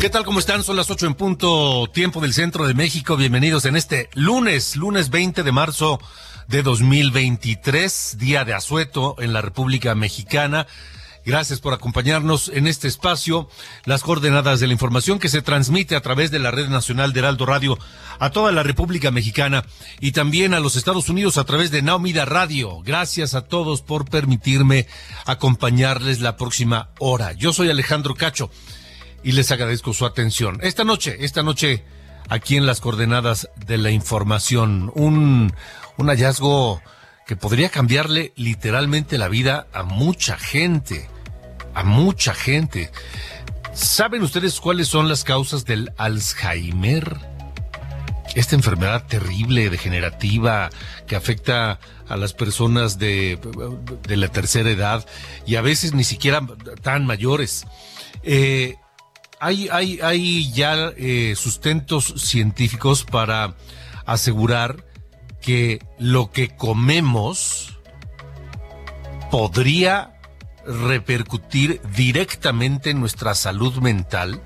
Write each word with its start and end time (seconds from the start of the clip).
¿Qué 0.00 0.08
tal? 0.08 0.24
¿Cómo 0.24 0.38
están? 0.38 0.64
Son 0.64 0.76
las 0.76 0.90
8 0.90 1.08
en 1.08 1.14
punto, 1.14 1.86
tiempo 1.92 2.22
del 2.22 2.32
centro 2.32 2.66
de 2.66 2.72
México. 2.72 3.18
Bienvenidos 3.18 3.66
en 3.66 3.76
este 3.76 4.08
lunes, 4.14 4.74
lunes 4.76 5.10
20 5.10 5.42
de 5.42 5.52
marzo 5.52 6.00
de 6.48 6.62
2023, 6.62 8.16
día 8.18 8.46
de 8.46 8.54
asueto 8.54 9.16
en 9.18 9.34
la 9.34 9.42
República 9.42 9.94
Mexicana. 9.94 10.66
Gracias 11.26 11.60
por 11.60 11.74
acompañarnos 11.74 12.48
en 12.48 12.66
este 12.66 12.88
espacio, 12.88 13.50
las 13.84 14.02
coordenadas 14.02 14.58
de 14.58 14.68
la 14.68 14.72
información 14.72 15.18
que 15.18 15.28
se 15.28 15.42
transmite 15.42 15.94
a 15.94 16.00
través 16.00 16.30
de 16.30 16.38
la 16.38 16.50
Red 16.50 16.70
Nacional 16.70 17.12
de 17.12 17.20
Heraldo 17.20 17.44
Radio 17.44 17.78
a 18.18 18.30
toda 18.30 18.52
la 18.52 18.62
República 18.62 19.10
Mexicana 19.10 19.66
y 20.00 20.12
también 20.12 20.54
a 20.54 20.60
los 20.60 20.76
Estados 20.76 21.10
Unidos 21.10 21.36
a 21.36 21.44
través 21.44 21.70
de 21.70 21.82
Naomida 21.82 22.24
Radio. 22.24 22.80
Gracias 22.80 23.34
a 23.34 23.42
todos 23.42 23.82
por 23.82 24.08
permitirme 24.08 24.86
acompañarles 25.26 26.20
la 26.20 26.38
próxima 26.38 26.88
hora. 27.00 27.32
Yo 27.32 27.52
soy 27.52 27.68
Alejandro 27.68 28.14
Cacho 28.14 28.50
y 29.22 29.32
les 29.32 29.50
agradezco 29.50 29.92
su 29.92 30.06
atención. 30.06 30.58
Esta 30.62 30.84
noche, 30.84 31.18
esta 31.20 31.42
noche, 31.42 31.84
aquí 32.28 32.56
en 32.56 32.66
las 32.66 32.80
coordenadas 32.80 33.48
de 33.66 33.78
la 33.78 33.90
información, 33.90 34.90
un, 34.94 35.52
un 35.96 36.06
hallazgo 36.06 36.82
que 37.26 37.36
podría 37.36 37.68
cambiarle 37.68 38.32
literalmente 38.36 39.18
la 39.18 39.28
vida 39.28 39.66
a 39.72 39.82
mucha 39.82 40.36
gente, 40.36 41.08
a 41.74 41.84
mucha 41.84 42.34
gente. 42.34 42.90
¿Saben 43.72 44.22
ustedes 44.22 44.60
cuáles 44.60 44.88
son 44.88 45.08
las 45.08 45.22
causas 45.24 45.64
del 45.64 45.92
Alzheimer? 45.96 47.16
Esta 48.34 48.54
enfermedad 48.54 49.06
terrible, 49.06 49.70
degenerativa, 49.70 50.70
que 51.06 51.16
afecta 51.16 51.80
a 52.08 52.16
las 52.16 52.32
personas 52.32 52.98
de, 52.98 53.38
de 54.02 54.16
la 54.16 54.28
tercera 54.28 54.70
edad 54.70 55.06
y 55.46 55.56
a 55.56 55.62
veces 55.62 55.94
ni 55.94 56.04
siquiera 56.04 56.40
tan 56.82 57.06
mayores. 57.06 57.66
Eh, 58.22 58.76
hay, 59.40 59.68
hay, 59.70 59.98
hay 60.02 60.52
ya 60.52 60.92
eh, 60.96 61.34
sustentos 61.34 62.14
científicos 62.18 63.04
para 63.04 63.54
asegurar 64.04 64.84
que 65.40 65.82
lo 65.98 66.30
que 66.30 66.54
comemos 66.54 67.78
podría 69.30 70.20
repercutir 70.66 71.80
directamente 71.96 72.90
en 72.90 73.00
nuestra 73.00 73.34
salud 73.34 73.76
mental 73.76 74.42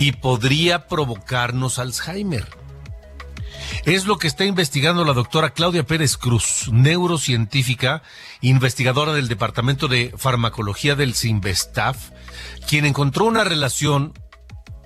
y 0.00 0.12
podría 0.12 0.88
provocarnos 0.88 1.78
Alzheimer. 1.78 2.46
Es 3.84 4.06
lo 4.06 4.18
que 4.18 4.26
está 4.26 4.44
investigando 4.44 5.04
la 5.04 5.12
doctora 5.12 5.50
Claudia 5.50 5.84
Pérez 5.84 6.16
Cruz, 6.16 6.68
neurocientífica, 6.72 8.02
investigadora 8.40 9.12
del 9.12 9.28
Departamento 9.28 9.88
de 9.88 10.12
Farmacología 10.16 10.94
del 10.94 11.14
CIMBESTAF, 11.14 12.10
quien 12.68 12.84
encontró 12.84 13.24
una 13.24 13.44
relación 13.44 14.12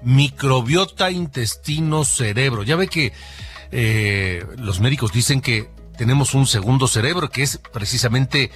microbiota 0.03 1.11
intestino-cerebro. 1.11 2.63
Ya 2.63 2.77
ve 2.77 2.89
que 2.89 3.13
eh, 3.71 4.45
los 4.57 4.81
médicos 4.81 5.13
dicen 5.13 5.41
que 5.41 5.71
tenemos 5.97 6.35
un 6.35 6.47
segundo 6.47 6.89
cerebro, 6.89 7.31
que 7.31 7.43
es 7.43 7.61
precisamente 7.73 8.51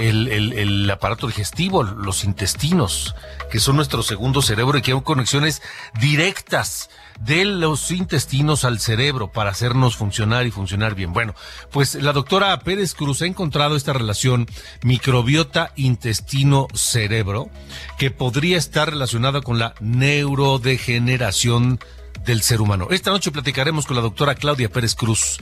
el, 0.00 0.90
aparato 0.90 1.26
digestivo, 1.26 1.82
los 1.82 2.24
intestinos, 2.24 3.14
que 3.50 3.60
son 3.60 3.76
nuestro 3.76 4.02
segundo 4.02 4.42
cerebro 4.42 4.78
y 4.78 4.82
que 4.82 4.92
hay 4.92 5.00
conexiones 5.02 5.62
directas 6.00 6.90
de 7.20 7.44
los 7.44 7.90
intestinos 7.90 8.64
al 8.64 8.80
cerebro 8.80 9.30
para 9.30 9.50
hacernos 9.50 9.96
funcionar 9.96 10.46
y 10.46 10.50
funcionar 10.50 10.94
bien. 10.94 11.12
Bueno, 11.12 11.34
pues 11.70 11.94
la 11.96 12.12
doctora 12.12 12.58
Pérez 12.60 12.94
Cruz 12.94 13.20
ha 13.22 13.26
encontrado 13.26 13.76
esta 13.76 13.92
relación 13.92 14.48
microbiota 14.82 15.72
intestino-cerebro 15.76 17.50
que 17.98 18.10
podría 18.10 18.56
estar 18.58 18.88
relacionada 18.90 19.42
con 19.42 19.58
la 19.58 19.74
neurodegeneración 19.80 21.78
del 22.24 22.42
ser 22.42 22.60
humano. 22.60 22.88
Esta 22.90 23.10
noche 23.10 23.30
platicaremos 23.30 23.86
con 23.86 23.96
la 23.96 24.02
doctora 24.02 24.34
Claudia 24.34 24.70
Pérez 24.70 24.94
Cruz, 24.94 25.38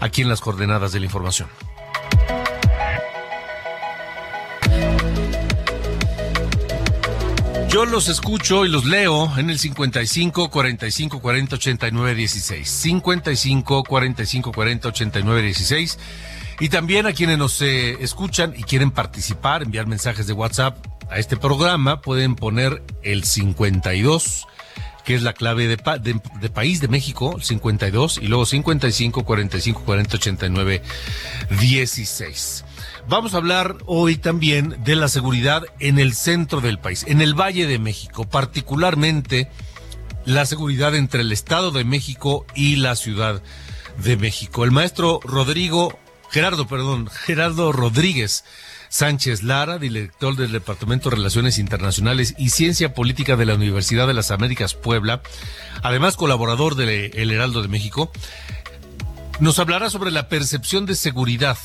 aquí 0.00 0.22
en 0.22 0.28
las 0.28 0.40
coordenadas 0.40 0.92
de 0.92 1.00
la 1.00 1.06
información. 1.06 1.48
Yo 7.70 7.84
los 7.84 8.08
escucho 8.08 8.64
y 8.64 8.68
los 8.68 8.84
leo 8.84 9.30
en 9.38 9.48
el 9.48 9.56
55 9.56 10.50
45 10.50 11.20
40 11.20 11.54
89 11.54 12.14
16. 12.16 12.68
55 12.68 13.84
45 13.84 14.52
40 14.52 14.88
89 14.88 15.42
16. 15.42 15.98
Y 16.58 16.68
también 16.68 17.06
a 17.06 17.12
quienes 17.12 17.38
nos 17.38 17.62
eh, 17.62 17.96
escuchan 18.00 18.54
y 18.56 18.64
quieren 18.64 18.90
participar, 18.90 19.62
enviar 19.62 19.86
mensajes 19.86 20.26
de 20.26 20.32
WhatsApp 20.32 20.84
a 21.10 21.20
este 21.20 21.36
programa, 21.36 22.00
pueden 22.00 22.34
poner 22.34 22.82
el 23.04 23.22
52 23.22 24.48
que 25.04 25.14
es 25.14 25.22
la 25.22 25.32
clave 25.32 25.66
de, 25.66 25.76
de, 25.76 26.50
país 26.50 26.80
de 26.80 26.88
México, 26.88 27.40
52, 27.40 28.18
y 28.18 28.28
luego 28.28 28.44
55, 28.46 29.24
45, 29.24 29.82
40, 29.84 30.16
89, 30.16 30.82
16. 31.58 32.64
Vamos 33.10 33.34
a 33.34 33.38
hablar 33.38 33.76
hoy 33.86 34.14
también 34.14 34.84
de 34.84 34.94
la 34.94 35.08
seguridad 35.08 35.64
en 35.80 35.98
el 35.98 36.14
centro 36.14 36.60
del 36.60 36.78
país, 36.78 37.04
en 37.08 37.20
el 37.20 37.34
Valle 37.34 37.66
de 37.66 37.80
México, 37.80 38.22
particularmente 38.22 39.50
la 40.24 40.46
seguridad 40.46 40.94
entre 40.94 41.22
el 41.22 41.32
Estado 41.32 41.72
de 41.72 41.82
México 41.82 42.46
y 42.54 42.76
la 42.76 42.94
Ciudad 42.94 43.42
de 43.96 44.16
México. 44.16 44.62
El 44.62 44.70
maestro 44.70 45.18
Rodrigo, 45.24 45.98
Gerardo, 46.30 46.68
perdón, 46.68 47.08
Gerardo 47.08 47.72
Rodríguez 47.72 48.44
Sánchez 48.90 49.42
Lara, 49.42 49.78
director 49.78 50.36
del 50.36 50.52
Departamento 50.52 51.10
de 51.10 51.16
Relaciones 51.16 51.58
Internacionales 51.58 52.36
y 52.38 52.50
Ciencia 52.50 52.94
Política 52.94 53.34
de 53.34 53.44
la 53.44 53.56
Universidad 53.56 54.06
de 54.06 54.14
las 54.14 54.30
Américas 54.30 54.74
Puebla, 54.74 55.20
además 55.82 56.16
colaborador 56.16 56.76
de 56.76 57.06
El 57.06 57.32
Heraldo 57.32 57.60
de 57.60 57.66
México, 57.66 58.12
nos 59.40 59.58
hablará 59.58 59.90
sobre 59.90 60.12
la 60.12 60.28
percepción 60.28 60.86
de 60.86 60.94
seguridad 60.94 61.58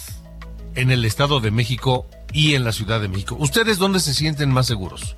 en 0.75 0.91
el 0.91 1.05
Estado 1.05 1.39
de 1.39 1.51
México 1.51 2.07
y 2.31 2.55
en 2.55 2.63
la 2.63 2.71
Ciudad 2.71 3.01
de 3.01 3.07
México. 3.07 3.35
¿Ustedes 3.39 3.77
dónde 3.77 3.99
se 3.99 4.13
sienten 4.13 4.51
más 4.51 4.67
seguros? 4.67 5.15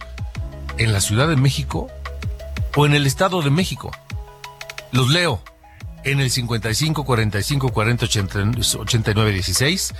¿En 0.78 0.94
la 0.94 1.02
Ciudad 1.02 1.28
de 1.28 1.36
México 1.36 1.88
o 2.76 2.86
en 2.86 2.94
el 2.94 3.06
Estado 3.06 3.42
de 3.42 3.50
México? 3.50 3.92
Los 4.92 5.10
leo 5.10 5.42
en 6.04 6.22
el 6.22 6.32
55 6.32 7.04
45 7.04 7.70
40 7.70 8.06
89 8.06 9.32
16, 9.34 9.94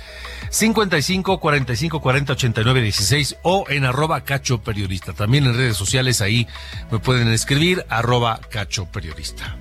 55 0.50 1.40
45 1.40 2.00
40 2.00 2.32
89 2.32 2.82
16 2.82 3.36
o 3.42 3.64
en 3.68 3.84
arroba 3.84 4.22
cacho 4.22 4.62
periodista. 4.62 5.12
También 5.12 5.44
en 5.44 5.54
redes 5.54 5.76
sociales 5.76 6.20
ahí 6.20 6.46
me 6.90 6.98
pueden 6.98 7.28
escribir 7.28 7.84
arroba 7.88 8.40
cacho 8.50 8.86
periodista. 8.86 9.56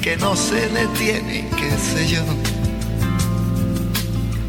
Que 0.00 0.16
no 0.16 0.34
se 0.34 0.68
detiene, 0.68 1.48
qué 1.56 1.70
sé 1.76 2.08
yo. 2.08 2.22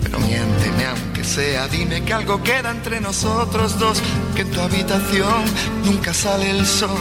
Pero 0.03 0.19
miénteme 0.19 0.85
aunque 0.85 1.23
sea, 1.23 1.67
dime 1.67 2.03
que 2.03 2.13
algo 2.13 2.41
queda 2.41 2.71
entre 2.71 3.01
nosotros 3.01 3.77
dos, 3.77 4.01
que 4.35 4.41
en 4.41 4.51
tu 4.51 4.61
habitación 4.61 5.43
nunca 5.85 6.13
sale 6.13 6.51
el 6.51 6.65
sol, 6.65 6.99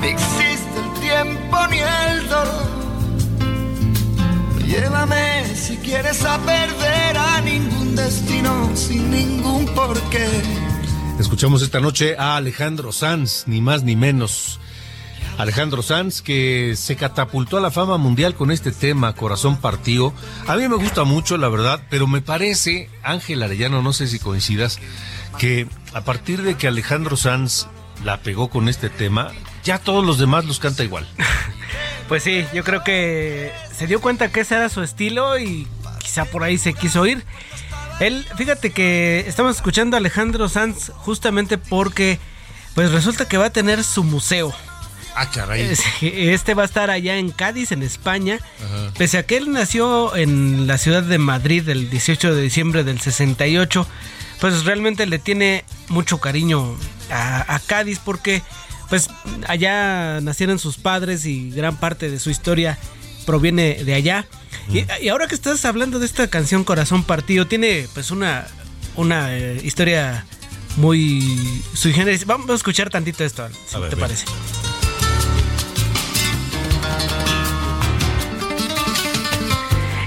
ni 0.00 0.08
existe 0.08 0.78
el 0.84 1.00
tiempo 1.00 1.66
ni 1.70 1.78
el 1.78 2.28
dolor. 2.28 2.70
Llévame 4.66 5.44
si 5.54 5.76
quieres 5.78 6.24
a 6.24 6.38
perder 6.38 7.18
a 7.18 7.40
ningún 7.40 7.96
destino 7.96 8.70
sin 8.76 9.10
ningún 9.10 9.66
porqué. 9.74 10.28
Escuchamos 11.18 11.60
esta 11.62 11.80
noche 11.80 12.16
a 12.16 12.36
Alejandro 12.36 12.92
Sanz, 12.92 13.44
ni 13.46 13.60
más 13.60 13.82
ni 13.82 13.96
menos. 13.96 14.59
Alejandro 15.40 15.82
Sanz, 15.82 16.20
que 16.20 16.74
se 16.76 16.96
catapultó 16.96 17.56
a 17.56 17.60
la 17.60 17.70
fama 17.70 17.96
mundial 17.96 18.34
con 18.34 18.50
este 18.50 18.72
tema, 18.72 19.14
Corazón 19.14 19.56
Partido. 19.56 20.12
A 20.46 20.56
mí 20.56 20.68
me 20.68 20.76
gusta 20.76 21.04
mucho, 21.04 21.38
la 21.38 21.48
verdad, 21.48 21.80
pero 21.88 22.06
me 22.06 22.20
parece, 22.20 22.90
Ángel 23.02 23.42
Arellano, 23.42 23.80
no 23.80 23.92
sé 23.92 24.06
si 24.06 24.18
coincidas, 24.18 24.78
que 25.38 25.66
a 25.94 26.02
partir 26.02 26.42
de 26.42 26.56
que 26.56 26.68
Alejandro 26.68 27.16
Sanz 27.16 27.68
la 28.04 28.18
pegó 28.18 28.50
con 28.50 28.68
este 28.68 28.90
tema, 28.90 29.32
ya 29.64 29.78
todos 29.78 30.04
los 30.04 30.18
demás 30.18 30.44
los 30.44 30.58
canta 30.58 30.84
igual. 30.84 31.08
Pues 32.08 32.24
sí, 32.24 32.44
yo 32.52 32.64
creo 32.64 32.82
que 32.82 33.52
se 33.72 33.86
dio 33.86 34.00
cuenta 34.00 34.32
que 34.32 34.40
ese 34.40 34.56
era 34.56 34.68
su 34.68 34.82
estilo 34.82 35.38
y 35.38 35.68
quizá 36.00 36.24
por 36.24 36.42
ahí 36.42 36.58
se 36.58 36.74
quiso 36.74 37.06
ir. 37.06 37.24
Él, 38.00 38.26
fíjate 38.36 38.72
que 38.72 39.20
estamos 39.28 39.54
escuchando 39.54 39.96
a 39.96 39.98
Alejandro 39.98 40.48
Sanz 40.48 40.90
justamente 40.96 41.56
porque 41.56 42.18
pues 42.74 42.90
resulta 42.90 43.28
que 43.28 43.36
va 43.36 43.44
a 43.44 43.50
tener 43.50 43.84
su 43.84 44.02
museo. 44.02 44.52
Ah, 45.14 45.30
caray. 45.30 45.76
Este 46.00 46.54
va 46.54 46.62
a 46.62 46.66
estar 46.66 46.90
allá 46.90 47.16
en 47.16 47.30
Cádiz, 47.30 47.72
en 47.72 47.82
España. 47.82 48.38
Pese 48.96 49.18
a 49.18 49.26
que 49.26 49.36
él 49.36 49.52
nació 49.52 50.14
en 50.16 50.66
la 50.66 50.78
ciudad 50.78 51.02
de 51.02 51.18
Madrid 51.18 51.68
el 51.68 51.90
18 51.90 52.34
de 52.34 52.42
diciembre 52.42 52.84
del 52.84 53.00
68, 53.00 53.86
pues 54.40 54.64
realmente 54.64 55.06
le 55.06 55.18
tiene 55.18 55.64
mucho 55.88 56.18
cariño 56.18 56.76
a, 57.10 57.54
a 57.54 57.58
Cádiz 57.60 57.98
porque 57.98 58.42
pues 58.88 59.08
allá 59.46 60.20
nacieron 60.20 60.58
sus 60.58 60.76
padres 60.76 61.24
y 61.24 61.50
gran 61.50 61.76
parte 61.76 62.10
de 62.10 62.18
su 62.18 62.28
historia 62.28 62.78
proviene 63.24 63.84
de 63.84 63.94
allá. 63.94 64.26
Y, 64.72 65.08
ahora 65.08 65.26
que 65.28 65.34
estás 65.34 65.64
hablando 65.64 65.98
de 65.98 66.06
esta 66.06 66.28
canción 66.28 66.64
Corazón 66.64 67.04
Partido, 67.04 67.46
tiene 67.46 67.86
pues 67.94 68.10
una, 68.10 68.46
una 68.96 69.36
eh, 69.36 69.60
historia 69.62 70.26
muy 70.76 71.62
sui 71.72 71.92
generis. 71.92 72.26
Vamos 72.26 72.50
a 72.50 72.54
escuchar 72.54 72.90
tantito 72.90 73.24
esto, 73.24 73.48
si 73.68 73.80
te 73.88 73.96
parece. 73.96 74.26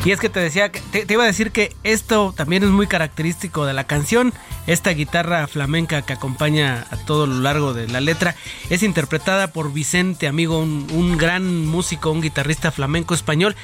Y 0.05 0.11
es 0.11 0.19
que 0.19 0.29
te 0.29 0.41
decía, 0.41 0.69
te, 0.69 1.05
iba 1.07 1.23
a 1.23 1.27
decir 1.27 1.51
que 1.51 1.73
esto 1.83 2.33
también 2.35 2.63
es 2.63 2.69
muy 2.69 2.87
característico 2.87 3.65
de 3.65 3.71
la 3.73 3.85
canción. 3.85 4.33
Esta 4.67 4.91
guitarra 4.91 5.47
flamenca 5.47 6.01
que 6.01 6.11
acompaña 6.11 6.85
a 6.91 6.97
todo 6.97 7.25
lo 7.25 7.39
largo 7.39 7.73
de 7.73 7.87
la 7.87 8.01
letra 8.01 8.35
es 8.69 8.83
interpretada 8.83 9.53
por 9.53 9.71
Vicente, 9.71 10.27
amigo, 10.27 10.59
un, 10.59 11.17
gran 11.17 11.65
músico, 11.65 12.11
un 12.11 12.21
guitarrista 12.21 12.71
flamenco 12.71 13.13
español. 13.13 13.55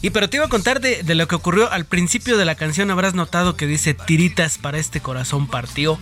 Y 0.00 0.10
pero 0.10 0.30
te 0.30 0.38
iba 0.38 0.46
a 0.46 0.50
contar 0.50 0.80
de, 0.80 1.02
lo 1.14 1.28
que 1.28 1.34
ocurrió 1.34 1.70
al 1.70 1.84
principio 1.84 2.38
de 2.38 2.46
la 2.46 2.54
canción. 2.54 2.90
Habrás 2.90 3.12
notado 3.12 3.54
que 3.56 3.66
dice 3.66 3.92
tiritas 3.92 4.56
para 4.56 4.78
este 4.78 5.00
corazón 5.00 5.48
partió. 5.48 5.98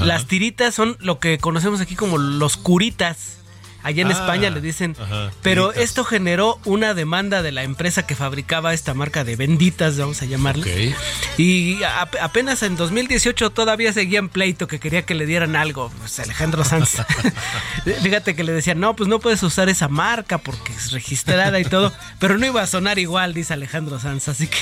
Las 0.00 0.26
tiritas 0.26 0.74
son 0.74 0.96
lo 1.00 1.18
que 1.18 1.36
conocemos 1.36 1.82
aquí 1.82 1.96
como 1.96 2.16
los 2.16 2.56
curitas 2.56 3.38
Allá 3.88 4.02
en 4.02 4.10
España 4.10 4.48
ah, 4.48 4.50
le 4.50 4.60
dicen. 4.60 4.94
pero 5.40 5.72
esto 5.72 6.04
generó 6.04 6.60
una 6.66 6.92
demanda 6.92 7.40
de 7.40 7.52
la 7.52 7.62
empresa 7.62 8.06
que 8.06 8.14
fabricaba 8.14 8.74
esta 8.74 8.92
marca 8.92 9.24
de 9.24 9.34
benditas, 9.34 9.96
vamos 9.96 10.20
a 10.20 10.26
llamarle. 10.26 10.94
Y 11.38 11.78
apenas 12.20 12.62
en 12.62 12.76
2018 12.76 13.48
todavía 13.48 13.90
seguía 13.94 14.18
en 14.18 14.28
pleito 14.28 14.68
que 14.68 14.78
quería 14.78 15.06
que 15.06 15.14
le 15.14 15.24
dieran 15.24 15.56
algo. 15.56 15.90
Pues 16.00 16.18
Alejandro 16.18 16.64
Sanz. 16.64 16.98
Fíjate 18.02 18.36
que 18.36 18.44
le 18.44 18.52
decían, 18.52 18.78
no, 18.78 18.94
pues 18.94 19.08
no 19.08 19.20
puedes 19.20 19.42
usar 19.42 19.70
esa 19.70 19.88
marca 19.88 20.36
porque 20.36 20.70
es 20.74 20.92
registrada 20.92 21.58
y 21.58 21.64
todo. 21.64 21.90
Pero 22.18 22.36
no 22.36 22.44
iba 22.44 22.60
a 22.60 22.66
sonar 22.66 22.98
igual, 22.98 23.32
dice 23.32 23.54
Alejandro 23.54 23.98
Sanz. 23.98 24.28
Así 24.28 24.48
que 24.48 24.58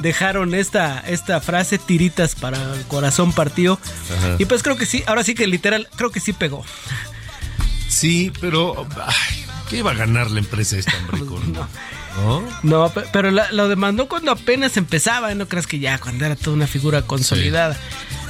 dejaron 0.00 0.54
esta, 0.54 1.00
esta 1.00 1.42
frase, 1.42 1.76
tiritas 1.76 2.34
para 2.34 2.56
el 2.76 2.84
corazón 2.86 3.34
partido. 3.34 3.78
Y 4.38 4.46
pues 4.46 4.62
creo 4.62 4.78
que 4.78 4.86
sí, 4.86 5.04
ahora 5.06 5.22
sí 5.22 5.34
que 5.34 5.46
literal, 5.46 5.86
creo 5.96 6.10
que 6.10 6.20
sí 6.20 6.32
pegó. 6.32 6.64
Sí, 7.90 8.32
pero 8.40 8.86
¿qué 9.68 9.78
iba 9.78 9.90
a 9.90 9.94
ganar 9.94 10.30
la 10.30 10.38
empresa 10.38 10.78
esta, 10.78 10.92
hombre? 10.96 11.20
no. 11.52 11.68
¿No? 12.62 12.92
pero 13.12 13.30
lo 13.30 13.68
demandó 13.68 14.08
cuando 14.08 14.32
apenas 14.32 14.76
empezaba, 14.76 15.34
no 15.34 15.46
creas 15.48 15.66
que 15.66 15.78
ya, 15.78 15.98
cuando 15.98 16.24
era 16.24 16.36
toda 16.36 16.56
una 16.56 16.66
figura 16.66 17.02
consolidada. 17.02 17.76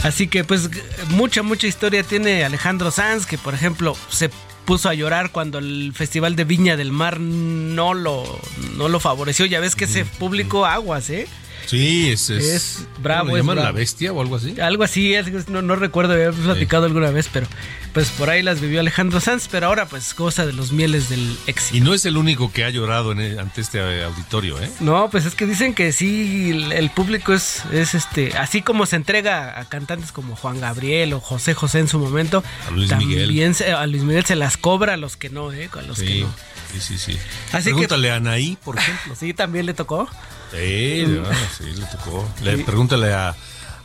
Así 0.02 0.28
que 0.28 0.44
pues 0.44 0.70
mucha, 1.08 1.42
mucha 1.42 1.66
historia 1.66 2.02
tiene 2.02 2.44
Alejandro 2.44 2.90
Sanz, 2.90 3.26
que 3.26 3.38
por 3.38 3.54
ejemplo 3.54 3.96
se 4.08 4.30
puso 4.64 4.88
a 4.88 4.94
llorar 4.94 5.30
cuando 5.30 5.58
el 5.58 5.92
Festival 5.94 6.36
de 6.36 6.44
Viña 6.44 6.76
del 6.76 6.92
Mar 6.92 7.20
no 7.20 7.94
lo, 7.94 8.40
no 8.76 8.88
lo 8.88 9.00
favoreció. 9.00 9.46
Ya 9.46 9.60
ves 9.60 9.74
que 9.74 9.86
se 9.86 10.04
publicó 10.04 10.64
aguas, 10.64 11.10
¿eh? 11.10 11.26
Sí, 11.70 12.10
es, 12.10 12.30
es, 12.30 12.84
bravo. 12.98 13.36
llaman 13.36 13.54
la 13.54 13.70
bestia 13.70 14.12
o 14.12 14.20
algo 14.20 14.34
así? 14.34 14.60
Algo 14.60 14.82
así, 14.82 15.14
no, 15.46 15.62
no 15.62 15.76
recuerdo, 15.76 16.14
había 16.14 16.32
platicado 16.32 16.86
alguna 16.86 17.12
vez, 17.12 17.28
pero 17.32 17.46
pues 17.92 18.10
por 18.10 18.28
ahí 18.28 18.42
las 18.42 18.60
vivió 18.60 18.80
Alejandro 18.80 19.20
Sanz, 19.20 19.46
pero 19.48 19.68
ahora 19.68 19.86
pues 19.86 20.12
goza 20.16 20.46
de 20.46 20.52
los 20.52 20.72
mieles 20.72 21.08
del 21.08 21.38
éxito. 21.46 21.76
Y 21.76 21.80
no 21.80 21.94
es 21.94 22.04
el 22.06 22.16
único 22.16 22.50
que 22.50 22.64
ha 22.64 22.70
llorado 22.70 23.12
en 23.12 23.38
ante 23.38 23.60
este 23.60 23.78
eh, 23.78 24.02
auditorio, 24.02 24.60
¿eh? 24.60 24.68
No, 24.80 25.10
pues 25.10 25.26
es 25.26 25.36
que 25.36 25.46
dicen 25.46 25.72
que 25.72 25.92
sí, 25.92 26.50
el, 26.72 26.90
público 26.90 27.32
es, 27.32 27.62
es 27.70 27.94
este, 27.94 28.36
así 28.36 28.62
como 28.62 28.84
se 28.84 28.96
entrega 28.96 29.60
a 29.60 29.68
cantantes 29.68 30.10
como 30.10 30.34
Juan 30.34 30.60
Gabriel 30.60 31.12
o 31.12 31.20
José 31.20 31.54
José 31.54 31.78
en 31.78 31.86
su 31.86 32.00
momento, 32.00 32.42
a 32.66 32.72
Luis 32.72 32.88
también 32.88 33.28
Miguel. 33.28 33.54
Se, 33.54 33.72
a 33.72 33.86
Luis 33.86 34.02
Miguel 34.02 34.24
se 34.24 34.34
las 34.34 34.56
cobra 34.56 34.94
a 34.94 34.96
los 34.96 35.16
que 35.16 35.30
no, 35.30 35.52
¿eh? 35.52 35.70
A 35.72 35.82
los 35.82 36.00
que 36.00 36.22
no. 36.22 36.34
Sí, 36.72 36.80
sí, 36.80 36.98
sí. 36.98 37.18
Pregúntale 37.52 38.10
a 38.10 38.16
Anaí, 38.16 38.58
por 38.64 38.76
ejemplo. 38.78 39.14
sí, 39.14 39.34
también 39.34 39.66
le 39.66 39.74
tocó. 39.74 40.08
Sí, 40.50 41.20
sí, 41.56 41.64
le 41.64 41.86
tocó. 41.86 42.28
Le, 42.42 42.58
Pregúntale 42.58 43.12
a, 43.12 43.34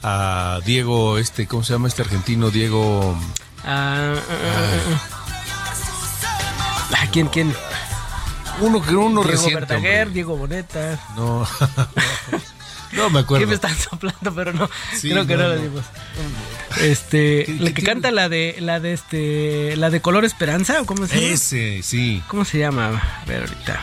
a 0.01 0.59
Diego, 0.65 1.17
este, 1.17 1.47
¿cómo 1.47 1.63
se 1.63 1.73
llama 1.73 1.87
este 1.87 2.01
argentino? 2.01 2.49
Diego. 2.49 3.17
Ah, 3.63 4.13
ah, 4.15 4.97
ah, 6.91 7.07
¿Quién, 7.11 7.27
quién? 7.27 7.53
Uno 8.61 8.81
que 8.81 8.95
uno 8.95 9.21
Diego 9.21 9.23
reciente. 9.23 9.59
Verdaguer, 9.59 10.11
Diego 10.11 10.37
Boneta. 10.37 10.99
No. 11.15 11.47
no 12.93 13.09
me 13.09 13.19
acuerdo. 13.19 13.45
¿Qué 13.45 13.47
me 13.47 13.55
están 13.55 13.75
soplando? 13.77 14.33
Pero 14.33 14.53
no. 14.53 14.69
creo 15.01 15.25
que 15.25 15.35
no, 15.35 15.47
lo 15.47 15.57
dimos. 15.57 15.83
Este, 16.81 17.45
la 17.59 17.71
que 17.71 17.83
canta 17.83 18.11
la 18.11 18.29
de 18.29 18.57
la 18.59 18.79
de 18.79 18.93
este 18.93 19.75
la 19.77 19.89
de 19.89 20.01
Color 20.01 20.25
Esperanza 20.25 20.81
o 20.81 20.85
cómo 20.85 21.07
se 21.07 21.15
llama? 21.15 21.33
Ese, 21.33 21.81
sí. 21.83 22.23
¿Cómo 22.27 22.45
se 22.45 22.59
llama? 22.59 23.01
A 23.21 23.25
ver 23.25 23.41
ahorita. 23.41 23.81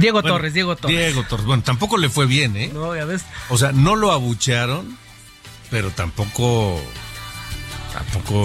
Diego 0.00 0.22
Torres, 0.22 0.54
Diego 0.54 0.76
Torres. 0.76 0.96
Diego 0.96 1.24
Torres. 1.24 1.46
Bueno, 1.46 1.62
tampoco 1.62 1.98
le 1.98 2.08
fue 2.08 2.26
bien, 2.26 2.56
¿eh? 2.56 2.70
No, 2.72 2.96
ya 2.96 3.04
ves. 3.04 3.22
O 3.48 3.58
sea, 3.58 3.72
no 3.72 3.96
lo 3.96 4.12
abuchearon, 4.12 4.96
pero 5.70 5.90
tampoco 5.90 6.80
tampoco, 7.92 8.44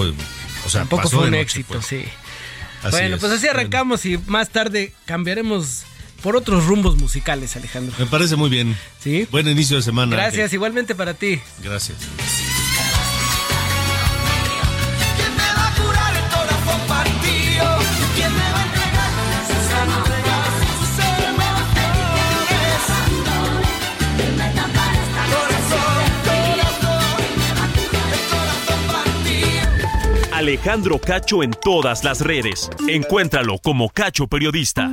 o 0.65 0.69
sea, 0.69 0.81
tampoco 0.81 1.09
fue 1.09 1.27
un 1.27 1.35
éxito, 1.35 1.73
pues. 1.73 1.85
sí. 1.85 2.05
bueno, 2.91 3.17
pues 3.17 3.31
así 3.31 3.47
arrancamos 3.47 4.05
y 4.05 4.17
más 4.17 4.49
tarde 4.49 4.93
cambiaremos 5.05 5.83
por 6.21 6.35
otros 6.35 6.65
rumbos 6.65 6.97
musicales, 6.97 7.55
Alejandro. 7.55 7.95
Me 7.99 8.05
parece 8.05 8.35
muy 8.35 8.49
bien. 8.49 8.75
Sí. 8.99 9.27
Buen 9.31 9.47
inicio 9.47 9.77
de 9.77 9.83
semana. 9.83 10.15
Gracias, 10.15 10.53
igualmente 10.53 10.95
para 10.95 11.13
ti. 11.13 11.39
Gracias. 11.63 11.97
Alejandro 30.45 30.99
Cacho 30.99 31.41
en 31.41 31.49
todas 31.59 32.03
las 32.03 32.21
redes. 32.21 32.69
Encuéntralo 32.87 33.57
como 33.57 33.89
Cacho 33.89 34.27
Periodista. 34.27 34.91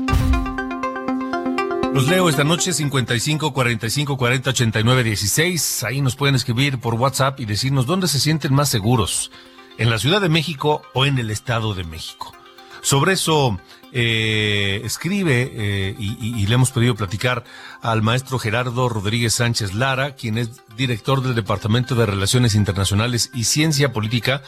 Los 1.92 2.08
leo 2.08 2.30
esta 2.30 2.42
noche 2.42 2.72
55 2.72 3.52
45 3.52 4.16
40 4.16 4.48
89 4.48 5.04
16. 5.04 5.84
Ahí 5.84 6.00
nos 6.00 6.16
pueden 6.16 6.36
escribir 6.36 6.78
por 6.78 6.94
WhatsApp 6.94 7.38
y 7.38 7.44
decirnos 7.44 7.84
dónde 7.84 8.08
se 8.08 8.18
sienten 8.18 8.54
más 8.54 8.70
seguros, 8.70 9.30
en 9.76 9.90
la 9.90 9.98
Ciudad 9.98 10.22
de 10.22 10.30
México 10.30 10.80
o 10.94 11.04
en 11.04 11.18
el 11.18 11.30
Estado 11.30 11.74
de 11.74 11.84
México. 11.84 12.32
Sobre 12.80 13.12
eso 13.12 13.60
eh, 13.92 14.80
escribe 14.86 15.52
eh, 15.54 15.94
y, 15.98 16.46
le 16.46 16.54
hemos 16.54 16.70
pedido 16.70 16.94
platicar 16.94 17.44
al 17.82 18.00
maestro 18.00 18.38
Gerardo 18.38 18.88
Rodríguez 18.88 19.34
Sánchez 19.34 19.74
Lara, 19.74 20.16
quien 20.16 20.38
es 20.38 20.62
director 20.78 21.22
del 21.22 21.34
Departamento 21.34 21.94
de 21.94 22.06
Relaciones 22.06 22.54
Internacionales 22.54 23.30
y 23.34 23.44
Ciencia 23.44 23.92
Política 23.92 24.42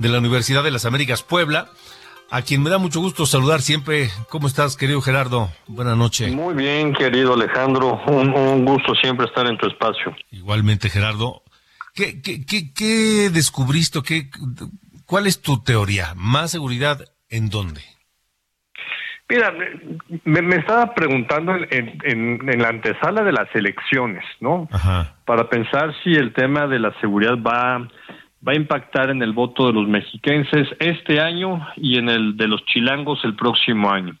de 0.00 0.08
la 0.08 0.18
Universidad 0.18 0.64
de 0.64 0.70
las 0.70 0.86
Américas 0.86 1.22
Puebla. 1.22 1.68
a 2.30 2.42
quien 2.42 2.62
me 2.62 2.70
da 2.70 2.78
mucho 2.78 3.00
gusto 3.00 3.26
saludar 3.26 3.60
siempre. 3.60 4.08
¿Cómo 4.30 4.46
estás, 4.46 4.76
querido 4.76 5.00
Gerardo? 5.02 5.50
Buenas 5.66 5.96
noches. 5.96 6.32
Muy 6.32 6.54
bien, 6.54 6.92
querido 6.94 7.34
Alejandro. 7.34 8.00
Un, 8.06 8.64
gusto 8.64 8.94
siempre 8.94 9.26
estar 9.26 9.46
en 9.46 9.58
tu 9.58 9.66
espacio. 9.66 10.16
Igualmente, 10.30 10.88
Gerardo. 10.88 11.42
¿Qué, 11.94 12.22
qué, 12.22 12.44
qué, 12.72 13.30
descubriste? 13.30 14.00
Qué, 14.02 14.30
¿Cuál 15.04 15.26
es 15.26 15.42
tu 15.42 15.62
teoría? 15.62 16.14
¿Más 16.16 16.52
seguridad 16.52 17.00
en 17.28 17.50
dónde? 17.50 17.82
Mira, 19.28 19.52
me, 20.24 20.56
estaba 20.56 20.94
preguntando 20.94 21.54
en, 21.54 21.98
en, 22.04 22.62
la 22.62 22.68
antesala 22.68 23.22
de 23.22 23.32
las 23.32 23.54
elecciones, 23.54 24.24
¿no? 24.40 24.66
Ajá. 24.72 25.16
Para 25.26 25.48
pensar 25.48 25.94
si 26.02 26.12
el 26.12 26.32
tema 26.32 26.66
de 26.66 26.78
la 26.78 26.98
seguridad 27.00 27.34
va 27.34 27.88
va 28.46 28.52
a 28.52 28.56
impactar 28.56 29.10
en 29.10 29.22
el 29.22 29.32
voto 29.32 29.66
de 29.66 29.72
los 29.72 29.88
mexiquenses 29.88 30.68
este 30.78 31.20
año 31.20 31.66
y 31.76 31.98
en 31.98 32.08
el 32.08 32.36
de 32.36 32.48
los 32.48 32.64
chilangos 32.66 33.24
el 33.24 33.34
próximo 33.34 33.90
año. 33.90 34.16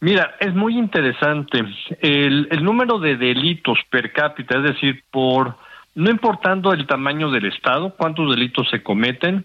Mira, 0.00 0.36
es 0.40 0.54
muy 0.54 0.76
interesante 0.76 1.64
el, 2.00 2.48
el 2.50 2.64
número 2.64 2.98
de 2.98 3.16
delitos 3.16 3.78
per 3.90 4.12
cápita, 4.12 4.58
es 4.58 4.74
decir, 4.74 5.04
por 5.10 5.56
no 5.94 6.10
importando 6.10 6.72
el 6.72 6.86
tamaño 6.86 7.30
del 7.30 7.46
estado, 7.46 7.94
cuántos 7.96 8.30
delitos 8.30 8.68
se 8.70 8.82
cometen, 8.82 9.44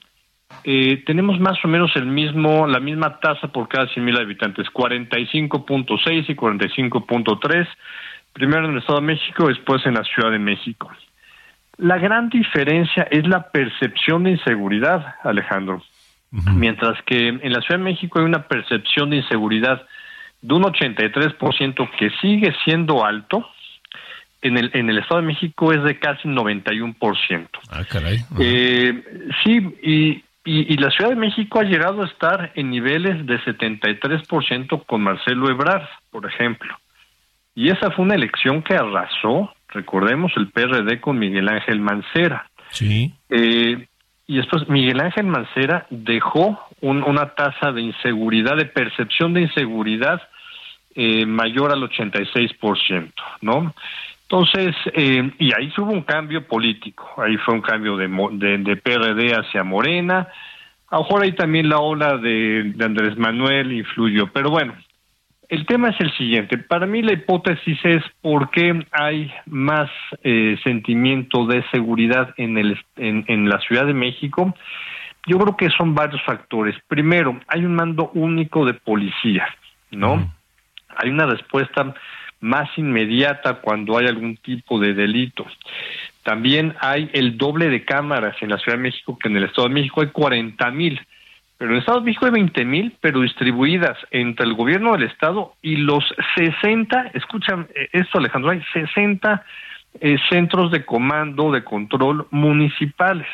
eh, 0.63 1.03
tenemos 1.05 1.39
más 1.39 1.57
o 1.63 1.67
menos 1.67 1.95
el 1.95 2.05
mismo, 2.05 2.67
la 2.67 2.79
misma 2.79 3.19
tasa 3.19 3.47
por 3.47 3.67
cada 3.67 3.87
100 3.87 4.05
mil 4.05 4.17
habitantes, 4.17 4.67
45.6 4.67 6.25
y 6.29 6.35
45.3, 6.35 7.67
primero 8.33 8.65
en 8.65 8.71
el 8.73 8.77
Estado 8.79 8.99
de 8.99 9.07
México, 9.07 9.47
después 9.47 9.85
en 9.85 9.95
la 9.95 10.03
Ciudad 10.03 10.31
de 10.31 10.39
México. 10.39 10.91
La 11.77 11.97
gran 11.97 12.29
diferencia 12.29 13.07
es 13.09 13.27
la 13.27 13.49
percepción 13.49 14.23
de 14.23 14.31
inseguridad, 14.31 15.15
Alejandro. 15.23 15.81
Mientras 16.55 16.99
que 17.03 17.27
en 17.27 17.53
la 17.53 17.61
Ciudad 17.61 17.77
de 17.77 17.83
México 17.83 18.19
hay 18.19 18.25
una 18.25 18.47
percepción 18.47 19.11
de 19.11 19.17
inseguridad 19.17 19.83
de 20.41 20.53
un 20.53 20.63
83% 20.63 21.89
que 21.97 22.09
sigue 22.21 22.53
siendo 22.65 23.05
alto, 23.05 23.47
en 24.43 24.57
el, 24.57 24.71
en 24.73 24.89
el 24.89 24.97
Estado 24.99 25.21
de 25.21 25.27
México 25.27 25.71
es 25.71 25.83
de 25.83 25.97
casi 25.99 26.27
91%. 26.27 27.47
Ah, 27.69 27.83
caray. 27.89 28.17
Eh, 28.39 29.03
sí, 29.43 29.61
y, 29.81 30.23
y, 30.43 30.77
la 30.77 30.91
Ciudad 30.91 31.11
de 31.11 31.15
México 31.15 31.59
ha 31.59 31.63
llegado 31.63 32.03
a 32.03 32.05
estar 32.05 32.51
en 32.55 32.69
niveles 32.69 33.25
de 33.25 33.39
73% 33.39 34.85
con 34.85 35.01
Marcelo 35.01 35.49
Ebrard, 35.49 35.87
por 36.11 36.25
ejemplo. 36.25 36.77
Y 37.55 37.69
esa 37.69 37.91
fue 37.91 38.03
una 38.03 38.15
elección 38.15 38.61
que 38.61 38.75
arrasó 38.75 39.53
recordemos 39.73 40.31
el 40.35 40.49
PRD 40.49 41.01
con 41.01 41.19
Miguel 41.19 41.49
Ángel 41.49 41.79
Mancera. 41.79 42.49
Sí. 42.69 43.13
Eh, 43.29 43.87
y 44.25 44.37
después 44.37 44.67
Miguel 44.69 45.01
Ángel 45.01 45.25
Mancera 45.25 45.85
dejó 45.89 46.59
una 46.81 47.35
tasa 47.35 47.71
de 47.71 47.81
inseguridad, 47.81 48.55
de 48.55 48.65
percepción 48.65 49.33
de 49.33 49.41
inseguridad 49.41 50.21
eh, 50.95 51.25
mayor 51.25 51.71
al 51.71 51.81
86%, 51.81 53.11
¿no? 53.41 53.73
Entonces, 54.23 54.75
eh, 54.93 55.31
y 55.39 55.53
ahí 55.53 55.71
hubo 55.77 55.91
un 55.91 56.03
cambio 56.03 56.47
político, 56.47 57.13
ahí 57.17 57.37
fue 57.37 57.53
un 57.53 57.61
cambio 57.61 57.97
de, 57.97 58.07
de, 58.07 58.75
PRD 58.77 59.33
hacia 59.33 59.63
Morena, 59.63 60.27
a 60.89 60.97
lo 60.97 61.03
mejor 61.03 61.23
ahí 61.23 61.33
también 61.33 61.69
la 61.69 61.79
ola 61.79 62.17
de, 62.17 62.73
de 62.75 62.85
Andrés 62.85 63.17
Manuel 63.17 63.73
influyó, 63.73 64.27
pero 64.31 64.49
bueno, 64.49 64.73
el 65.53 65.67
tema 65.67 65.89
es 65.89 65.99
el 65.99 66.11
siguiente. 66.17 66.57
Para 66.57 66.87
mí 66.87 67.03
la 67.03 67.13
hipótesis 67.13 67.77
es 67.83 68.03
por 68.21 68.49
qué 68.49 68.83
hay 68.91 69.31
más 69.45 69.89
eh, 70.23 70.57
sentimiento 70.63 71.45
de 71.45 71.63
seguridad 71.69 72.33
en, 72.37 72.57
el, 72.57 72.79
en, 72.97 73.47
la 73.47 73.59
Ciudad 73.59 73.85
de 73.85 73.93
México. 73.93 74.55
Yo 75.27 75.37
creo 75.37 75.55
que 75.55 75.69
son 75.69 75.93
varios 75.93 76.23
factores. 76.23 76.75
Primero, 76.87 77.39
hay 77.47 77.65
un 77.65 77.75
mando 77.75 78.09
único 78.15 78.65
de 78.65 78.73
policía, 78.73 79.45
¿no? 79.91 80.27
Hay 80.97 81.11
una 81.11 81.27
respuesta 81.27 81.93
más 82.39 82.69
inmediata 82.75 83.61
cuando 83.61 83.97
hay 83.99 84.07
algún 84.07 84.37
tipo 84.37 84.79
de 84.79 84.95
delito. 84.95 85.45
También 86.23 86.73
hay 86.79 87.11
el 87.13 87.37
doble 87.37 87.69
de 87.69 87.85
cámaras 87.85 88.35
en 88.41 88.49
la 88.49 88.57
Ciudad 88.57 88.77
de 88.77 88.83
México 88.83 89.19
que 89.19 89.29
en 89.29 89.37
el 89.37 89.43
Estado 89.43 89.67
de 89.67 89.75
México 89.75 90.01
hay 90.01 90.07
40 90.07 90.71
mil. 90.71 90.99
Pero 91.63 91.75
en 91.75 91.79
Estados 91.79 92.01
Unidos 92.01 92.23
hay 92.23 92.31
20 92.31 92.65
mil, 92.65 92.97
pero 92.99 93.21
distribuidas 93.21 93.97
entre 94.11 94.45
el 94.45 94.53
gobierno 94.53 94.91
del 94.91 95.03
Estado 95.03 95.53
y 95.61 95.77
los 95.77 96.03
60, 96.35 97.11
escuchan 97.13 97.69
eh, 97.73 97.87
esto 97.93 98.17
Alejandro, 98.17 98.51
hay 98.51 98.61
60 98.73 99.45
eh, 100.01 100.17
centros 100.29 100.71
de 100.71 100.83
comando, 100.83 101.53
de 101.53 101.63
control 101.63 102.27
municipales. 102.31 103.27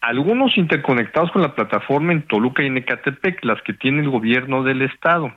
Algunos 0.00 0.56
interconectados 0.56 1.32
con 1.32 1.42
la 1.42 1.56
plataforma 1.56 2.12
en 2.12 2.22
Toluca 2.28 2.62
y 2.62 2.66
en 2.66 2.76
Ecatepec, 2.76 3.44
las 3.44 3.60
que 3.62 3.72
tiene 3.72 4.02
el 4.02 4.10
gobierno 4.10 4.62
del 4.62 4.82
Estado. 4.82 5.34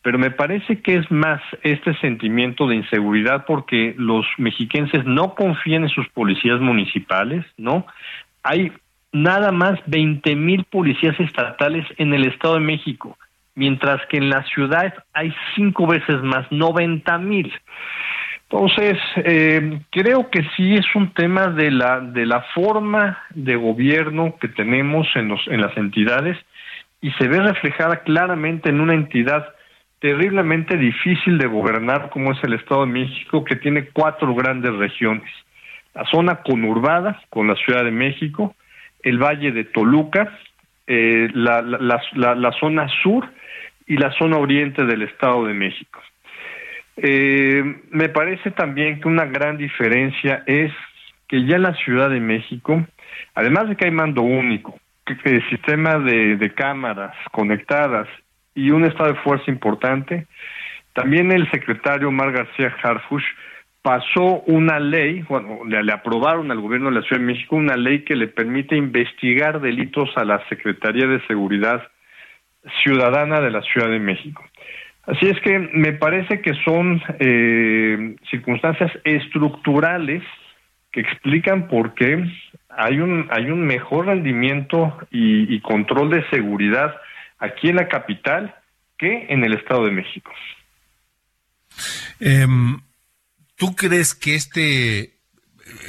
Pero 0.00 0.18
me 0.18 0.30
parece 0.30 0.80
que 0.80 0.96
es 0.96 1.10
más 1.10 1.42
este 1.62 1.94
sentimiento 1.98 2.66
de 2.66 2.76
inseguridad 2.76 3.44
porque 3.44 3.94
los 3.98 4.24
mexiquenses 4.38 5.04
no 5.04 5.34
confían 5.34 5.82
en 5.82 5.90
sus 5.90 6.08
policías 6.08 6.58
municipales, 6.58 7.44
¿no? 7.58 7.86
Hay 8.42 8.72
nada 9.12 9.52
más 9.52 9.78
20 9.86 10.36
mil 10.36 10.64
policías 10.64 11.18
estatales 11.20 11.86
en 11.96 12.12
el 12.12 12.26
Estado 12.26 12.54
de 12.54 12.60
México, 12.60 13.16
mientras 13.54 14.04
que 14.06 14.18
en 14.18 14.30
la 14.30 14.42
ciudad 14.44 14.94
hay 15.12 15.34
cinco 15.54 15.86
veces 15.86 16.22
más, 16.22 16.50
90 16.50 17.18
mil. 17.18 17.52
Entonces, 18.50 18.96
eh, 19.16 19.80
creo 19.90 20.30
que 20.30 20.42
sí 20.56 20.74
es 20.74 20.86
un 20.94 21.12
tema 21.12 21.48
de 21.48 21.70
la, 21.70 22.00
de 22.00 22.24
la 22.24 22.42
forma 22.54 23.18
de 23.30 23.56
gobierno 23.56 24.36
que 24.40 24.48
tenemos 24.48 25.06
en, 25.16 25.28
los, 25.28 25.46
en 25.48 25.60
las 25.60 25.76
entidades 25.76 26.38
y 27.02 27.10
se 27.12 27.28
ve 27.28 27.40
reflejada 27.40 28.02
claramente 28.02 28.70
en 28.70 28.80
una 28.80 28.94
entidad 28.94 29.48
terriblemente 30.00 30.76
difícil 30.76 31.38
de 31.38 31.46
gobernar 31.46 32.08
como 32.10 32.32
es 32.32 32.42
el 32.42 32.54
Estado 32.54 32.82
de 32.86 32.92
México, 32.92 33.44
que 33.44 33.56
tiene 33.56 33.88
cuatro 33.88 34.34
grandes 34.34 34.74
regiones. 34.76 35.30
La 35.94 36.04
zona 36.06 36.36
conurbada 36.36 37.20
con 37.30 37.48
la 37.48 37.56
Ciudad 37.56 37.84
de 37.84 37.90
México, 37.90 38.54
el 39.02 39.18
Valle 39.18 39.52
de 39.52 39.64
Toluca, 39.64 40.38
eh, 40.86 41.28
la, 41.34 41.62
la, 41.62 42.34
la, 42.34 42.52
zona 42.52 42.88
sur 43.02 43.28
y 43.86 43.96
la 43.96 44.10
zona 44.12 44.38
oriente 44.38 44.84
del 44.84 45.02
Estado 45.02 45.44
de 45.46 45.54
México. 45.54 46.00
Eh, 46.96 47.62
me 47.90 48.08
parece 48.08 48.50
también 48.50 49.00
que 49.00 49.08
una 49.08 49.26
gran 49.26 49.56
diferencia 49.56 50.42
es 50.46 50.72
que 51.28 51.44
ya 51.44 51.56
en 51.56 51.62
la 51.62 51.74
Ciudad 51.74 52.10
de 52.10 52.20
México, 52.20 52.84
además 53.34 53.68
de 53.68 53.76
que 53.76 53.84
hay 53.84 53.90
mando 53.90 54.22
único, 54.22 54.78
que, 55.04 55.40
sistema 55.50 55.98
de, 55.98 56.36
de 56.36 56.54
cámaras 56.54 57.14
conectadas 57.32 58.08
y 58.54 58.70
un 58.70 58.84
estado 58.84 59.12
de 59.12 59.20
fuerza 59.20 59.50
importante, 59.50 60.26
también 60.94 61.30
el 61.30 61.48
secretario 61.50 62.10
Mar 62.10 62.32
García 62.32 62.74
Harfush 62.82 63.24
pasó 63.88 64.42
una 64.44 64.78
ley, 64.78 65.22
bueno, 65.22 65.60
le, 65.64 65.90
aprobaron 65.90 66.50
al 66.50 66.60
gobierno 66.60 66.90
de 66.90 66.96
la 66.96 67.02
Ciudad 67.06 67.22
de 67.22 67.26
México 67.26 67.56
una 67.56 67.74
ley 67.74 68.04
que 68.04 68.16
le 68.16 68.28
permite 68.28 68.76
investigar 68.76 69.62
delitos 69.62 70.10
a 70.16 70.26
la 70.26 70.46
Secretaría 70.50 71.06
de 71.06 71.26
Seguridad 71.26 71.88
Ciudadana 72.82 73.40
de 73.40 73.50
la 73.50 73.62
Ciudad 73.62 73.88
de 73.88 73.98
México. 73.98 74.44
Así 75.06 75.26
es 75.26 75.40
que 75.40 75.58
me 75.72 75.94
parece 75.94 76.42
que 76.42 76.52
son 76.66 77.00
eh, 77.18 78.16
circunstancias 78.30 78.92
estructurales 79.04 80.22
que 80.92 81.00
explican 81.00 81.66
por 81.68 81.94
qué 81.94 82.26
hay 82.68 83.00
un 83.00 83.26
hay 83.30 83.46
un 83.46 83.62
mejor 83.62 84.04
rendimiento 84.04 84.98
y, 85.10 85.58
control 85.60 86.10
de 86.10 86.28
seguridad 86.28 86.94
aquí 87.38 87.70
en 87.70 87.76
la 87.76 87.88
capital 87.88 88.54
que 88.98 89.28
en 89.30 89.44
el 89.44 89.54
Estado 89.54 89.86
de 89.86 89.92
México. 89.92 90.30
Em, 92.20 92.76
¿Tú 93.58 93.74
crees 93.74 94.14
que 94.14 94.36
este 94.36 95.14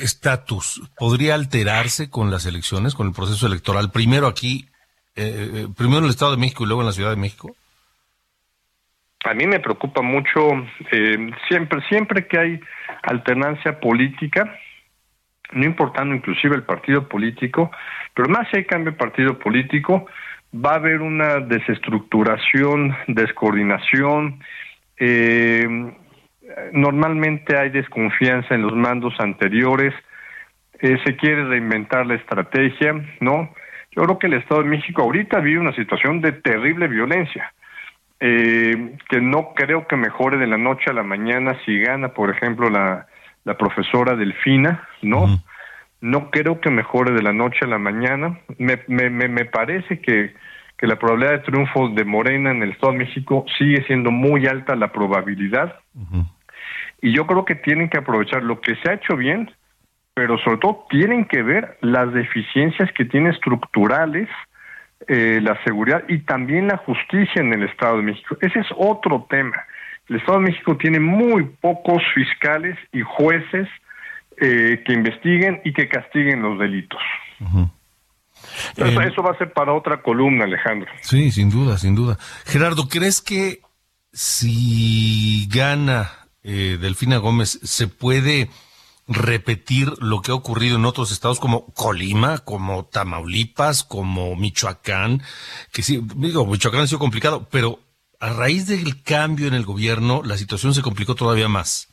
estatus 0.01 0.81
podría 0.97 1.35
alterarse 1.35 2.09
con 2.09 2.31
las 2.31 2.47
elecciones, 2.47 2.95
con 2.95 3.07
el 3.07 3.13
proceso 3.13 3.45
electoral? 3.45 3.91
Primero 3.91 4.25
aquí, 4.25 4.67
eh, 5.15 5.51
eh, 5.53 5.67
primero 5.77 5.99
en 5.99 6.05
el 6.05 6.09
Estado 6.09 6.31
de 6.31 6.37
México 6.37 6.63
y 6.63 6.67
luego 6.67 6.81
en 6.81 6.87
la 6.87 6.93
Ciudad 6.93 7.11
de 7.11 7.21
México. 7.21 7.55
A 9.23 9.35
mí 9.35 9.45
me 9.45 9.59
preocupa 9.59 10.01
mucho 10.01 10.49
eh, 10.91 11.31
siempre, 11.47 11.81
siempre 11.89 12.27
que 12.27 12.39
hay 12.39 12.59
alternancia 13.03 13.79
política, 13.79 14.57
no 15.51 15.65
importando 15.65 16.15
inclusive 16.15 16.55
el 16.55 16.63
partido 16.63 17.07
político, 17.07 17.69
pero 18.15 18.29
más 18.29 18.47
si 18.49 18.57
hay 18.57 18.65
cambio 18.65 18.93
de 18.93 18.97
partido 18.97 19.37
político, 19.37 20.07
va 20.53 20.71
a 20.71 20.75
haber 20.75 21.01
una 21.01 21.39
desestructuración, 21.39 22.95
descoordinación, 23.07 24.39
eh, 25.01 25.58
normalmente 26.73 27.57
hay 27.57 27.69
desconfianza 27.69 28.55
en 28.55 28.63
los 28.63 28.75
mandos 28.75 29.13
anteriores, 29.19 29.93
eh, 30.79 30.97
se 31.03 31.15
quiere 31.15 31.45
reinventar 31.45 32.05
la 32.05 32.15
estrategia, 32.15 32.93
¿no? 33.19 33.53
Yo 33.91 34.03
creo 34.03 34.19
que 34.19 34.27
el 34.27 34.33
Estado 34.33 34.63
de 34.63 34.69
México 34.69 35.01
ahorita 35.01 35.39
vive 35.39 35.59
una 35.59 35.75
situación 35.75 36.21
de 36.21 36.31
terrible 36.31 36.87
violencia, 36.87 37.53
eh, 38.19 38.95
que 39.09 39.19
no 39.21 39.53
creo 39.55 39.87
que 39.87 39.95
mejore 39.95 40.37
de 40.37 40.47
la 40.47 40.57
noche 40.57 40.89
a 40.89 40.93
la 40.93 41.03
mañana 41.03 41.57
si 41.65 41.79
gana, 41.79 42.09
por 42.09 42.29
ejemplo, 42.29 42.69
la, 42.69 43.07
la 43.43 43.57
profesora 43.57 44.15
Delfina, 44.15 44.87
¿no? 45.01 45.27
No 46.01 46.31
creo 46.31 46.61
que 46.61 46.69
mejore 46.69 47.11
de 47.11 47.23
la 47.23 47.33
noche 47.33 47.59
a 47.63 47.67
la 47.67 47.77
mañana. 47.77 48.39
Me, 48.57 48.79
me, 48.87 49.09
me 49.09 49.45
parece 49.45 49.99
que, 49.99 50.33
que 50.77 50.87
la 50.87 50.97
probabilidad 50.97 51.31
de 51.31 51.39
triunfo 51.39 51.89
de 51.89 52.05
Morena 52.05 52.51
en 52.51 52.63
el 52.63 52.71
Estado 52.71 52.93
de 52.93 52.99
México 52.99 53.45
sigue 53.57 53.83
siendo 53.85 54.11
muy 54.11 54.47
alta 54.47 54.77
la 54.77 54.93
probabilidad. 54.93 55.75
Y 57.01 57.13
yo 57.13 57.25
creo 57.25 57.45
que 57.45 57.55
tienen 57.55 57.89
que 57.89 57.97
aprovechar 57.97 58.43
lo 58.43 58.59
que 58.61 58.75
se 58.75 58.89
ha 58.89 58.95
hecho 58.95 59.15
bien, 59.15 59.51
pero 60.13 60.37
sobre 60.39 60.57
todo 60.57 60.85
tienen 60.89 61.25
que 61.25 61.41
ver 61.41 61.77
las 61.81 62.13
deficiencias 62.13 62.91
que 62.93 63.05
tiene 63.05 63.29
estructurales 63.29 64.27
eh, 65.07 65.39
la 65.41 65.57
seguridad 65.63 66.03
y 66.09 66.19
también 66.19 66.67
la 66.67 66.77
justicia 66.77 67.41
en 67.41 67.53
el 67.53 67.63
Estado 67.63 67.97
de 67.97 68.03
México. 68.03 68.37
Ese 68.41 68.59
es 68.59 68.67
otro 68.75 69.25
tema. 69.29 69.55
El 70.09 70.17
Estado 70.17 70.39
de 70.39 70.45
México 70.45 70.75
tiene 70.75 70.99
muy 70.99 71.45
pocos 71.61 72.03
fiscales 72.13 72.77
y 72.91 73.01
jueces 73.01 73.67
eh, 74.37 74.83
que 74.85 74.93
investiguen 74.93 75.61
y 75.63 75.71
que 75.71 75.87
castiguen 75.87 76.41
los 76.41 76.59
delitos. 76.59 77.01
Eh, 78.75 78.97
eso 79.07 79.23
va 79.23 79.31
a 79.31 79.37
ser 79.37 79.53
para 79.53 79.73
otra 79.73 80.01
columna, 80.01 80.43
Alejandro. 80.43 80.91
Sí, 81.01 81.31
sin 81.31 81.49
duda, 81.49 81.77
sin 81.77 81.95
duda. 81.95 82.17
Gerardo, 82.45 82.89
¿crees 82.89 83.21
que 83.21 83.61
si 84.11 85.47
gana 85.49 86.09
eh, 86.51 86.77
Delfina 86.81 87.17
Gómez 87.17 87.59
se 87.61 87.87
puede 87.87 88.49
repetir 89.07 89.87
lo 90.01 90.21
que 90.21 90.31
ha 90.31 90.35
ocurrido 90.35 90.77
en 90.77 90.85
otros 90.85 91.11
estados 91.11 91.39
como 91.39 91.67
Colima, 91.75 92.39
como 92.39 92.85
Tamaulipas, 92.85 93.83
como 93.83 94.35
Michoacán? 94.35 95.21
Que 95.71 95.83
sí, 95.83 96.01
digo, 96.15 96.47
Michoacán 96.47 96.81
ha 96.81 96.87
sido 96.87 96.97
complicado, 96.97 97.47
pero 97.51 97.77
a 98.19 98.33
raíz 98.33 98.67
del 98.67 99.03
cambio 99.03 99.47
en 99.47 99.53
el 99.53 99.63
gobierno, 99.63 100.23
la 100.25 100.37
situación 100.37 100.73
se 100.73 100.81
complicó 100.81 101.13
todavía 101.13 101.47
más. 101.47 101.87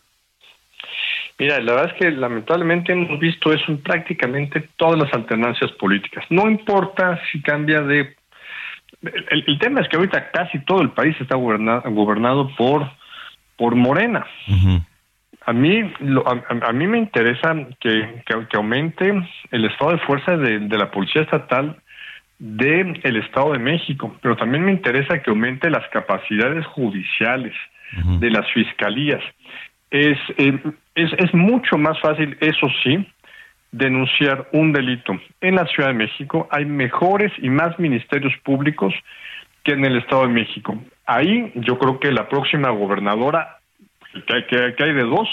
Mira, 1.38 1.60
la 1.60 1.74
verdad 1.74 1.92
es 1.92 1.98
que 1.98 2.10
lamentablemente 2.10 2.94
hemos 2.94 3.20
visto 3.20 3.52
eso 3.52 3.64
en 3.68 3.82
prácticamente 3.82 4.70
todas 4.76 4.98
las 4.98 5.12
alternancias 5.12 5.70
políticas. 5.72 6.24
No 6.30 6.48
importa 6.48 7.20
si 7.30 7.42
cambia 7.42 7.82
de... 7.82 8.16
El, 9.02 9.58
tema 9.58 9.82
es 9.82 9.88
que 9.88 9.96
ahorita 9.96 10.30
casi 10.30 10.64
todo 10.64 10.80
el 10.80 10.92
país 10.92 11.14
está 11.20 11.36
gobernado, 11.36 11.82
gobernado 11.90 12.48
por, 12.56 12.90
por 13.56 13.74
Morena. 13.74 14.26
A 15.44 15.52
mí, 15.52 15.92
a, 16.62 16.72
mí 16.72 16.86
me 16.86 16.98
interesa 16.98 17.54
que, 17.80 18.22
que, 18.26 18.56
aumente 18.56 19.12
el 19.52 19.64
estado 19.64 19.92
de 19.92 19.98
fuerza 19.98 20.36
de, 20.36 20.60
la 20.76 20.90
Policía 20.90 21.22
Estatal 21.22 21.76
del 22.38 23.00
el 23.04 23.16
Estado 23.16 23.52
de 23.52 23.58
México, 23.58 24.14
pero 24.20 24.36
también 24.36 24.64
me 24.64 24.72
interesa 24.72 25.22
que 25.22 25.30
aumente 25.30 25.70
las 25.70 25.88
capacidades 25.88 26.66
judiciales 26.66 27.54
de 28.20 28.30
las 28.30 28.50
fiscalías. 28.52 29.22
Es, 29.90 30.18
eh, 30.36 30.58
es, 30.96 31.12
es 31.12 31.32
mucho 31.32 31.78
más 31.78 31.98
fácil, 32.00 32.36
eso 32.40 32.66
sí, 32.82 33.06
denunciar 33.70 34.48
un 34.52 34.72
delito. 34.72 35.18
En 35.40 35.54
la 35.54 35.66
Ciudad 35.66 35.90
de 35.90 35.94
México 35.94 36.48
hay 36.50 36.64
mejores 36.64 37.32
y 37.38 37.48
más 37.48 37.78
ministerios 37.78 38.34
públicos 38.42 38.92
que 39.64 39.72
en 39.72 39.84
el 39.84 39.98
Estado 39.98 40.22
de 40.22 40.32
México. 40.32 40.78
Ahí 41.06 41.52
yo 41.54 41.78
creo 41.78 42.00
que 42.00 42.10
la 42.10 42.28
próxima 42.28 42.70
gobernadora, 42.70 43.58
que, 44.26 44.74
hay 44.78 44.92
de 44.92 45.04
dos, 45.04 45.28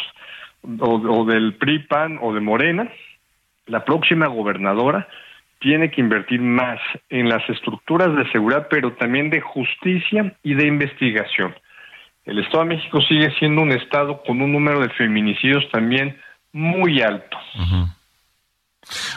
o, 0.79 0.95
o 0.95 1.25
del 1.25 1.55
PRI-PAN 1.55 2.19
o 2.21 2.33
de 2.33 2.39
Morena, 2.39 2.89
la 3.65 3.83
próxima 3.83 4.27
gobernadora 4.27 5.07
tiene 5.59 5.89
que 5.89 6.01
invertir 6.01 6.41
más 6.41 6.79
en 7.09 7.29
las 7.29 7.47
estructuras 7.49 8.15
de 8.15 8.29
seguridad, 8.31 8.67
pero 8.69 8.93
también 8.93 9.29
de 9.29 9.39
justicia 9.39 10.35
y 10.43 10.53
de 10.55 10.67
investigación. 10.67 11.55
El 12.25 12.39
Estado 12.39 12.63
de 12.65 12.75
México 12.75 13.01
sigue 13.01 13.33
siendo 13.39 13.61
un 13.61 13.71
Estado 13.71 14.21
con 14.23 14.41
un 14.41 14.51
número 14.51 14.81
de 14.81 14.89
feminicidios 14.89 15.63
también 15.71 16.17
muy 16.51 17.01
alto. 17.01 17.37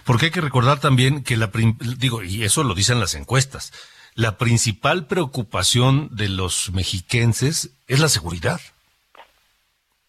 Porque 0.05 0.27
hay 0.27 0.31
que 0.31 0.41
recordar 0.41 0.81
también 0.81 1.23
que 1.23 1.37
la, 1.37 1.51
digo, 1.99 2.23
y 2.23 2.45
eso 2.45 2.65
lo 2.65 2.75
dicen 2.75 3.01
las 3.01 3.15
encuestas, 3.15 3.73
la 4.17 4.39
principal 4.39 5.07
preocupación 5.07 6.09
de 6.11 6.29
los 6.29 6.73
mexiquenses 6.73 7.79
es 7.87 8.01
la 8.01 8.09
seguridad. 8.09 8.61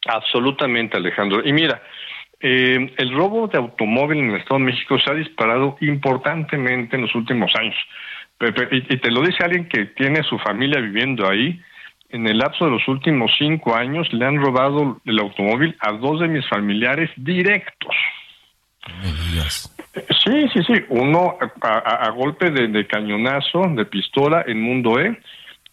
Absolutamente, 0.08 0.98
Alejandro. 0.98 1.46
Y 1.46 1.54
mira, 1.54 1.82
eh, 2.40 2.94
el 2.98 3.14
robo 3.14 3.48
de 3.48 3.58
automóvil 3.58 4.20
en 4.20 4.32
el 4.32 4.40
Estado 4.40 4.60
de 4.60 4.66
México 4.66 4.98
se 5.00 5.12
ha 5.12 5.14
disparado 5.14 5.78
importantemente 5.82 6.96
en 6.96 7.04
los 7.04 7.14
últimos 7.14 7.52
años. 7.56 7.76
Y 8.72 8.98
te 8.98 9.12
lo 9.12 9.22
dice 9.22 9.44
alguien 9.44 9.68
que 9.68 9.86
tiene 9.86 10.24
su 10.24 10.38
familia 10.40 10.80
viviendo 10.80 11.28
ahí 11.28 11.60
en 12.10 12.28
el 12.28 12.38
lapso 12.38 12.66
de 12.66 12.72
los 12.72 12.88
últimos 12.88 13.32
cinco 13.38 13.76
años 13.76 14.08
le 14.14 14.26
han 14.26 14.38
robado 14.38 15.02
el 15.06 15.20
automóvil 15.20 15.76
a 15.80 15.92
dos 15.94 16.22
de 16.22 16.28
mis 16.28 16.48
familiares 16.48 17.10
directos. 17.18 17.96
Sí, 20.24 20.48
sí, 20.54 20.64
sí. 20.64 20.74
Uno 20.90 21.38
a, 21.62 22.10
golpe 22.12 22.52
de, 22.52 22.88
cañonazo, 22.88 23.62
de 23.76 23.86
pistola 23.86 24.44
en 24.48 24.62
Mundo 24.62 25.00
E, 25.00 25.18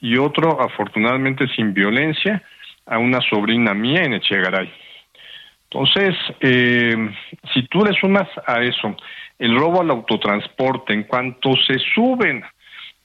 y 0.00 0.16
otro, 0.16 0.60
afortunadamente, 0.60 1.46
sin 1.54 1.72
violencia, 1.72 2.42
a 2.86 2.98
una 2.98 3.20
sobrina 3.22 3.74
mía 3.74 4.02
en 4.02 4.14
Echegaray. 4.14 4.70
Entonces, 5.70 6.14
eh, 6.40 7.10
si 7.52 7.62
tú 7.68 7.84
le 7.84 7.92
sumas 7.94 8.28
a 8.46 8.60
eso 8.62 8.96
el 9.38 9.56
robo 9.56 9.80
al 9.80 9.90
autotransporte, 9.90 10.92
en 10.92 11.04
cuanto 11.04 11.56
se 11.66 11.78
suben 11.94 12.44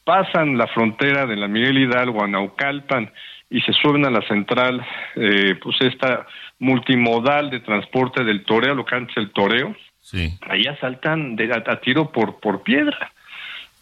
pasan 0.10 0.58
la 0.58 0.66
frontera 0.66 1.28
de 1.28 1.36
la 1.36 1.48
Miguel 1.48 1.78
Hidalgo 1.78 2.24
a 2.24 2.28
Naucalpan 2.28 3.12
y 3.50 3.62
se 3.62 3.74
suben 3.74 4.08
a 4.08 4.10
la 4.10 4.22
central, 4.28 4.84
eh, 5.16 5.56
pues 5.62 5.76
esta 5.82 6.26
multimodal 6.58 7.52
de 7.52 7.60
transporte 7.60 8.24
del 8.24 8.44
toreo, 8.44 8.74
lo 8.74 8.86
que 8.86 8.96
antes 8.96 9.16
el 9.18 9.32
toreo, 9.32 9.76
sí. 10.02 10.38
ahí 10.42 10.66
asaltan 10.68 11.36
de, 11.36 11.54
a, 11.54 11.80
tiro 11.82 12.12
por, 12.12 12.40
por 12.40 12.64
piedra, 12.64 13.12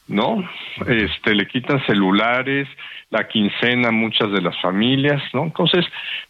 ¿no? 0.08 0.48
Este, 0.88 1.36
le 1.36 1.48
quitan 1.48 1.86
celulares, 1.86 2.68
la 3.10 3.28
quincena 3.28 3.90
a 3.90 3.92
muchas 3.92 4.32
de 4.32 4.42
las 4.42 4.60
familias, 4.62 5.22
¿no? 5.34 5.44
Entonces, 5.44 5.86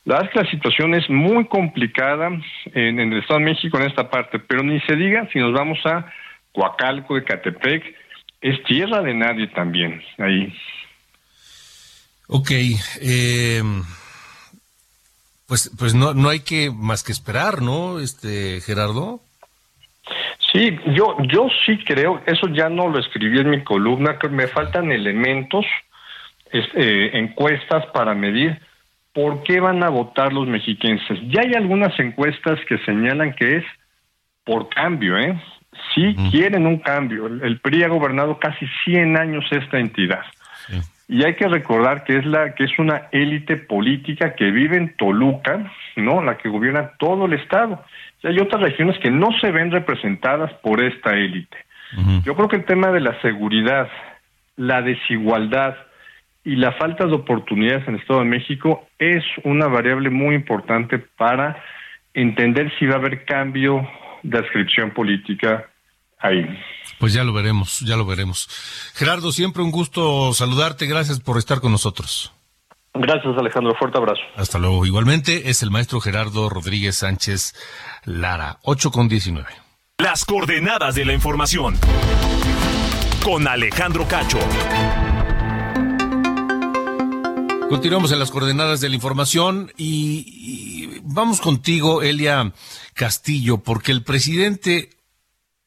la 0.06 0.15
verdad 0.15 0.28
es 0.28 0.34
que 0.34 0.43
la 0.45 0.52
situación 0.52 0.93
es 0.93 1.10
muy 1.10 1.45
complicada 1.45 2.28
en, 2.28 3.00
en 3.00 3.13
el 3.13 3.19
Estado 3.19 3.39
de 3.39 3.45
México 3.45 3.78
en 3.78 3.88
esta 3.88 4.10
parte, 4.10 4.39
pero 4.39 4.63
ni 4.63 4.80
se 4.82 4.95
diga 4.95 5.28
si 5.32 5.39
nos 5.39 5.54
vamos 5.54 5.80
a 5.86 6.12
Coacalco, 6.52 7.17
Ecatepec, 7.17 7.95
es 8.41 8.63
tierra 8.63 9.02
de 9.02 9.13
nadie 9.13 9.47
también 9.47 10.02
ahí. 10.17 10.54
Ok, 12.28 12.52
eh, 13.02 13.63
pues, 15.45 15.71
pues 15.78 15.93
no, 15.93 16.13
no 16.13 16.30
hay 16.30 16.41
que 16.41 16.71
más 16.71 17.04
que 17.04 17.12
esperar, 17.12 17.62
¿no, 17.62 18.00
este 18.00 18.60
Gerardo? 18.62 19.21
Sí, 20.58 20.76
yo, 20.88 21.15
yo 21.32 21.48
sí 21.65 21.78
creo, 21.86 22.20
eso 22.26 22.48
ya 22.48 22.67
no 22.67 22.88
lo 22.88 22.98
escribí 22.98 23.39
en 23.39 23.52
mi 23.52 23.63
columna, 23.63 24.17
que 24.17 24.28
me 24.28 24.48
faltan 24.48 24.91
elementos, 24.91 25.65
eh, 26.52 27.12
encuestas 27.13 27.86
para 27.93 28.15
medir 28.15 28.60
por 29.13 29.43
qué 29.43 29.60
van 29.60 29.84
a 29.84 29.89
votar 29.89 30.34
los 30.34 30.48
mexiquenses. 30.48 31.20
Ya 31.28 31.41
hay 31.41 31.54
algunas 31.54 32.00
encuestas 32.00 32.60
que 32.67 32.80
señalan 32.80 33.34
que 33.34 33.58
es 33.58 33.65
por 34.43 34.70
cambio, 34.70 35.17
¿eh? 35.20 35.39
sí 35.93 36.15
quieren 36.32 36.65
un 36.65 36.80
cambio. 36.80 37.28
El, 37.28 37.60
PRI 37.60 37.84
ha 37.84 37.88
gobernado 37.88 38.39
casi 38.39 38.65
100 38.86 39.17
años 39.17 39.46
esta 39.52 39.80
entidad. 39.80 40.24
Y 41.10 41.24
hay 41.24 41.36
que 41.36 41.48
recordar 41.48 42.04
que 42.04 42.17
es 42.17 42.26
la 42.26 42.54
que 42.54 42.65
es 42.65 42.80
una 42.80 43.04
élite 43.12 43.56
política 43.56 44.36
que 44.36 44.52
vive 44.52 44.76
en 44.76 44.96
Toluca, 44.98 45.72
¿no? 45.96 46.22
La 46.22 46.38
que 46.38 46.50
gobierna 46.50 46.91
todo 47.00 47.28
el 47.28 47.34
estado. 47.34 47.86
Y 48.23 48.27
hay 48.27 48.39
otras 48.39 48.62
regiones 48.62 48.99
que 48.99 49.12
no 49.12 49.30
se 49.39 49.51
ven 49.51 49.71
representadas 49.71 50.51
por 50.62 50.84
esta 50.84 51.12
élite. 51.12 51.58
Yo 52.25 52.36
creo 52.36 52.49
que 52.49 52.58
el 52.58 52.65
tema 52.65 52.91
de 52.91 52.99
la 52.99 53.19
seguridad, 53.21 53.88
la 54.58 54.82
desigualdad 54.82 55.75
y 56.43 56.56
la 56.58 56.73
falta 56.73 57.06
de 57.06 57.13
oportunidades 57.13 57.88
en 57.88 57.95
el 57.95 58.01
Estado 58.01 58.19
de 58.19 58.25
México 58.25 58.88
es 58.99 59.23
una 59.43 59.67
variable 59.67 60.10
muy 60.10 60.36
importante 60.36 60.97
para 60.99 61.63
entender 62.13 62.73
si 62.77 62.86
va 62.86 62.95
a 62.95 62.97
haber 62.97 63.25
cambio 63.25 63.88
de 64.23 64.38
adscripción 64.38 64.91
política 64.91 65.69
ahí. 66.19 66.45
Pues 66.99 67.13
ya 67.13 67.23
lo 67.23 67.32
veremos, 67.32 67.80
ya 67.82 67.95
lo 67.95 68.06
veremos. 68.06 68.49
Gerardo, 68.95 69.32
siempre 69.32 69.63
un 69.63 69.71
gusto 69.71 70.34
saludarte, 70.34 70.88
gracias 70.88 71.19
por 71.19 71.38
estar 71.38 71.62
con 71.62 71.71
nosotros. 71.71 72.34
Gracias 72.93 73.38
Alejandro, 73.38 73.75
fuerte 73.75 73.97
abrazo. 73.97 74.21
Hasta 74.36 74.58
luego. 74.58 74.86
Igualmente 74.86 75.49
es 75.49 75.62
el 75.62 75.69
maestro 75.69 75.99
Gerardo 75.99 76.49
Rodríguez 76.49 76.95
Sánchez 76.95 77.53
Lara, 78.08 78.58
8 78.63 78.89
con 78.89 79.10
19. 79.10 79.46
Las 79.98 80.24
coordenadas 80.24 80.96
de 80.96 81.04
la 81.04 81.12
información 81.12 81.78
con 83.22 83.46
Alejandro 83.50 84.08
Cacho. 84.08 84.39
Continuamos 87.67 88.13
en 88.13 88.20
las 88.20 88.32
coordenadas 88.32 88.80
de 88.80 88.88
la 88.88 88.96
información 88.96 89.74
y, 89.76 90.24
y 90.26 91.02
vamos 91.04 91.41
contigo, 91.41 92.02
Elia 92.02 92.54
Castillo, 92.93 93.58
porque 93.58 93.91
el 93.91 94.06
presidente 94.06 94.91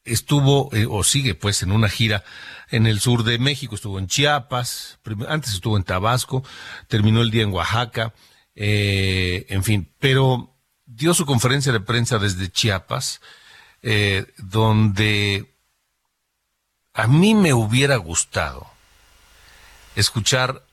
estuvo 0.03 0.73
eh, 0.73 0.87
o 0.89 1.03
sigue 1.03 1.35
pues 1.35 1.61
en 1.61 1.71
una 1.71 1.89
gira 1.89 2.23
en 2.71 2.87
el 2.87 3.01
sur 3.01 3.23
de 3.23 3.37
México, 3.37 3.75
estuvo 3.75 3.99
en 3.99 4.07
Chiapas, 4.07 4.97
antes 5.27 5.53
estuvo 5.53 5.77
en 5.77 5.83
Tabasco, 5.83 6.43
terminó 6.87 7.21
el 7.21 7.29
día 7.29 7.43
en 7.43 7.53
Oaxaca, 7.53 8.15
eh, 8.55 9.45
en 9.49 9.63
fin, 9.63 9.93
pero 9.99 10.51
dio 10.95 11.13
su 11.13 11.25
conferencia 11.25 11.71
de 11.71 11.79
prensa 11.79 12.19
desde 12.19 12.51
Chiapas, 12.51 13.21
eh, 13.81 14.25
donde 14.37 15.53
a 16.93 17.07
mí 17.07 17.33
me 17.35 17.53
hubiera 17.53 17.95
gustado 17.95 18.67
escuchar 19.95 20.63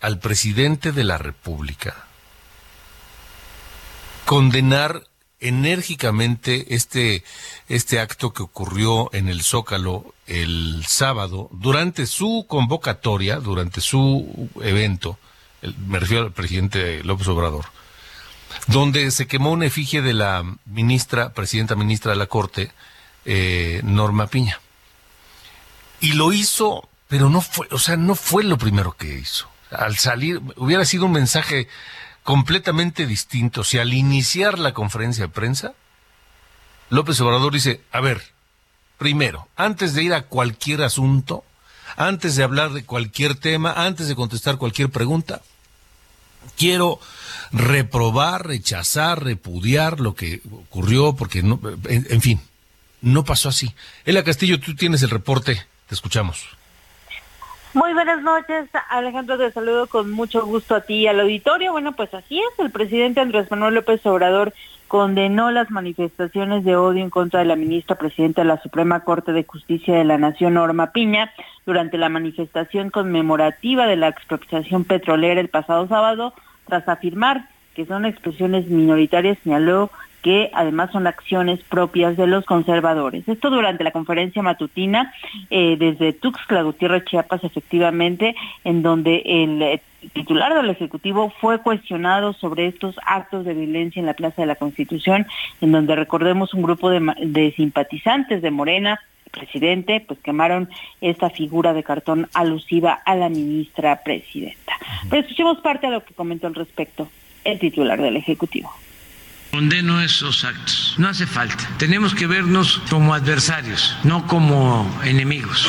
al 0.00 0.18
presidente 0.18 0.92
de 0.92 1.04
la 1.04 1.18
República 1.18 2.06
condenar 4.24 5.06
enérgicamente 5.40 6.74
este, 6.74 7.24
este 7.68 7.98
acto 7.98 8.32
que 8.32 8.42
ocurrió 8.42 9.10
en 9.12 9.28
el 9.28 9.42
Zócalo 9.42 10.14
el 10.26 10.84
sábado, 10.86 11.48
durante 11.52 12.06
su 12.06 12.46
convocatoria, 12.48 13.36
durante 13.36 13.80
su 13.80 14.48
evento, 14.62 15.18
me 15.86 15.98
refiero 15.98 16.24
al 16.24 16.32
presidente 16.32 17.02
López 17.02 17.26
Obrador, 17.28 17.66
donde 18.66 19.10
se 19.10 19.26
quemó 19.26 19.52
una 19.52 19.66
efigie 19.66 20.02
de 20.02 20.14
la 20.14 20.44
ministra, 20.66 21.32
presidenta 21.32 21.74
ministra 21.74 22.12
de 22.12 22.18
la 22.18 22.26
Corte, 22.26 22.72
eh, 23.24 23.80
Norma 23.84 24.26
Piña. 24.26 24.60
Y 26.00 26.14
lo 26.14 26.32
hizo, 26.32 26.88
pero 27.08 27.30
no 27.30 27.40
fue, 27.40 27.68
o 27.70 27.78
sea, 27.78 27.96
no 27.96 28.14
fue 28.14 28.44
lo 28.44 28.58
primero 28.58 28.92
que 28.92 29.18
hizo. 29.18 29.48
Al 29.70 29.96
salir, 29.96 30.40
hubiera 30.56 30.84
sido 30.84 31.06
un 31.06 31.12
mensaje 31.12 31.68
completamente 32.22 33.06
distinto 33.06 33.64
si 33.64 33.78
al 33.78 33.94
iniciar 33.94 34.58
la 34.58 34.74
conferencia 34.74 35.24
de 35.24 35.32
prensa, 35.32 35.74
López 36.90 37.20
Obrador 37.20 37.52
dice, 37.52 37.80
a 37.90 38.00
ver, 38.00 38.22
primero, 38.98 39.48
antes 39.56 39.94
de 39.94 40.02
ir 40.02 40.14
a 40.14 40.22
cualquier 40.22 40.82
asunto, 40.82 41.44
antes 41.96 42.36
de 42.36 42.44
hablar 42.44 42.72
de 42.72 42.84
cualquier 42.84 43.34
tema, 43.34 43.72
antes 43.72 44.08
de 44.08 44.14
contestar 44.14 44.58
cualquier 44.58 44.90
pregunta, 44.90 45.42
quiero 46.56 47.00
reprobar, 47.52 48.46
rechazar, 48.46 49.22
repudiar 49.22 50.00
lo 50.00 50.14
que 50.14 50.40
ocurrió, 50.50 51.14
porque 51.14 51.42
no, 51.42 51.60
en, 51.88 52.20
fin, 52.20 52.40
no 53.00 53.24
pasó 53.24 53.50
así. 53.50 53.74
Ela 54.04 54.24
Castillo, 54.24 54.58
tú 54.58 54.74
tienes 54.74 55.02
el 55.02 55.10
reporte, 55.10 55.60
te 55.88 55.94
escuchamos. 55.94 56.48
Muy 57.74 57.94
buenas 57.94 58.22
noches, 58.22 58.68
Alejandro, 58.90 59.38
te 59.38 59.50
saludo 59.50 59.86
con 59.86 60.10
mucho 60.10 60.44
gusto 60.44 60.74
a 60.74 60.82
ti 60.82 60.94
y 60.94 61.06
al 61.06 61.20
auditorio. 61.20 61.72
Bueno, 61.72 61.92
pues 61.92 62.12
así 62.12 62.38
es, 62.38 62.58
el 62.58 62.70
presidente 62.70 63.20
Andrés 63.20 63.50
Manuel 63.50 63.74
López 63.74 64.04
Obrador 64.04 64.52
condenó 64.88 65.50
las 65.50 65.70
manifestaciones 65.70 66.64
de 66.64 66.76
odio 66.76 67.02
en 67.02 67.08
contra 67.08 67.40
de 67.40 67.46
la 67.46 67.56
ministra 67.56 67.96
presidenta 67.96 68.42
de 68.42 68.48
la 68.48 68.60
Suprema 68.60 69.00
Corte 69.00 69.32
de 69.32 69.42
Justicia 69.42 69.94
de 69.94 70.04
la 70.04 70.18
Nación, 70.18 70.52
Norma 70.52 70.92
Piña, 70.92 71.32
durante 71.64 71.96
la 71.96 72.10
manifestación 72.10 72.90
conmemorativa 72.90 73.86
de 73.86 73.96
la 73.96 74.08
expropiación 74.08 74.84
petrolera 74.84 75.40
el 75.40 75.48
pasado 75.48 75.88
sábado, 75.88 76.34
tras 76.66 76.88
afirmar 76.88 77.48
que 77.74 77.86
son 77.86 78.04
expresiones 78.04 78.66
minoritarias, 78.66 79.38
señaló 79.42 79.90
que 80.22 80.50
además 80.54 80.90
son 80.92 81.06
acciones 81.06 81.60
propias 81.64 82.16
de 82.16 82.28
los 82.28 82.44
conservadores. 82.44 83.28
Esto 83.28 83.50
durante 83.50 83.82
la 83.82 83.90
conferencia 83.90 84.40
matutina 84.40 85.12
eh, 85.50 85.76
desde 85.76 86.12
Tuxtla 86.12 86.62
Gutiérrez, 86.62 87.04
Chiapas, 87.06 87.42
efectivamente, 87.42 88.36
en 88.62 88.82
donde 88.82 89.22
el 89.24 89.60
eh, 89.62 89.82
titular 90.12 90.54
del 90.54 90.70
Ejecutivo 90.70 91.32
fue 91.40 91.60
cuestionado 91.60 92.34
sobre 92.34 92.68
estos 92.68 92.94
actos 93.04 93.44
de 93.44 93.54
violencia 93.54 93.98
en 93.98 94.06
la 94.06 94.14
Plaza 94.14 94.42
de 94.42 94.46
la 94.46 94.54
Constitución, 94.54 95.26
en 95.60 95.72
donde 95.72 95.96
recordemos 95.96 96.54
un 96.54 96.62
grupo 96.62 96.88
de, 96.88 97.00
de 97.26 97.52
simpatizantes 97.56 98.42
de 98.42 98.50
Morena 98.52 99.00
presidente, 99.32 100.04
pues 100.06 100.20
quemaron 100.20 100.68
esta 101.00 101.30
figura 101.30 101.72
de 101.72 101.82
cartón 101.82 102.28
alusiva 102.34 103.00
a 103.04 103.16
la 103.16 103.28
ministra 103.28 104.02
presidenta. 104.04 104.74
Pero 105.10 105.22
escuchemos 105.22 105.58
parte 105.58 105.88
de 105.88 105.94
lo 105.94 106.04
que 106.04 106.14
comentó 106.14 106.46
al 106.46 106.54
respecto 106.54 107.08
el 107.44 107.58
titular 107.58 108.00
del 108.00 108.16
Ejecutivo. 108.16 108.70
Condeno 109.52 110.00
esos 110.00 110.44
actos. 110.44 110.94
No 110.96 111.08
hace 111.08 111.26
falta. 111.26 111.68
Tenemos 111.76 112.14
que 112.14 112.26
vernos 112.26 112.80
como 112.88 113.12
adversarios, 113.12 113.94
no 114.02 114.26
como 114.26 114.90
enemigos. 115.04 115.68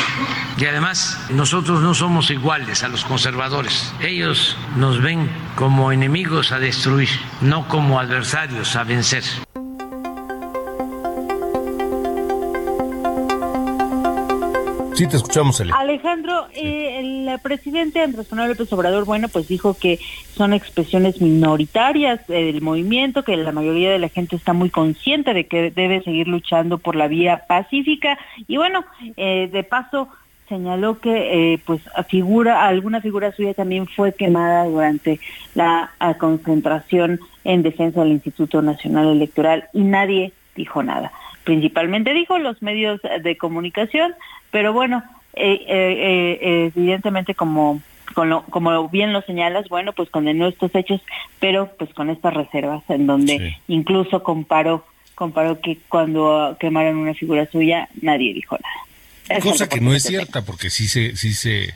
Y 0.58 0.65
además, 0.65 1.19
nosotros 1.32 1.82
no 1.82 1.93
somos 1.93 2.32
iguales 2.32 2.82
a 2.84 2.88
los 2.88 3.04
conservadores. 3.04 3.93
Ellos 4.02 4.56
nos 4.78 5.02
ven 5.02 5.30
como 5.56 5.91
enemigos 5.91 6.54
a 6.54 6.60
destruir, 6.60 7.10
no 7.41 7.67
como 7.67 7.99
adversarios 7.99 8.78
a 8.78 8.86
vencer. 8.86 9.23
Sí, 14.93 15.08
te 15.08 15.17
escuchamos, 15.17 15.60
Alejandro, 15.60 16.47
eh, 16.53 16.99
el 16.99 17.39
presidente 17.39 18.01
Andrés 18.01 18.32
Manuel 18.32 18.51
López 18.51 18.71
Obrador, 18.73 19.06
bueno, 19.06 19.27
pues 19.27 19.47
dijo 19.47 19.73
que 19.73 19.99
son 20.36 20.53
expresiones 20.53 21.19
minoritarias 21.19 22.25
del 22.27 22.62
movimiento, 22.62 23.23
que 23.23 23.36
la 23.36 23.51
mayoría 23.51 23.91
de 23.91 23.97
la 23.97 24.10
gente 24.10 24.36
está 24.36 24.53
muy 24.53 24.69
consciente 24.69 25.34
de 25.34 25.47
que 25.47 25.71
debe 25.71 26.03
seguir 26.03 26.27
luchando 26.27 26.77
por 26.77 26.95
la 26.95 27.08
vía 27.08 27.45
pacífica. 27.47 28.19
Y 28.47 28.58
bueno, 28.58 28.86
eh, 29.17 29.49
de 29.51 29.63
paso 29.63 30.10
señaló 30.47 30.99
que 30.99 31.53
eh, 31.53 31.60
pues 31.65 31.82
figura 32.08 32.67
alguna 32.67 33.01
figura 33.01 33.32
suya 33.32 33.56
también 33.56 33.88
fue 33.88 34.13
quemada 34.13 34.65
durante 34.65 35.19
la 35.56 35.89
concentración 36.19 37.19
en 37.43 37.63
defensa 37.63 38.01
del 38.01 38.12
Instituto 38.12 38.62
Nacional 38.62 39.08
Electoral 39.08 39.69
y 39.73 39.82
nadie 39.82 40.34
dijo 40.56 40.84
nada 40.84 41.12
principalmente 41.43 42.13
dijo 42.13 42.38
los 42.38 42.62
medios 42.62 42.99
de 43.21 43.38
comunicación, 43.38 44.13
pero 44.51 44.73
bueno, 44.73 45.03
eh, 45.34 45.60
eh, 45.67 46.39
eh, 46.41 46.71
evidentemente 46.75 47.36
como 47.36 47.82
como 48.13 48.89
bien 48.89 49.12
lo 49.12 49.23
señalas, 49.23 49.67
bueno, 49.69 49.91
pues 49.93 50.08
condenó 50.10 50.47
estos 50.47 50.73
hechos, 50.75 51.01
pero 51.39 51.73
pues 51.79 51.91
con 51.95 52.12
estas 52.12 52.34
reservas, 52.34 52.84
en 52.89 53.08
donde 53.08 53.58
incluso 53.67 54.21
comparó, 54.21 54.86
comparó 55.15 55.60
que 55.60 55.79
cuando 55.89 56.56
quemaron 56.60 56.97
una 56.97 57.15
figura 57.15 57.49
suya, 57.51 57.89
nadie 58.01 58.36
dijo 58.36 58.56
nada. 58.62 59.41
Cosa 59.41 59.67
que 59.67 59.82
no 59.82 59.95
es 59.95 60.03
cierta, 60.03 60.43
porque 60.43 60.69
sí 60.69 60.88
se, 60.88 61.15
sí 61.15 61.34
se, 61.34 61.73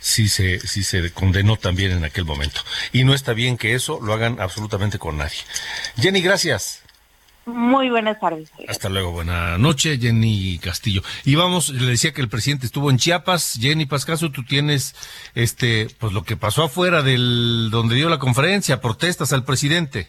sí 0.00 0.28
se, 0.28 0.58
sí 0.58 0.82
se 0.82 1.12
condenó 1.12 1.56
también 1.56 1.92
en 1.92 2.04
aquel 2.04 2.24
momento. 2.24 2.62
Y 2.92 3.04
no 3.04 3.14
está 3.14 3.32
bien 3.32 3.56
que 3.56 3.74
eso 3.74 4.00
lo 4.02 4.12
hagan 4.12 4.40
absolutamente 4.40 4.98
con 4.98 5.18
nadie. 5.18 5.38
Jenny, 6.00 6.20
gracias. 6.20 6.82
Muy 7.46 7.90
buenas 7.90 8.20
tardes. 8.20 8.52
Hasta 8.68 8.88
luego, 8.88 9.12
buena 9.12 9.58
noche, 9.58 9.98
Jenny 9.98 10.58
Castillo. 10.58 11.02
Y 11.24 11.34
vamos, 11.34 11.70
le 11.70 11.90
decía 11.90 12.12
que 12.12 12.20
el 12.20 12.28
presidente 12.28 12.66
estuvo 12.66 12.90
en 12.90 12.98
Chiapas. 12.98 13.58
Jenny 13.60 13.86
Pascaso, 13.86 14.30
tú 14.30 14.44
tienes 14.44 14.94
este, 15.34 15.88
pues 15.98 16.12
lo 16.12 16.22
que 16.22 16.36
pasó 16.36 16.64
afuera 16.64 17.02
del 17.02 17.68
donde 17.70 17.94
dio 17.94 18.08
la 18.08 18.18
conferencia, 18.18 18.80
protestas 18.80 19.32
al 19.32 19.44
presidente. 19.44 20.08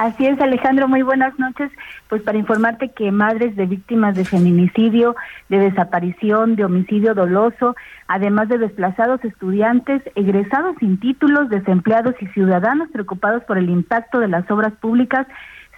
Así 0.00 0.26
es, 0.26 0.40
Alejandro, 0.40 0.88
muy 0.88 1.02
buenas 1.02 1.38
noches. 1.38 1.70
Pues 2.08 2.22
para 2.22 2.38
informarte 2.38 2.88
que 2.88 3.12
madres 3.12 3.54
de 3.54 3.66
víctimas 3.66 4.14
de 4.14 4.24
feminicidio, 4.24 5.14
de 5.50 5.58
desaparición, 5.58 6.56
de 6.56 6.64
homicidio 6.64 7.12
doloso, 7.12 7.76
además 8.08 8.48
de 8.48 8.56
desplazados 8.56 9.22
estudiantes, 9.22 10.00
egresados 10.14 10.76
sin 10.80 10.98
títulos, 10.98 11.50
desempleados 11.50 12.14
y 12.22 12.26
ciudadanos 12.28 12.88
preocupados 12.90 13.44
por 13.44 13.58
el 13.58 13.68
impacto 13.68 14.20
de 14.20 14.28
las 14.28 14.50
obras 14.50 14.72
públicas, 14.72 15.26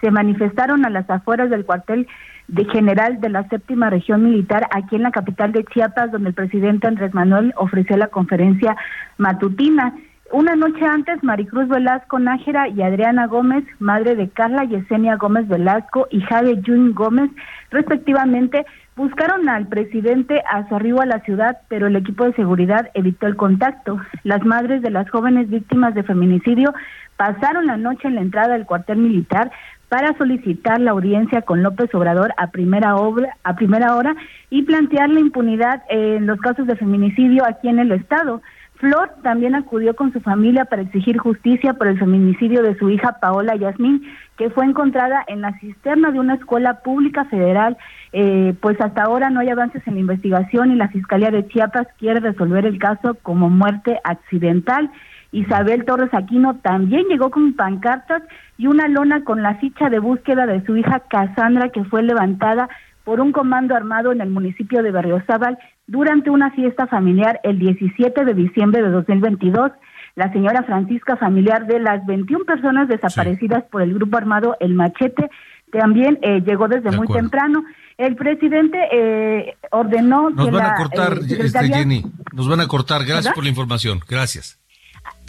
se 0.03 0.11
manifestaron 0.11 0.85
a 0.85 0.91
las 0.91 1.09
afueras 1.09 1.49
del 1.49 1.65
cuartel 1.65 2.07
de 2.49 2.65
general 2.67 3.21
de 3.21 3.31
la 3.31 3.49
séptima 3.49 3.88
región 3.88 4.25
militar 4.25 4.69
aquí 4.73 4.97
en 4.97 5.05
la 5.05 5.12
capital 5.12 5.53
de 5.53 5.65
Chiapas, 5.65 6.11
donde 6.11 6.31
el 6.31 6.35
presidente 6.35 6.88
Andrés 6.88 7.15
Manuel 7.15 7.55
ofreció 7.57 7.97
la 7.97 8.09
conferencia 8.09 8.77
matutina. 9.17 9.95
Una 10.33 10.57
noche 10.57 10.85
antes, 10.85 11.23
Maricruz 11.23 11.69
Velasco 11.69 12.19
Nájera 12.19 12.67
y 12.69 12.83
Adriana 12.83 13.27
Gómez, 13.27 13.65
madre 13.79 14.17
de 14.17 14.29
Carla 14.29 14.65
Yesenia 14.65 15.17
Gómez 15.17 15.47
Velasco 15.47 16.09
y 16.11 16.21
Jade 16.23 16.62
Jun 16.67 16.95
Gómez, 16.95 17.31
respectivamente, 17.71 18.67
buscaron 18.97 19.49
al 19.49 19.67
presidente 19.69 20.43
a 20.51 20.67
su 20.69 20.75
arribo 20.75 21.01
a 21.01 21.07
la 21.07 21.21
ciudad, 21.21 21.59
pero 21.69 21.87
el 21.87 21.97
equipo 21.97 22.25
de 22.25 22.33
seguridad 22.33 22.91
evitó 22.95 23.27
el 23.27 23.37
contacto. 23.37 24.01
Las 24.25 24.45
madres 24.45 24.83
de 24.83 24.91
las 24.91 25.09
jóvenes 25.11 25.49
víctimas 25.49 25.95
de 25.95 26.03
feminicidio 26.03 26.73
pasaron 27.17 27.67
la 27.67 27.77
noche 27.77 28.09
en 28.09 28.17
la 28.17 28.23
entrada 28.23 28.55
del 28.55 28.67
cuartel 28.67 28.99
militar 28.99 29.51
para 29.92 30.16
solicitar 30.16 30.81
la 30.81 30.92
audiencia 30.92 31.42
con 31.42 31.62
López 31.62 31.94
Obrador 31.94 32.33
a 32.38 32.46
primera, 32.46 32.96
obra, 32.96 33.37
a 33.44 33.57
primera 33.57 33.94
hora 33.94 34.16
y 34.48 34.62
plantear 34.62 35.11
la 35.11 35.20
impunidad 35.20 35.83
en 35.90 36.26
los 36.26 36.40
casos 36.40 36.66
de 36.66 36.76
feminicidio 36.76 37.44
aquí 37.44 37.68
en 37.68 37.78
el 37.78 37.92
Estado. 37.92 38.40
Flor 38.76 39.11
también 39.22 39.55
acudió 39.55 39.94
con 39.94 40.11
su 40.11 40.20
familia 40.20 40.64
para 40.64 40.81
exigir 40.81 41.18
justicia 41.18 41.74
por 41.74 41.88
el 41.88 41.98
feminicidio 41.98 42.62
de 42.62 42.74
su 42.78 42.88
hija 42.88 43.18
Paola 43.20 43.55
Yasmín, 43.55 44.02
que 44.38 44.48
fue 44.48 44.64
encontrada 44.64 45.26
en 45.28 45.42
la 45.42 45.52
cisterna 45.59 46.11
de 46.11 46.20
una 46.20 46.37
escuela 46.37 46.81
pública 46.81 47.26
federal. 47.26 47.76
Eh, 48.14 48.55
pues 48.62 48.81
hasta 48.81 49.02
ahora 49.02 49.28
no 49.28 49.40
hay 49.40 49.50
avances 49.50 49.87
en 49.87 49.96
la 49.96 50.00
investigación 50.00 50.70
y 50.70 50.76
la 50.76 50.88
Fiscalía 50.88 51.31
de 51.31 51.46
Chiapas 51.48 51.87
quiere 51.98 52.20
resolver 52.20 52.64
el 52.64 52.78
caso 52.78 53.14
como 53.22 53.50
muerte 53.50 54.00
accidental. 54.05 54.90
Isabel 55.33 55.85
Torres 55.85 56.12
Aquino 56.12 56.57
también 56.62 57.07
llegó 57.09 57.31
con 57.31 57.55
pancartas 57.55 58.23
y 58.59 58.66
una 58.66 58.87
lona 58.87 59.25
con 59.25 59.42
la 59.42 59.57
ficha 59.57 59.88
de 59.88 59.99
búsqueda 59.99 60.47
de 60.47 60.64
su 60.64 60.77
hija 60.77 61.01
Cassandra 61.09 61.71
que 61.71 61.85
fue 61.85 62.03
levantada 62.03 62.68
por 63.05 63.21
un 63.21 63.33
comando 63.33 63.75
armado 63.75 64.12
en 64.12 64.21
el 64.21 64.31
municipio 64.31 64.83
de 64.83 64.92
Berriozábal 64.92 65.59
durante 65.87 66.31
una 66.31 66.51
fiesta 66.53 66.87
familiar 66.87 67.40
el 67.42 67.59
17 67.59 68.25
de 68.25 68.35
diciembre 68.35 68.83
de 68.83 68.90
2022. 68.90 69.73
La 70.14 70.31
señora 70.33 70.62
Francisca, 70.62 71.16
familiar 71.16 71.66
de 71.66 71.81
las 71.81 72.05
21 72.07 72.45
personas 72.45 72.87
desaparecidas 72.87 73.64
por 73.64 73.83
el 73.83 73.95
grupo 73.95 74.18
armado 74.18 74.57
El 74.61 74.75
Machete, 74.75 75.31
también 75.73 76.18
eh, 76.21 76.42
llegó 76.47 76.68
desde 76.68 76.95
muy 76.95 77.09
temprano. 77.09 77.64
El 77.97 78.14
presidente 78.16 78.79
eh, 78.92 79.57
ordenó 79.71 80.29
nos 80.31 80.51
van 80.51 80.66
a 80.66 80.75
cortar, 80.75 81.18
este, 81.27 81.68
Jenny, 81.68 82.05
nos 82.35 82.49
van 82.49 82.61
a 82.61 82.66
cortar. 82.66 83.05
Gracias 83.05 83.35
por 83.35 83.42
la 83.42 83.51
información. 83.51 84.01
Gracias. 84.07 84.62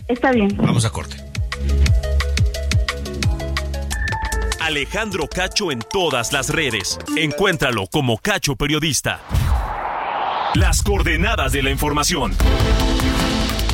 Está 0.07 0.31
bien. 0.31 0.55
Vamos 0.57 0.85
a 0.85 0.89
corte. 0.89 1.17
Alejandro 4.59 5.27
Cacho 5.27 5.71
en 5.71 5.79
todas 5.79 6.31
las 6.31 6.49
redes. 6.49 6.97
Encuéntralo 7.17 7.87
como 7.87 8.17
Cacho 8.17 8.55
Periodista. 8.55 9.19
Las 10.55 10.81
coordenadas 10.81 11.51
de 11.51 11.63
la 11.63 11.69
información. 11.69 12.33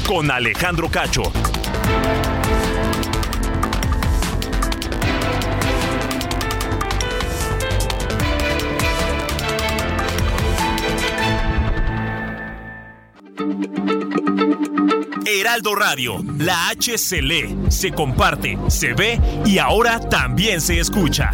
Con 0.08 0.32
Alejandro 0.32 0.90
Cacho. 0.90 1.24
Heraldo 15.26 15.76
Radio, 15.76 16.24
la 16.38 16.70
H 16.70 16.98
se 16.98 17.22
lee, 17.22 17.56
se 17.70 17.92
comparte, 17.92 18.58
se 18.68 18.94
ve 18.94 19.20
y 19.46 19.58
ahora 19.58 20.00
también 20.00 20.62
se 20.62 20.80
escucha. 20.80 21.32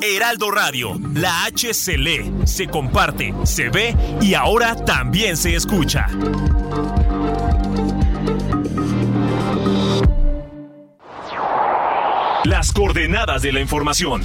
Heraldo 0.00 0.50
Radio, 0.50 0.98
la 1.14 1.44
H 1.44 1.74
se 1.74 1.98
lee, 1.98 2.32
se 2.44 2.68
comparte, 2.68 3.34
se 3.44 3.68
ve 3.68 3.94
y 4.20 4.34
ahora 4.34 4.76
también 4.76 5.36
se 5.36 5.54
escucha. 5.54 6.06
Las 12.44 12.72
coordenadas 12.72 13.42
de 13.42 13.52
la 13.52 13.60
información 13.60 14.24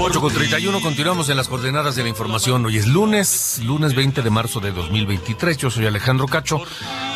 8 0.00 0.20
con 0.20 0.32
31, 0.32 0.80
continuamos 0.80 1.28
en 1.28 1.36
las 1.36 1.48
coordenadas 1.48 1.96
de 1.96 2.04
la 2.04 2.08
información. 2.08 2.64
Hoy 2.64 2.76
es 2.76 2.86
lunes, 2.86 3.60
lunes 3.64 3.96
20 3.96 4.22
de 4.22 4.30
marzo 4.30 4.60
de 4.60 4.70
2023. 4.70 5.58
Yo 5.58 5.70
soy 5.70 5.86
Alejandro 5.86 6.26
Cacho. 6.26 6.60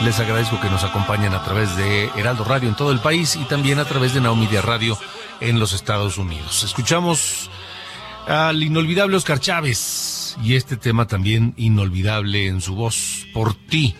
Les 0.02 0.18
agradezco 0.18 0.60
que 0.60 0.68
nos 0.68 0.82
acompañen 0.82 1.32
a 1.32 1.44
través 1.44 1.76
de 1.76 2.06
Heraldo 2.16 2.42
Radio 2.42 2.68
en 2.68 2.74
todo 2.74 2.90
el 2.90 2.98
país 2.98 3.36
y 3.36 3.44
también 3.44 3.78
a 3.78 3.84
través 3.84 4.14
de 4.14 4.20
Naomedia 4.20 4.62
Radio 4.62 4.98
en 5.40 5.60
los 5.60 5.72
Estados 5.74 6.18
Unidos. 6.18 6.64
Escuchamos 6.64 7.50
al 8.26 8.60
inolvidable 8.60 9.16
Oscar 9.16 9.38
Chávez 9.38 10.36
y 10.42 10.56
este 10.56 10.76
tema 10.76 11.06
también 11.06 11.54
inolvidable 11.56 12.48
en 12.48 12.60
su 12.60 12.74
voz, 12.74 13.28
Por 13.32 13.54
ti. 13.54 13.94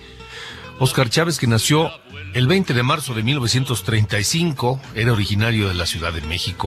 Oscar 0.81 1.09
Chávez, 1.09 1.39
que 1.39 1.47
nació 1.47 1.93
el 2.35 2.49
20 2.49 2.75
de 2.75 2.83
marzo 2.83 3.15
de 3.15 3.23
1935, 3.23 4.81
era 4.97 5.13
originario 5.13 5.69
de 5.69 5.75
la 5.75 5.87
Ciudad 5.87 6.13
de 6.13 6.23
México. 6.23 6.67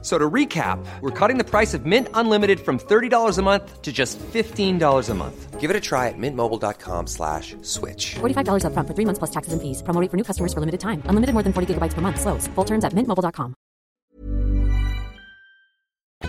So 0.00 0.16
to 0.16 0.30
recap, 0.30 0.78
we're 1.00 1.10
cutting 1.10 1.38
the 1.38 1.44
price 1.44 1.74
of 1.74 1.84
Mint 1.84 2.06
Unlimited 2.14 2.60
from 2.60 2.78
$30 2.78 3.36
a 3.36 3.42
month 3.42 3.82
to 3.82 3.90
just 3.92 4.16
$15 4.20 5.10
a 5.10 5.14
month. 5.14 5.58
Give 5.58 5.70
it 5.70 5.76
a 5.76 5.80
try 5.80 6.06
at 6.06 6.14
mintmobile.com 6.16 7.08
slash 7.08 7.56
switch. 7.62 8.14
$45 8.20 8.64
up 8.64 8.72
front 8.74 8.86
for 8.86 8.94
three 8.94 9.04
months 9.04 9.18
plus 9.18 9.30
taxes 9.30 9.52
and 9.52 9.60
fees. 9.60 9.82
Promo 9.82 10.00
for 10.08 10.16
new 10.16 10.22
customers 10.22 10.54
for 10.54 10.60
limited 10.60 10.78
time. 10.78 11.02
Unlimited 11.06 11.34
more 11.34 11.42
than 11.42 11.52
40 11.52 11.74
gigabytes 11.74 11.94
per 11.94 12.00
month. 12.00 12.20
Slows. 12.20 12.46
Full 12.54 12.64
terms 12.64 12.84
at 12.84 12.92
mintmobile.com. 12.94 13.54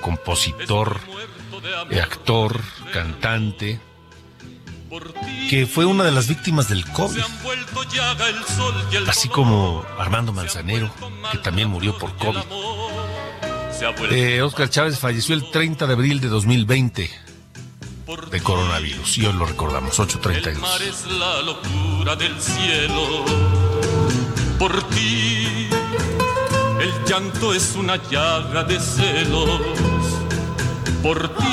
Compositor, 0.01 0.97
actor, 1.91 2.51
cantante, 2.93 3.79
que 5.49 5.65
fue 5.67 5.86
una 5.86 6.03
de 6.05 6.12
las 6.12 6.27
víctimas 6.27 6.69
del 6.69 6.86
COVID. 6.91 7.21
Así 9.08 9.27
como 9.29 9.84
Armando 9.97 10.32
Manzanero, 10.32 10.89
que 11.32 11.38
también 11.39 11.69
murió 11.69 11.97
por 11.97 12.15
COVID. 12.15 12.39
Eh, 14.12 14.42
Oscar 14.42 14.70
Chávez 14.70 15.00
falleció 15.00 15.36
el 15.36 15.50
30 15.50 15.88
de 15.88 15.94
abril 15.94 16.20
de 16.20 16.28
2020 16.28 17.10
de 18.32 18.42
coronavirus 18.42 19.18
y 19.20 19.26
hoy 19.26 19.34
lo 19.34 19.46
recordamos, 19.46 20.00
8.32. 20.00 20.82
es 20.82 21.06
la 21.12 21.42
locura 21.42 22.15
del 22.15 22.39
cielo. 22.42 23.26
Por 24.58 24.84
ti, 24.89 25.70
el 26.82 27.06
llanto 27.06 27.54
es 27.54 27.76
una 27.76 27.96
llaga 28.10 28.63
de 28.63 28.80
celos. 28.80 29.62
Por 31.02 31.30
ti, 31.38 31.46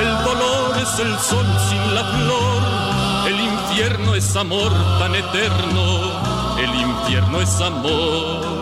el 0.00 0.24
dolor 0.24 0.78
es 0.78 0.98
el 0.98 1.18
sol 1.18 1.46
sin 1.68 1.94
la 1.94 2.04
flor. 2.04 3.28
El 3.28 3.40
infierno 3.40 4.14
es 4.14 4.34
amor 4.34 4.72
tan 4.98 5.14
eterno. 5.14 6.58
El 6.58 6.74
infierno 6.74 7.40
es 7.40 7.60
amor. 7.60 8.61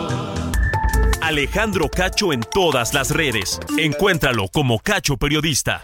Alejandro 1.31 1.87
Cacho 1.87 2.33
en 2.33 2.41
todas 2.41 2.93
las 2.93 3.09
redes. 3.09 3.57
Encuéntralo 3.77 4.49
como 4.49 4.79
Cacho 4.79 5.15
Periodista. 5.15 5.81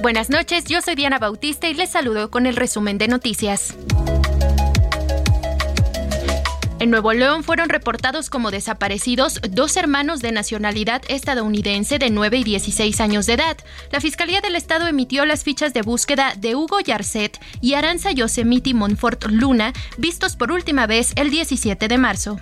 Buenas 0.00 0.30
noches, 0.30 0.66
yo 0.66 0.82
soy 0.82 0.94
Diana 0.94 1.18
Bautista 1.18 1.68
y 1.68 1.74
les 1.74 1.90
saludo 1.90 2.30
con 2.30 2.46
el 2.46 2.54
resumen 2.54 2.96
de 2.96 3.08
noticias. 3.08 3.74
En 6.80 6.90
Nuevo 6.90 7.12
León 7.12 7.42
fueron 7.42 7.68
reportados 7.68 8.30
como 8.30 8.52
desaparecidos 8.52 9.40
dos 9.50 9.76
hermanos 9.76 10.20
de 10.20 10.30
nacionalidad 10.30 11.02
estadounidense 11.08 11.98
de 11.98 12.08
9 12.08 12.38
y 12.38 12.44
16 12.44 13.00
años 13.00 13.26
de 13.26 13.32
edad. 13.32 13.56
La 13.90 14.00
Fiscalía 14.00 14.40
del 14.40 14.54
Estado 14.54 14.86
emitió 14.86 15.24
las 15.24 15.42
fichas 15.42 15.74
de 15.74 15.82
búsqueda 15.82 16.34
de 16.38 16.54
Hugo 16.54 16.78
Yarcet 16.78 17.40
y 17.60 17.74
Aranza 17.74 18.12
Yosemite 18.12 18.74
Monfort 18.74 19.24
Luna, 19.24 19.72
vistos 19.96 20.36
por 20.36 20.52
última 20.52 20.86
vez 20.86 21.12
el 21.16 21.30
17 21.30 21.88
de 21.88 21.98
marzo. 21.98 22.38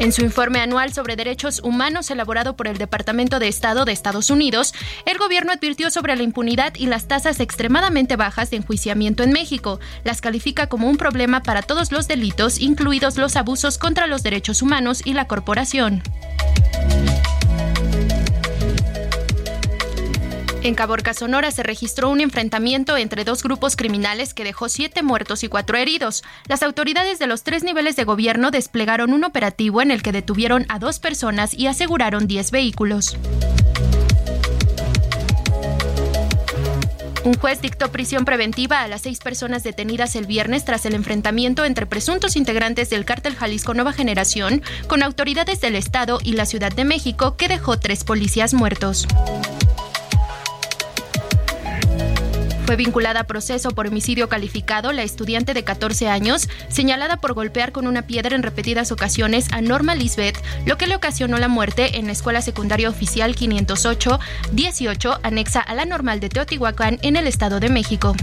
En 0.00 0.12
su 0.12 0.22
informe 0.22 0.60
anual 0.60 0.94
sobre 0.94 1.14
derechos 1.14 1.60
humanos 1.62 2.10
elaborado 2.10 2.56
por 2.56 2.66
el 2.66 2.78
Departamento 2.78 3.38
de 3.38 3.48
Estado 3.48 3.84
de 3.84 3.92
Estados 3.92 4.30
Unidos, 4.30 4.72
el 5.04 5.18
gobierno 5.18 5.52
advirtió 5.52 5.90
sobre 5.90 6.16
la 6.16 6.22
impunidad 6.22 6.72
y 6.74 6.86
las 6.86 7.06
tasas 7.06 7.38
extremadamente 7.38 8.16
bajas 8.16 8.50
de 8.50 8.56
enjuiciamiento 8.56 9.22
en 9.22 9.32
México. 9.32 9.78
Las 10.02 10.22
califica 10.22 10.68
como 10.68 10.88
un 10.88 10.96
problema 10.96 11.42
para 11.42 11.60
todos 11.60 11.92
los 11.92 12.08
delitos, 12.08 12.60
incluidos 12.60 13.18
los 13.18 13.36
abusos 13.36 13.76
contra 13.76 14.06
los 14.06 14.22
derechos 14.22 14.62
humanos 14.62 15.02
y 15.04 15.12
la 15.12 15.26
corporación. 15.26 16.02
En 20.62 20.74
Caborca, 20.74 21.14
Sonora, 21.14 21.50
se 21.52 21.62
registró 21.62 22.10
un 22.10 22.20
enfrentamiento 22.20 22.98
entre 22.98 23.24
dos 23.24 23.42
grupos 23.42 23.76
criminales 23.76 24.34
que 24.34 24.44
dejó 24.44 24.68
siete 24.68 25.02
muertos 25.02 25.42
y 25.42 25.48
cuatro 25.48 25.78
heridos. 25.78 26.22
Las 26.48 26.62
autoridades 26.62 27.18
de 27.18 27.26
los 27.26 27.44
tres 27.44 27.64
niveles 27.64 27.96
de 27.96 28.04
gobierno 28.04 28.50
desplegaron 28.50 29.14
un 29.14 29.24
operativo 29.24 29.80
en 29.80 29.90
el 29.90 30.02
que 30.02 30.12
detuvieron 30.12 30.66
a 30.68 30.78
dos 30.78 30.98
personas 30.98 31.54
y 31.54 31.66
aseguraron 31.66 32.26
10 32.26 32.50
vehículos. 32.50 33.16
Un 37.24 37.34
juez 37.34 37.62
dictó 37.62 37.90
prisión 37.90 38.26
preventiva 38.26 38.82
a 38.82 38.88
las 38.88 39.02
seis 39.02 39.18
personas 39.18 39.62
detenidas 39.62 40.14
el 40.14 40.26
viernes 40.26 40.66
tras 40.66 40.84
el 40.84 40.94
enfrentamiento 40.94 41.64
entre 41.64 41.86
presuntos 41.86 42.36
integrantes 42.36 42.90
del 42.90 43.06
cártel 43.06 43.34
Jalisco 43.34 43.72
Nueva 43.72 43.94
Generación 43.94 44.62
con 44.88 45.02
autoridades 45.02 45.60
del 45.62 45.74
Estado 45.74 46.18
y 46.22 46.32
la 46.32 46.44
Ciudad 46.44 46.72
de 46.72 46.84
México 46.84 47.36
que 47.36 47.48
dejó 47.48 47.78
tres 47.78 48.04
policías 48.04 48.52
muertos. 48.52 49.06
Fue 52.70 52.76
vinculada 52.76 53.18
a 53.18 53.24
proceso 53.24 53.72
por 53.72 53.88
homicidio 53.88 54.28
calificado 54.28 54.92
la 54.92 55.02
estudiante 55.02 55.54
de 55.54 55.64
14 55.64 56.08
años, 56.08 56.48
señalada 56.68 57.16
por 57.16 57.34
golpear 57.34 57.72
con 57.72 57.88
una 57.88 58.02
piedra 58.02 58.36
en 58.36 58.44
repetidas 58.44 58.92
ocasiones 58.92 59.48
a 59.50 59.60
Norma 59.60 59.96
Lisbeth, 59.96 60.40
lo 60.66 60.78
que 60.78 60.86
le 60.86 60.94
ocasionó 60.94 61.38
la 61.38 61.48
muerte 61.48 61.98
en 61.98 62.06
la 62.06 62.12
Escuela 62.12 62.42
Secundaria 62.42 62.88
Oficial 62.88 63.34
508-18, 63.34 65.18
anexa 65.24 65.58
a 65.58 65.74
la 65.74 65.84
normal 65.84 66.20
de 66.20 66.28
Teotihuacán 66.28 67.00
en 67.02 67.16
el 67.16 67.26
Estado 67.26 67.58
de 67.58 67.70
México. 67.70 68.14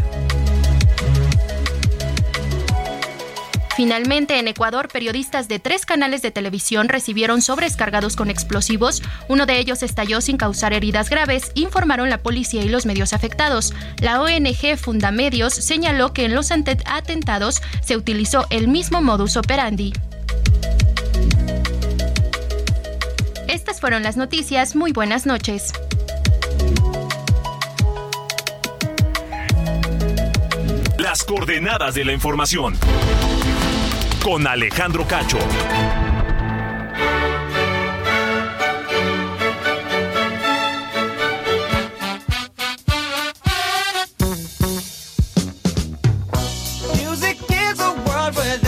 Finalmente, 3.77 4.39
en 4.39 4.47
Ecuador, 4.47 4.87
periodistas 4.87 5.47
de 5.47 5.59
tres 5.59 5.85
canales 5.85 6.23
de 6.23 6.31
televisión 6.31 6.89
recibieron 6.89 7.43
sobres 7.43 7.75
cargados 7.75 8.15
con 8.15 8.31
explosivos. 8.31 9.03
Uno 9.27 9.45
de 9.45 9.59
ellos 9.59 9.83
estalló 9.83 10.19
sin 10.19 10.35
causar 10.35 10.73
heridas 10.73 11.11
graves, 11.11 11.51
informaron 11.53 12.09
la 12.09 12.17
policía 12.17 12.63
y 12.63 12.69
los 12.69 12.87
medios 12.87 13.13
afectados. 13.13 13.75
La 14.01 14.19
ONG 14.19 14.77
Fundamedios 14.77 15.53
señaló 15.53 16.11
que 16.11 16.25
en 16.25 16.33
los 16.33 16.49
atentados 16.51 17.61
se 17.81 17.95
utilizó 17.95 18.47
el 18.49 18.67
mismo 18.67 19.03
modus 19.03 19.37
operandi. 19.37 19.93
Estas 23.47 23.79
fueron 23.79 24.01
las 24.01 24.17
noticias. 24.17 24.75
Muy 24.75 24.91
buenas 24.91 25.27
noches. 25.27 25.71
Las 30.97 31.23
coordenadas 31.23 31.93
de 31.93 32.05
la 32.05 32.13
información 32.13 32.73
con 34.27 34.45
Alejandro 34.45 35.07
Cacho. 35.07 35.37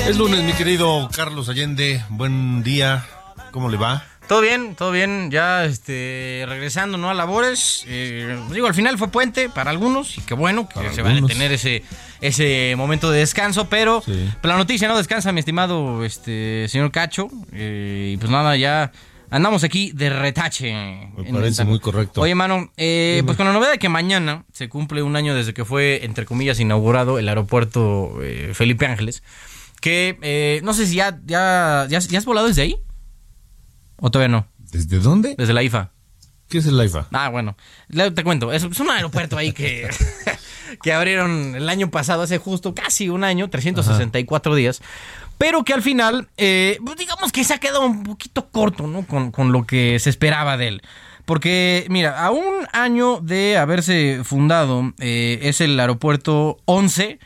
Es 0.08 0.16
lunes, 0.16 0.44
mi 0.46 0.54
querido 0.54 1.10
Carlos 1.14 1.50
Allende. 1.50 2.06
Buen 2.08 2.64
día. 2.64 3.06
¿Cómo 3.52 3.68
le 3.68 3.76
va? 3.76 4.06
Todo 4.30 4.40
bien, 4.40 4.76
todo 4.76 4.92
bien, 4.92 5.30
ya 5.30 5.66
este, 5.66 6.46
regresando 6.48 6.98
¿no? 6.98 7.10
a 7.10 7.14
labores. 7.14 7.84
Eh, 7.86 8.40
digo, 8.52 8.68
al 8.68 8.74
final 8.74 8.98
fue 8.98 9.10
puente 9.10 9.50
para 9.50 9.72
algunos 9.72 10.18
y 10.18 10.22
qué 10.22 10.36
bueno 10.36 10.70
que 10.70 10.90
se 10.94 11.02
van 11.02 11.22
a 11.22 11.28
tener 11.28 11.52
ese, 11.52 11.84
ese 12.22 12.76
momento 12.76 13.12
de 13.12 13.20
descanso, 13.20 13.70
pero 13.70 14.04
la 14.44 14.58
noticia 14.58 14.88
no 14.88 14.98
descansa, 14.98 15.32
mi 15.32 15.40
estimado 15.40 16.04
este 16.04 16.68
señor 16.68 16.92
Cacho. 16.92 17.30
Eh, 17.54 18.12
y 18.14 18.18
pues 18.18 18.32
nada, 18.32 18.56
ya 18.58 18.92
andamos 19.30 19.64
aquí 19.64 19.92
de 19.94 20.10
retache. 20.10 20.74
Me 21.18 21.32
parece 21.32 21.64
muy 21.66 21.80
correcto. 21.80 22.22
Oye, 22.22 22.36
mano, 22.36 22.72
eh, 22.78 23.24
pues 23.26 23.38
con 23.38 23.46
la 23.46 23.54
novedad 23.54 23.72
de 23.72 23.80
que 23.80 23.90
mañana 23.90 24.46
se 24.54 24.70
cumple 24.70 25.02
un 25.02 25.16
año 25.16 25.36
desde 25.36 25.54
que 25.54 25.66
fue, 25.66 26.06
entre 26.06 26.26
comillas, 26.26 26.60
inaugurado 26.60 27.20
el 27.20 27.30
aeropuerto 27.30 28.18
Felipe 28.54 28.86
Ángeles, 28.86 29.24
que 29.82 30.60
no 30.64 30.74
sé 30.74 30.88
si 30.88 30.96
ya, 30.96 31.20
ya, 31.26 31.88
ya, 31.90 32.00
ya 32.00 32.18
has 32.18 32.26
volado 32.26 32.48
desde 32.48 32.64
ahí. 32.64 32.78
¿O 33.98 34.10
todavía 34.12 34.30
no? 34.30 34.48
¿Desde 34.72 35.00
dónde? 35.00 35.36
Desde 35.38 35.54
la 35.54 35.64
IFA. 35.64 35.92
¿Qué 36.50 36.58
es 36.58 36.66
el 36.66 36.84
IFA? 36.84 37.08
Ah, 37.12 37.30
bueno. 37.30 37.56
Te 37.90 38.24
cuento. 38.24 38.52
Es, 38.52 38.64
un 38.64 38.90
aeropuerto 38.90 39.38
ahí 39.38 39.52
que, 39.52 39.88
que 40.82 40.94
abrieron 40.94 41.56
el 41.56 41.70
año 41.70 41.90
pasado, 41.92 42.24
hace 42.24 42.38
justo 42.38 42.74
casi 42.74 43.10
un 43.10 43.24
año, 43.24 43.50
364 43.50 44.56
días. 44.56 44.82
Pero 45.38 45.64
que 45.64 45.74
al 45.74 45.82
final, 45.82 46.28
eh, 46.38 46.80
pues 46.86 46.98
digamos 46.98 47.32
que 47.32 47.44
se 47.44 47.54
ha 47.54 47.60
quedado 47.60 47.86
un 47.86 48.04
poquito 48.04 48.50
corto, 48.50 48.88
¿no? 48.88 49.06
Con, 49.06 49.32
con 49.32 49.52
lo 49.52 49.66
que 49.66 49.98
se 50.00 50.10
esperaba 50.10 50.58
de 50.58 50.68
él. 50.68 50.82
Porque, 51.26 51.86
mira, 51.90 52.26
a 52.26 52.32
un 52.32 52.68
año 52.74 53.20
de 53.22 53.58
haberse 53.58 54.22
fundado, 54.24 54.94
eh, 55.00 55.40
es 55.44 55.62
el 55.62 55.80
aeropuerto 55.80 56.58
11 56.66 57.20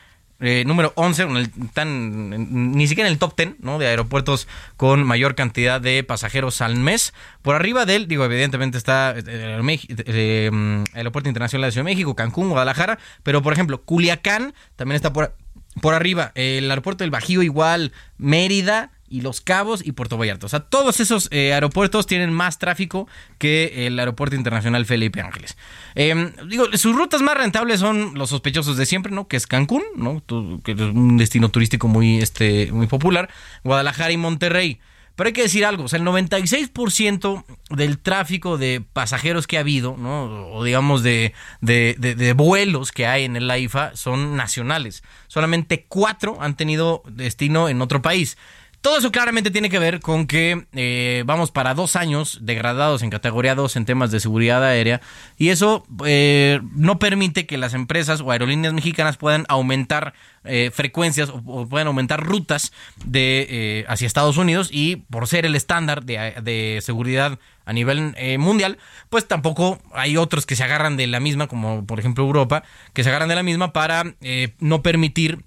eh, 0.46 0.64
número 0.66 0.92
11, 0.96 1.26
ni 1.26 2.86
siquiera 2.86 3.08
en 3.08 3.12
el 3.12 3.18
top 3.18 3.34
10 3.36 3.60
¿no? 3.60 3.78
de 3.78 3.86
aeropuertos 3.86 4.46
con 4.76 5.02
mayor 5.04 5.34
cantidad 5.34 5.80
de 5.80 6.04
pasajeros 6.04 6.60
al 6.60 6.76
mes. 6.76 7.14
Por 7.42 7.54
arriba 7.54 7.86
de 7.86 7.96
él, 7.96 8.08
digo, 8.08 8.24
evidentemente 8.24 8.76
está 8.76 9.12
el 9.12 9.26
eh, 9.28 9.78
eh, 9.88 10.50
mm, 10.52 10.84
Aeropuerto 10.94 11.28
Internacional 11.28 11.68
de 11.68 11.72
Ciudad 11.72 11.86
de 11.86 11.92
México, 11.92 12.14
Cancún, 12.14 12.50
Guadalajara, 12.50 12.98
pero 13.22 13.42
por 13.42 13.52
ejemplo, 13.52 13.82
Culiacán 13.82 14.54
también 14.76 14.96
está 14.96 15.12
por, 15.12 15.34
por 15.80 15.94
arriba. 15.94 16.32
El 16.34 16.70
aeropuerto 16.70 17.04
del 17.04 17.10
Bajío 17.10 17.42
igual, 17.42 17.92
Mérida, 18.18 18.90
y 19.08 19.20
Los 19.20 19.40
Cabos 19.40 19.84
y 19.84 19.92
Puerto 19.92 20.16
Vallarta. 20.16 20.46
O 20.46 20.48
sea, 20.48 20.60
todos 20.60 21.00
esos 21.00 21.28
eh, 21.30 21.52
aeropuertos 21.52 22.06
tienen 22.06 22.32
más 22.32 22.58
tráfico 22.58 23.08
que 23.38 23.86
el 23.86 23.98
Aeropuerto 23.98 24.36
Internacional 24.36 24.86
Felipe 24.86 25.20
Ángeles. 25.20 25.56
Em, 25.94 26.32
digo, 26.48 26.66
sus 26.76 26.96
rutas 26.96 27.22
más 27.22 27.36
rentables 27.36 27.80
son 27.80 28.12
los 28.14 28.30
sospechosos 28.30 28.76
de 28.76 28.86
siempre, 28.86 29.12
¿no? 29.12 29.28
Que 29.28 29.36
es 29.36 29.46
Cancún, 29.46 29.82
¿no? 29.96 30.22
Que 30.62 30.72
es 30.72 30.80
un 30.80 31.16
destino 31.16 31.50
turístico 31.50 31.88
muy, 31.88 32.18
este, 32.18 32.72
muy 32.72 32.86
popular. 32.86 33.28
Guadalajara 33.62 34.12
y 34.12 34.16
Monterrey. 34.16 34.80
Pero 35.16 35.28
hay 35.28 35.32
que 35.32 35.42
decir 35.42 35.64
algo, 35.64 35.84
o 35.84 35.88
sea, 35.88 36.00
el 36.00 36.04
96% 36.04 37.44
del 37.70 37.98
tráfico 37.98 38.58
de 38.58 38.82
pasajeros 38.92 39.46
que 39.46 39.58
ha 39.58 39.60
habido, 39.60 39.96
¿no? 39.96 40.48
o 40.50 40.64
digamos 40.64 41.04
de, 41.04 41.32
de, 41.60 41.94
de, 41.94 42.32
vuelos 42.32 42.90
que 42.90 43.06
hay 43.06 43.22
en 43.22 43.36
el 43.36 43.48
AIFA 43.48 43.94
son 43.94 44.36
nacionales. 44.36 45.04
Solamente 45.28 45.86
cuatro 45.88 46.38
han 46.40 46.56
tenido 46.56 47.04
destino 47.06 47.68
en 47.68 47.80
otro 47.80 48.02
país. 48.02 48.36
Todo 48.84 48.98
eso 48.98 49.10
claramente 49.10 49.50
tiene 49.50 49.70
que 49.70 49.78
ver 49.78 50.00
con 50.00 50.26
que 50.26 50.66
eh, 50.74 51.22
vamos 51.24 51.50
para 51.50 51.72
dos 51.72 51.96
años 51.96 52.40
degradados 52.42 53.02
en 53.02 53.08
categoría 53.08 53.54
2 53.54 53.76
en 53.76 53.86
temas 53.86 54.10
de 54.10 54.20
seguridad 54.20 54.62
aérea 54.62 55.00
y 55.38 55.48
eso 55.48 55.86
eh, 56.04 56.60
no 56.74 56.98
permite 56.98 57.46
que 57.46 57.56
las 57.56 57.72
empresas 57.72 58.20
o 58.20 58.30
aerolíneas 58.30 58.74
mexicanas 58.74 59.16
puedan 59.16 59.46
aumentar 59.48 60.12
eh, 60.44 60.70
frecuencias 60.70 61.30
o, 61.30 61.66
puedan 61.66 61.86
aumentar 61.86 62.22
rutas 62.22 62.74
de 63.06 63.86
hacia 63.88 64.06
Estados 64.06 64.36
Unidos 64.36 64.68
y 64.70 64.96
por 64.96 65.28
ser 65.28 65.46
el 65.46 65.56
estándar 65.56 66.04
de, 66.04 66.78
seguridad 66.82 67.38
a 67.64 67.72
nivel 67.72 68.14
mundial, 68.38 68.76
pues 69.08 69.26
tampoco 69.26 69.80
hay 69.94 70.18
otros 70.18 70.44
que 70.44 70.56
se 70.56 70.62
agarran 70.64 70.98
de 70.98 71.06
la 71.06 71.20
misma, 71.20 71.46
como 71.46 71.86
por 71.86 72.00
ejemplo 72.00 72.22
Europa, 72.24 72.64
que 72.92 73.02
se 73.02 73.08
agarran 73.08 73.30
de 73.30 73.34
la 73.34 73.42
misma 73.42 73.72
para 73.72 74.14
no 74.60 74.82
permitir 74.82 75.42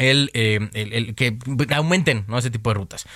eh, 0.00 0.68
el, 0.72 0.92
el, 0.92 1.14
que 1.14 1.38
aumenten 1.74 2.24
¿no? 2.26 2.38
ese 2.38 2.50
tipo 2.50 2.70
de 2.70 2.74
rutas. 2.74 3.06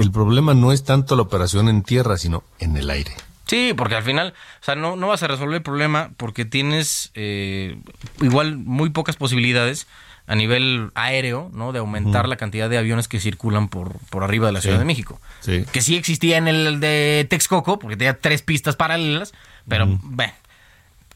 el 0.00 0.10
problema 0.10 0.54
no 0.54 0.72
es 0.72 0.84
tanto 0.84 1.16
la 1.16 1.22
operación 1.22 1.68
en 1.68 1.82
tierra, 1.82 2.16
sino 2.16 2.42
en 2.58 2.76
el 2.76 2.90
aire. 2.90 3.12
Sí, 3.46 3.74
porque 3.76 3.94
al 3.94 4.02
final, 4.02 4.32
o 4.60 4.64
sea, 4.64 4.74
no, 4.74 4.96
no 4.96 5.08
vas 5.08 5.22
a 5.22 5.26
resolver 5.26 5.56
el 5.56 5.62
problema 5.62 6.10
porque 6.16 6.44
tienes 6.44 7.10
eh, 7.14 7.78
igual 8.20 8.56
muy 8.56 8.90
pocas 8.90 9.16
posibilidades 9.16 9.86
a 10.26 10.34
nivel 10.34 10.90
aéreo, 10.94 11.50
¿no? 11.52 11.72
De 11.72 11.80
aumentar 11.80 12.24
uh 12.24 12.26
-huh. 12.26 12.30
la 12.30 12.36
cantidad 12.36 12.70
de 12.70 12.78
aviones 12.78 13.08
que 13.08 13.20
circulan 13.20 13.68
por, 13.68 13.98
por 14.08 14.24
arriba 14.24 14.46
de 14.46 14.52
la 14.52 14.62
Ciudad 14.62 14.78
de 14.78 14.86
México. 14.86 15.20
Sí. 15.40 15.66
Que 15.70 15.82
sí 15.82 15.96
existía 15.96 16.38
en 16.38 16.48
el 16.48 16.80
de 16.80 17.26
Texcoco, 17.28 17.78
porque 17.78 17.98
tenía 17.98 18.18
tres 18.18 18.40
pistas 18.40 18.76
paralelas, 18.76 19.34
pero, 19.68 19.84
uh 19.84 19.88
-huh. 19.88 20.00
bueno, 20.02 20.32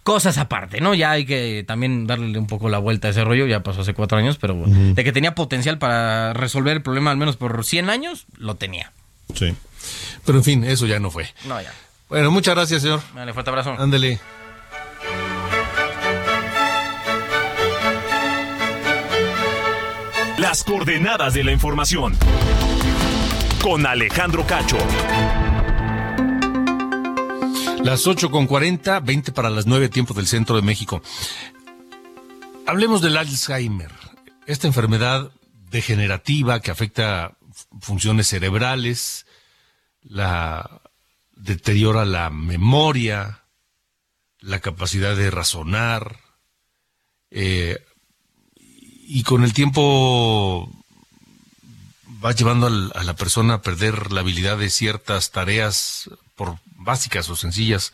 cosas 0.09 0.39
aparte, 0.39 0.81
¿no? 0.81 0.95
Ya 0.95 1.11
hay 1.11 1.27
que 1.27 1.65
también 1.69 2.07
darle 2.07 2.39
un 2.39 2.47
poco 2.47 2.71
la 2.71 2.79
vuelta 2.79 3.09
a 3.09 3.11
ese 3.11 3.25
rollo, 3.25 3.47
ya 3.47 3.63
pasó 3.63 3.83
hace 3.83 3.93
cuatro 3.93 4.17
años, 4.17 4.39
pero 4.39 4.55
uh 4.55 4.65
-huh. 4.65 4.95
de 4.95 5.05
que 5.05 5.13
tenía 5.13 5.35
potencial 5.35 5.77
para 5.77 6.33
resolver 6.33 6.75
el 6.75 6.83
problema 6.83 7.11
al 7.11 7.19
menos 7.19 7.37
por 7.37 7.63
100 7.63 7.91
años, 7.91 8.25
lo 8.39 8.55
tenía. 8.55 8.91
Sí. 9.35 9.55
Pero 10.25 10.39
en 10.39 10.45
fin, 10.45 10.65
eso 10.65 10.87
ya 10.87 10.99
no 10.99 11.11
fue. 11.11 11.27
No, 11.47 11.61
ya. 11.61 11.75
Bueno, 12.09 12.31
muchas 12.31 12.55
gracias, 12.55 12.81
señor. 12.81 13.03
Dale, 13.15 13.35
fuerte 13.35 13.51
abrazo. 13.51 13.77
Ándele. 13.79 14.19
Las 20.39 20.65
coordenadas 20.65 21.35
de 21.35 21.45
la 21.45 21.53
información. 21.53 22.17
Con 23.61 23.85
Alejandro 23.85 24.47
Cacho. 24.47 24.79
Las 27.83 28.07
8 28.07 28.31
con 28.31 28.47
40, 28.47 29.01
20 29.01 29.33
para 29.33 29.51
las 29.51 29.67
9 29.67 29.89
tiempo 29.89 30.15
del 30.15 30.27
centro 30.27 30.57
de 30.57 30.63
México. 30.63 31.03
Hablemos 32.67 33.01
del 33.01 33.17
Alzheimer. 33.17 33.93
Esta 34.47 34.67
enfermedad 34.67 35.31
degenerativa 35.71 36.61
que 36.61 36.71
afecta 36.71 37.37
funciones 37.81 38.29
cerebrales, 38.29 39.27
la 40.03 40.83
deteriora 41.33 42.05
la 42.05 42.31
memoria, 42.31 43.45
la 44.41 44.61
capacidad 44.61 45.17
de 45.17 45.31
razonar, 45.31 46.19
eh, 47.31 47.79
y 48.57 49.23
con 49.23 49.45
el 49.45 49.53
tiempo 49.53 50.71
va 52.25 52.33
llevando 52.33 52.67
a 52.67 53.05
la 53.05 53.17
persona 53.17 53.55
a 53.55 53.63
perder 53.63 54.13
la 54.13 54.21
habilidad 54.21 54.59
de 54.59 54.71
ciertas 54.71 55.31
tareas, 55.31 56.11
por 56.39 56.59
básicas 56.77 57.29
o 57.29 57.37
sencillas 57.37 57.93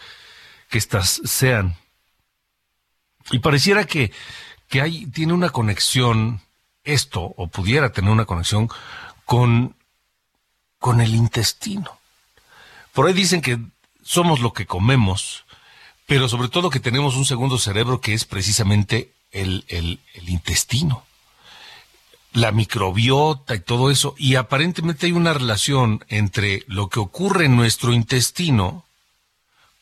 que 0.69 0.79
éstas 0.79 1.23
sean. 1.25 1.77
Y 3.31 3.39
pareciera 3.39 3.87
que, 3.87 4.13
que 4.69 4.83
hay, 4.83 5.07
tiene 5.07 5.33
una 5.33 5.49
conexión, 5.49 6.43
esto, 6.85 7.23
o 7.37 7.49
pudiera 7.49 7.91
tener 7.91 8.11
una 8.11 8.27
conexión 8.27 8.69
con, 9.25 9.75
con 10.79 11.01
el 11.01 11.15
intestino. 11.15 11.99
Por 12.93 13.07
ahí 13.07 13.15
dicen 13.15 13.41
que 13.41 13.59
somos 14.03 14.41
lo 14.41 14.53
que 14.53 14.67
comemos, 14.67 15.47
pero 16.07 16.29
sobre 16.29 16.49
todo 16.49 16.69
que 16.69 16.81
tenemos 16.81 17.17
un 17.17 17.25
segundo 17.25 17.59
cerebro 17.59 18.03
que 18.03 18.13
es 18.13 18.27
precisamente 18.27 19.15
el, 19.33 19.65
el, 19.69 20.01
el, 20.13 20.29
intestino, 20.29 21.05
la 22.35 22.53
microbiota 22.53 23.55
y 23.55 23.61
todo 23.61 23.91
eso. 23.91 24.15
Y 24.19 24.35
aparentemente 24.35 25.07
hay 25.07 25.13
una 25.13 25.33
relación 25.33 26.05
entre 26.09 26.65
lo 26.67 26.91
que 26.91 27.01
ocurre 27.01 27.47
en 27.47 27.57
nuestro 27.57 27.93
intestino 27.93 28.85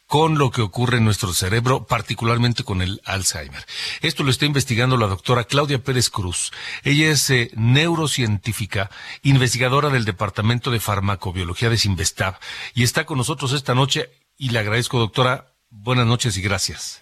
con 0.06 0.36
lo 0.36 0.50
que 0.50 0.60
ocurre 0.60 0.98
en 0.98 1.06
nuestro 1.06 1.32
cerebro, 1.32 1.86
particularmente 1.86 2.64
con 2.64 2.82
el 2.82 3.00
Alzheimer. 3.06 3.64
Esto 4.02 4.24
lo 4.24 4.30
está 4.30 4.44
investigando 4.44 4.98
la 4.98 5.06
doctora 5.06 5.44
Claudia 5.44 5.82
Pérez 5.82 6.10
Cruz. 6.10 6.52
Ella 6.84 7.10
es 7.10 7.30
eh, 7.30 7.50
neurocientífica, 7.54 8.90
investigadora 9.22 9.88
del 9.88 10.04
Departamento 10.04 10.70
de 10.70 10.80
Farmacobiología 10.80 11.70
de 11.70 11.78
Sinvestav 11.78 12.38
y 12.74 12.82
está 12.82 13.06
con 13.06 13.16
nosotros 13.16 13.54
esta 13.54 13.74
noche 13.74 14.10
y 14.36 14.50
le 14.50 14.58
agradezco, 14.58 14.98
doctora. 14.98 15.46
Buenas 15.70 16.04
noches 16.04 16.36
y 16.36 16.42
gracias. 16.42 17.00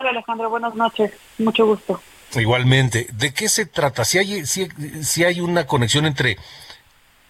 Hola 0.00 0.10
Alejandro, 0.10 0.50
buenas 0.50 0.74
noches. 0.74 1.12
Mucho 1.38 1.64
gusto. 1.64 2.00
Igualmente. 2.34 3.06
¿De 3.12 3.32
qué 3.32 3.48
se 3.48 3.66
trata? 3.66 4.04
Si 4.04 4.18
hay, 4.18 4.46
si, 4.46 4.68
si 5.02 5.24
hay 5.24 5.40
una 5.40 5.66
conexión 5.66 6.06
entre 6.06 6.36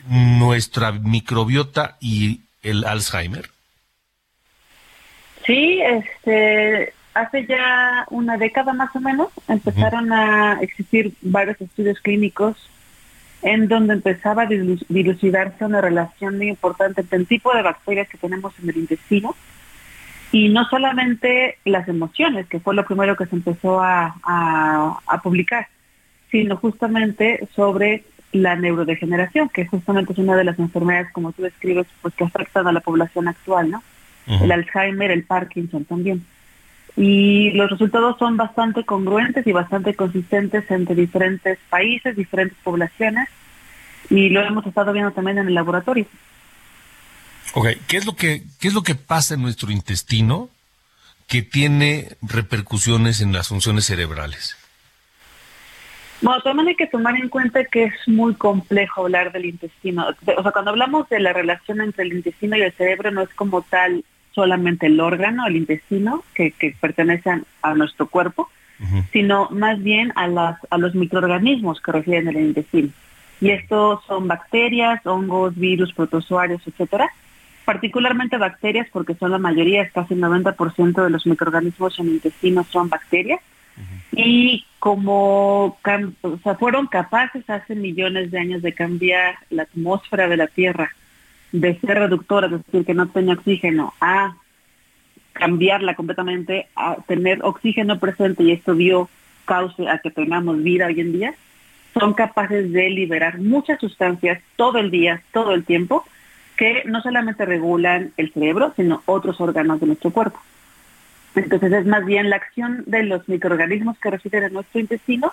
nuestra 0.09 0.93
microbiota 0.93 1.97
y 2.01 2.41
el 2.63 2.85
Alzheimer. 2.85 3.51
Sí, 5.47 5.81
este, 5.83 6.93
hace 7.15 7.47
ya 7.47 8.07
una 8.11 8.37
década 8.37 8.73
más 8.73 8.95
o 8.95 9.01
menos 9.01 9.29
empezaron 9.49 10.13
uh 10.13 10.15
-huh. 10.15 10.59
a 10.59 10.63
existir 10.63 11.13
varios 11.23 11.61
estudios 11.61 11.99
clínicos 12.01 12.57
en 13.43 13.69
donde 13.69 13.95
empezaba 13.95 14.43
a 14.43 14.47
dilucidarse 14.47 15.65
una 15.65 15.81
relación 15.81 16.37
muy 16.37 16.49
importante 16.49 17.01
entre 17.01 17.19
el 17.19 17.27
tipo 17.27 17.55
de 17.55 17.63
bacterias 17.63 18.09
que 18.09 18.19
tenemos 18.19 18.53
en 18.63 18.69
el 18.69 18.77
intestino 18.77 19.35
y 20.33 20.49
no 20.49 20.65
solamente 20.69 21.59
las 21.65 21.89
emociones, 21.89 22.47
que 22.47 22.61
fue 22.61 22.75
lo 22.75 22.85
primero 22.85 23.17
que 23.17 23.27
se 23.27 23.37
empezó 23.37 23.81
a, 23.81 24.15
a, 24.23 24.99
a 25.07 25.23
publicar, 25.23 25.67
sino 26.31 26.57
justamente 26.57 27.49
sobre 27.55 28.05
la 28.33 28.55
neurodegeneración, 28.55 29.49
que 29.49 29.67
justamente 29.67 30.13
es 30.13 30.19
una 30.19 30.37
de 30.37 30.45
las 30.45 30.59
enfermedades, 30.59 31.11
como 31.13 31.33
tú 31.33 31.43
describes, 31.43 31.87
pues 32.01 32.15
que 32.15 32.25
afectan 32.25 32.67
a 32.69 32.73
la 32.73 32.81
población 32.81 33.27
actual, 33.27 33.71
¿no? 33.71 33.83
Uh 34.27 34.33
-huh. 34.33 34.45
el 34.45 34.53
Alzheimer, 34.53 35.11
el 35.11 35.25
Parkinson 35.25 35.85
también. 35.85 36.25
Y 36.97 37.51
los 37.53 37.71
resultados 37.71 38.17
son 38.19 38.37
bastante 38.37 38.85
congruentes 38.85 39.47
y 39.47 39.53
bastante 39.53 39.95
consistentes 39.95 40.71
entre 40.71 40.95
diferentes 40.95 41.59
países, 41.69 42.15
diferentes 42.15 42.57
poblaciones, 42.63 43.29
y 44.09 44.29
lo 44.29 44.43
hemos 44.43 44.67
estado 44.67 44.93
viendo 44.93 45.11
también 45.13 45.39
en 45.39 45.49
el 45.49 45.55
laboratorio. 45.55 46.07
Ok, 47.55 47.67
¿qué 47.89 47.97
es 47.97 48.07
lo 48.07 48.15
que, 48.15 48.45
qué 48.61 48.69
es 48.69 48.75
lo 48.75 48.83
que 48.83 48.95
pasa 48.95 49.35
en 49.35 49.43
nuestro 49.43 49.71
intestino 49.71 50.49
que 51.27 51.43
tiene 51.43 52.17
repercusiones 52.23 53.21
en 53.21 53.33
las 53.33 53.49
funciones 53.49 53.87
cerebrales? 53.87 54.57
Bueno, 56.23 56.43
también 56.43 56.69
hay 56.69 56.77
que 56.77 56.87
tomar 56.87 57.17
en 57.17 57.29
cuenta 57.29 57.65
que 57.65 57.85
es 57.85 57.95
muy 58.07 58.35
complejo 58.35 59.03
hablar 59.03 59.33
del 59.33 59.47
intestino. 59.47 60.07
O 60.37 60.43
sea, 60.43 60.53
cuando 60.53 60.71
hablamos 60.71 61.09
de 61.09 61.19
la 61.19 61.33
relación 61.33 61.81
entre 61.81 62.05
el 62.05 62.13
intestino 62.13 62.57
y 62.57 62.63
el 62.63 62.73
cerebro, 62.73 63.11
no 63.11 63.23
es 63.23 63.31
como 63.31 63.63
tal 63.63 64.05
solamente 64.33 64.87
el 64.87 65.01
órgano, 65.01 65.47
el 65.47 65.57
intestino, 65.57 66.23
que, 66.35 66.53
que 66.53 66.77
pertenece 66.79 67.31
a 67.63 67.75
nuestro 67.75 68.07
cuerpo, 68.09 68.51
uh 68.81 68.85
-huh. 68.85 69.05
sino 69.13 69.49
más 69.51 69.83
bien 69.83 70.13
a, 70.15 70.29
las, 70.29 70.59
a 70.69 70.79
los 70.79 70.95
microorganismos 70.95 71.81
que 71.81 71.93
residen 71.93 72.29
en 72.29 72.37
el 72.37 72.47
intestino. 72.49 72.91
Y 73.41 73.51
estos 73.51 74.05
son 74.05 74.29
bacterias, 74.29 75.05
hongos, 75.07 75.57
virus, 75.57 75.93
protozoarios, 75.95 76.61
etcétera. 76.67 77.11
Particularmente 77.71 78.37
bacterias, 78.37 78.89
porque 78.93 79.15
son 79.15 79.31
la 79.31 79.39
mayoría, 79.39 79.89
casi 79.91 80.15
el 80.15 80.21
90% 80.21 81.05
de 81.05 81.09
los 81.09 81.25
microorganismos 81.25 81.97
en 82.01 82.09
el 82.09 82.15
intestino 82.15 82.65
son 82.65 82.89
bacterias. 82.89 83.41
Y 84.11 84.67
como 84.81 85.79
o 86.23 86.39
sea, 86.43 86.57
fueron 86.57 86.89
capaces 86.89 87.49
hace 87.49 87.77
millones 87.77 88.33
de 88.33 88.41
años 88.41 88.63
de 88.63 88.73
cambiar 88.73 89.37
la 89.51 89.63
atmósfera 89.63 90.27
de 90.27 90.37
la 90.37 90.49
Tierra, 90.49 90.91
de 91.53 91.79
ser 91.79 91.97
reductora, 91.97 92.49
es 92.49 92.55
decir, 92.67 92.85
que 92.85 92.93
no 92.93 93.07
tenía 93.07 93.35
oxígeno, 93.35 93.95
a 94.01 94.35
cambiarla 95.33 95.95
completamente, 95.95 96.67
a 96.75 96.97
tener 97.07 97.39
oxígeno 97.45 98.01
presente 98.01 98.43
y 98.43 98.51
esto 98.51 98.75
dio 98.75 99.09
causa 99.45 99.93
a 99.93 99.99
que 99.99 100.11
tengamos 100.11 100.61
vida 100.61 100.87
hoy 100.87 101.01
en 101.01 101.13
día, 101.13 101.35
son 101.95 102.15
capaces 102.15 102.73
de 102.73 102.91
liberar 102.91 103.39
muchas 103.39 103.79
sustancias 103.79 104.43
todo 104.57 104.79
el 104.79 104.91
día, 104.91 105.23
todo 105.33 105.55
el 105.55 105.65
tiempo, 105.65 106.05
que 106.61 106.83
no 106.85 107.01
solamente 107.01 107.47
regulan 107.47 108.13
el 108.19 108.35
cerebro, 108.35 108.75
sino 108.77 109.03
otros 109.07 109.41
órganos 109.41 109.81
de 109.81 109.87
nuestro 109.87 110.11
cuerpo. 110.11 110.39
Entonces 111.35 111.73
es 111.73 111.87
más 111.87 112.05
bien 112.05 112.29
la 112.29 112.37
acción 112.37 112.85
de 112.87 113.03
los 113.03 113.27
microorganismos 113.31 113.99
que 113.99 114.11
residen 114.11 114.45
en 114.45 114.53
nuestro 114.53 114.79
intestino 114.79 115.33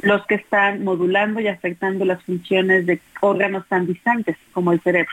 los 0.00 0.24
que 0.26 0.36
están 0.36 0.82
modulando 0.82 1.38
y 1.40 1.48
afectando 1.48 2.06
las 2.06 2.22
funciones 2.22 2.86
de 2.86 2.98
órganos 3.20 3.68
tan 3.68 3.86
distantes 3.86 4.38
como 4.52 4.72
el 4.72 4.80
cerebro. 4.80 5.12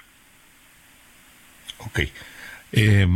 Ok. 1.79 1.99
Eh, 2.71 3.07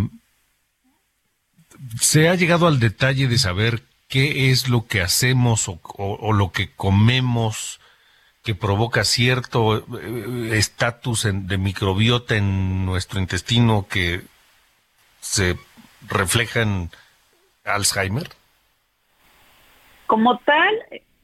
¿Se 2.01 2.27
ha 2.27 2.35
llegado 2.35 2.67
al 2.67 2.81
detalle 2.81 3.29
de 3.29 3.37
saber 3.37 3.81
qué 4.09 4.51
es 4.51 4.67
lo 4.67 4.87
que 4.87 4.99
hacemos 4.99 5.69
o, 5.69 6.33
lo 6.33 6.51
que 6.51 6.69
comemos 6.71 7.79
que 8.45 8.53
provoca 8.53 9.03
cierto 9.03 9.77
eh, 9.99 10.51
estatus 10.53 11.27
de 11.31 11.57
microbiota 11.57 12.35
en 12.35 12.85
nuestro 12.85 13.19
intestino 13.19 13.87
que 13.89 14.21
se 15.19 15.57
refleja 16.07 16.61
en 16.61 16.91
Alzheimer? 17.63 18.29
Como 20.05 20.37
tal, 20.37 20.75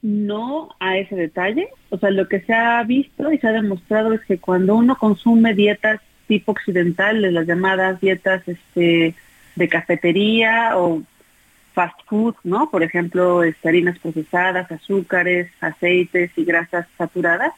no 0.01 0.75
a 0.79 0.97
ese 0.97 1.15
detalle. 1.15 1.69
O 1.91 1.99
sea, 1.99 2.09
lo 2.09 2.27
que 2.27 2.41
se 2.41 2.55
ha 2.55 2.81
visto 2.83 3.31
y 3.31 3.37
se 3.37 3.47
ha 3.47 3.51
demostrado 3.51 4.13
es 4.13 4.21
que 4.21 4.39
cuando 4.39 4.75
uno 4.75 4.97
consume 4.97 5.53
dietas 5.53 6.01
tipo 6.27 6.53
occidental, 6.53 7.21
de 7.21 7.31
las 7.31 7.45
llamadas 7.45 8.01
dietas 8.01 8.41
este, 8.47 9.13
de 9.55 9.69
cafetería 9.69 10.71
o 10.75 11.03
fast 11.73 11.99
food, 12.07 12.35
¿no? 12.43 12.69
Por 12.69 12.83
ejemplo, 12.83 13.43
este, 13.43 13.69
harinas 13.69 13.99
procesadas, 13.99 14.71
azúcares, 14.71 15.49
aceites 15.61 16.31
y 16.35 16.43
grasas 16.43 16.87
saturadas. 16.97 17.53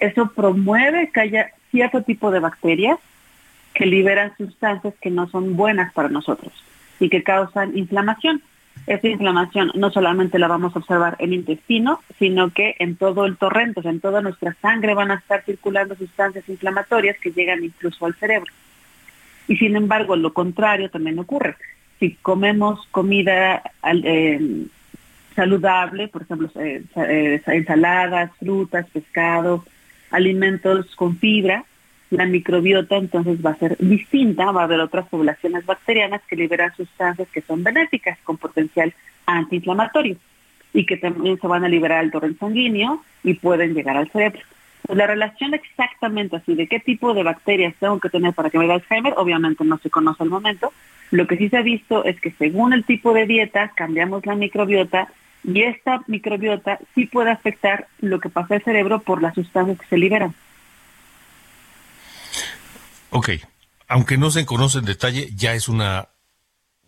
Eso 0.00 0.30
promueve 0.34 1.10
que 1.12 1.20
haya 1.20 1.50
cierto 1.70 2.02
tipo 2.02 2.30
de 2.30 2.40
bacterias 2.40 2.98
que 3.74 3.86
liberan 3.86 4.36
sustancias 4.36 4.94
que 5.00 5.10
no 5.10 5.28
son 5.28 5.56
buenas 5.56 5.92
para 5.92 6.08
nosotros 6.08 6.52
y 7.00 7.08
que 7.08 7.22
causan 7.22 7.76
inflamación. 7.76 8.42
Esa 8.86 9.08
inflamación 9.08 9.70
no 9.74 9.90
solamente 9.90 10.38
la 10.38 10.48
vamos 10.48 10.74
a 10.74 10.78
observar 10.78 11.16
en 11.18 11.30
el 11.30 11.40
intestino, 11.40 12.00
sino 12.18 12.50
que 12.50 12.74
en 12.78 12.96
todo 12.96 13.26
el 13.26 13.36
torrente, 13.36 13.80
en 13.84 14.00
toda 14.00 14.20
nuestra 14.20 14.56
sangre 14.62 14.94
van 14.94 15.10
a 15.10 15.16
estar 15.16 15.42
circulando 15.44 15.94
sustancias 15.94 16.48
inflamatorias 16.48 17.18
que 17.18 17.30
llegan 17.30 17.64
incluso 17.64 18.06
al 18.06 18.14
cerebro. 18.14 18.52
Y 19.46 19.56
sin 19.56 19.76
embargo, 19.76 20.16
lo 20.16 20.32
contrario 20.32 20.90
también 20.90 21.18
ocurre. 21.18 21.56
Si 21.98 22.14
comemos 22.22 22.86
comida 22.90 23.62
eh, 24.04 24.66
saludable, 25.34 26.08
por 26.08 26.22
ejemplo, 26.22 26.50
eh, 26.56 26.82
eh, 26.96 27.42
ensaladas, 27.46 28.30
frutas, 28.38 28.86
pescado, 28.90 29.64
alimentos 30.10 30.94
con 30.96 31.16
fibra, 31.16 31.64
la 32.10 32.26
microbiota 32.26 32.96
entonces 32.96 33.44
va 33.44 33.50
a 33.50 33.58
ser 33.58 33.76
distinta, 33.78 34.50
va 34.50 34.62
a 34.62 34.64
haber 34.64 34.80
otras 34.80 35.06
poblaciones 35.08 35.66
bacterianas 35.66 36.22
que 36.26 36.36
liberan 36.36 36.74
sustancias 36.74 37.28
que 37.28 37.42
son 37.42 37.62
benéficas 37.62 38.18
con 38.24 38.38
potencial 38.38 38.94
antiinflamatorio 39.26 40.16
y 40.72 40.86
que 40.86 40.96
también 40.96 41.38
se 41.38 41.46
van 41.46 41.64
a 41.64 41.68
liberar 41.68 41.98
al 41.98 42.10
torrente 42.10 42.38
sanguíneo 42.38 43.02
y 43.22 43.34
pueden 43.34 43.74
llegar 43.74 43.96
al 43.96 44.10
cerebro. 44.10 44.40
Pues 44.86 44.96
la 44.96 45.06
relación 45.06 45.54
exactamente 45.54 46.36
así 46.36 46.54
de 46.54 46.66
qué 46.66 46.80
tipo 46.80 47.14
de 47.14 47.22
bacterias 47.22 47.74
tengo 47.78 48.00
que 48.00 48.08
tener 48.08 48.32
para 48.32 48.50
que 48.50 48.58
me 48.58 48.66
dé 48.66 48.74
Alzheimer, 48.74 49.14
obviamente 49.16 49.64
no 49.64 49.78
se 49.78 49.90
conoce 49.90 50.22
al 50.22 50.30
momento. 50.30 50.72
Lo 51.10 51.26
que 51.26 51.36
sí 51.36 51.48
se 51.48 51.56
ha 51.56 51.62
visto 51.62 52.04
es 52.04 52.20
que 52.20 52.32
según 52.32 52.72
el 52.72 52.84
tipo 52.84 53.12
de 53.12 53.26
dieta 53.26 53.72
cambiamos 53.74 54.24
la 54.26 54.34
microbiota 54.34 55.08
y 55.44 55.62
esta 55.62 56.02
microbiota 56.06 56.78
sí 56.94 57.06
puede 57.06 57.30
afectar 57.30 57.88
lo 58.00 58.20
que 58.20 58.28
pasa 58.28 58.54
al 58.54 58.62
cerebro 58.62 59.00
por 59.00 59.22
las 59.22 59.34
sustancias 59.34 59.78
que 59.78 59.86
se 59.86 59.98
liberan. 59.98 60.34
Ok, 63.10 63.30
aunque 63.88 64.18
no 64.18 64.30
se 64.30 64.44
conoce 64.44 64.78
en 64.78 64.84
detalle, 64.84 65.30
ya 65.34 65.54
es 65.54 65.68
una, 65.68 66.08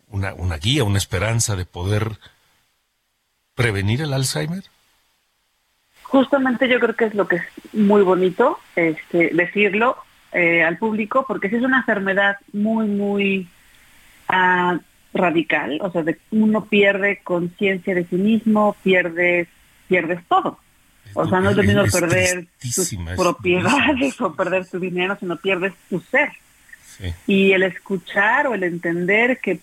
una, 0.07 0.33
una 0.35 0.57
guía, 0.57 0.83
una 0.83 0.99
esperanza 0.99 1.55
de 1.55 1.65
poder 1.65 2.19
prevenir 3.55 4.01
el 4.01 4.13
Alzheimer. 4.13 4.63
Justamente 6.11 6.67
yo 6.67 6.77
creo 6.81 6.93
que 6.93 7.05
es 7.05 7.15
lo 7.15 7.25
que 7.25 7.37
es 7.37 7.43
muy 7.71 8.01
bonito 8.01 8.59
este, 8.75 9.29
decirlo 9.33 9.95
eh, 10.33 10.61
al 10.61 10.77
público, 10.77 11.23
porque 11.25 11.49
si 11.49 11.55
es 11.55 11.63
una 11.63 11.77
enfermedad 11.77 12.35
muy, 12.51 12.85
muy 12.85 13.47
ah, 14.27 14.77
radical, 15.13 15.79
o 15.81 15.89
sea, 15.89 16.03
de, 16.03 16.19
uno 16.31 16.65
pierde 16.65 17.21
conciencia 17.23 17.95
de 17.95 18.03
sí 18.03 18.17
mismo, 18.17 18.75
pierdes, 18.83 19.47
pierdes 19.87 20.19
todo. 20.27 20.59
O 21.13 21.29
sea, 21.29 21.39
no 21.39 21.51
es 21.51 21.55
lo 21.55 21.63
mismo 21.63 21.83
perder 21.85 22.45
tus 22.61 22.93
propiedades 23.15 24.19
o 24.19 24.33
perder 24.33 24.67
tu 24.67 24.79
dinero, 24.79 25.15
sino 25.17 25.37
pierdes 25.37 25.71
tu 25.89 26.01
ser. 26.01 26.29
Y 27.25 27.53
el 27.53 27.63
escuchar 27.63 28.47
o 28.47 28.53
el 28.53 28.63
entender 28.63 29.39
que 29.39 29.61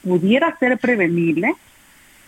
pudiera 0.00 0.56
ser 0.58 0.78
prevenible, 0.78 1.56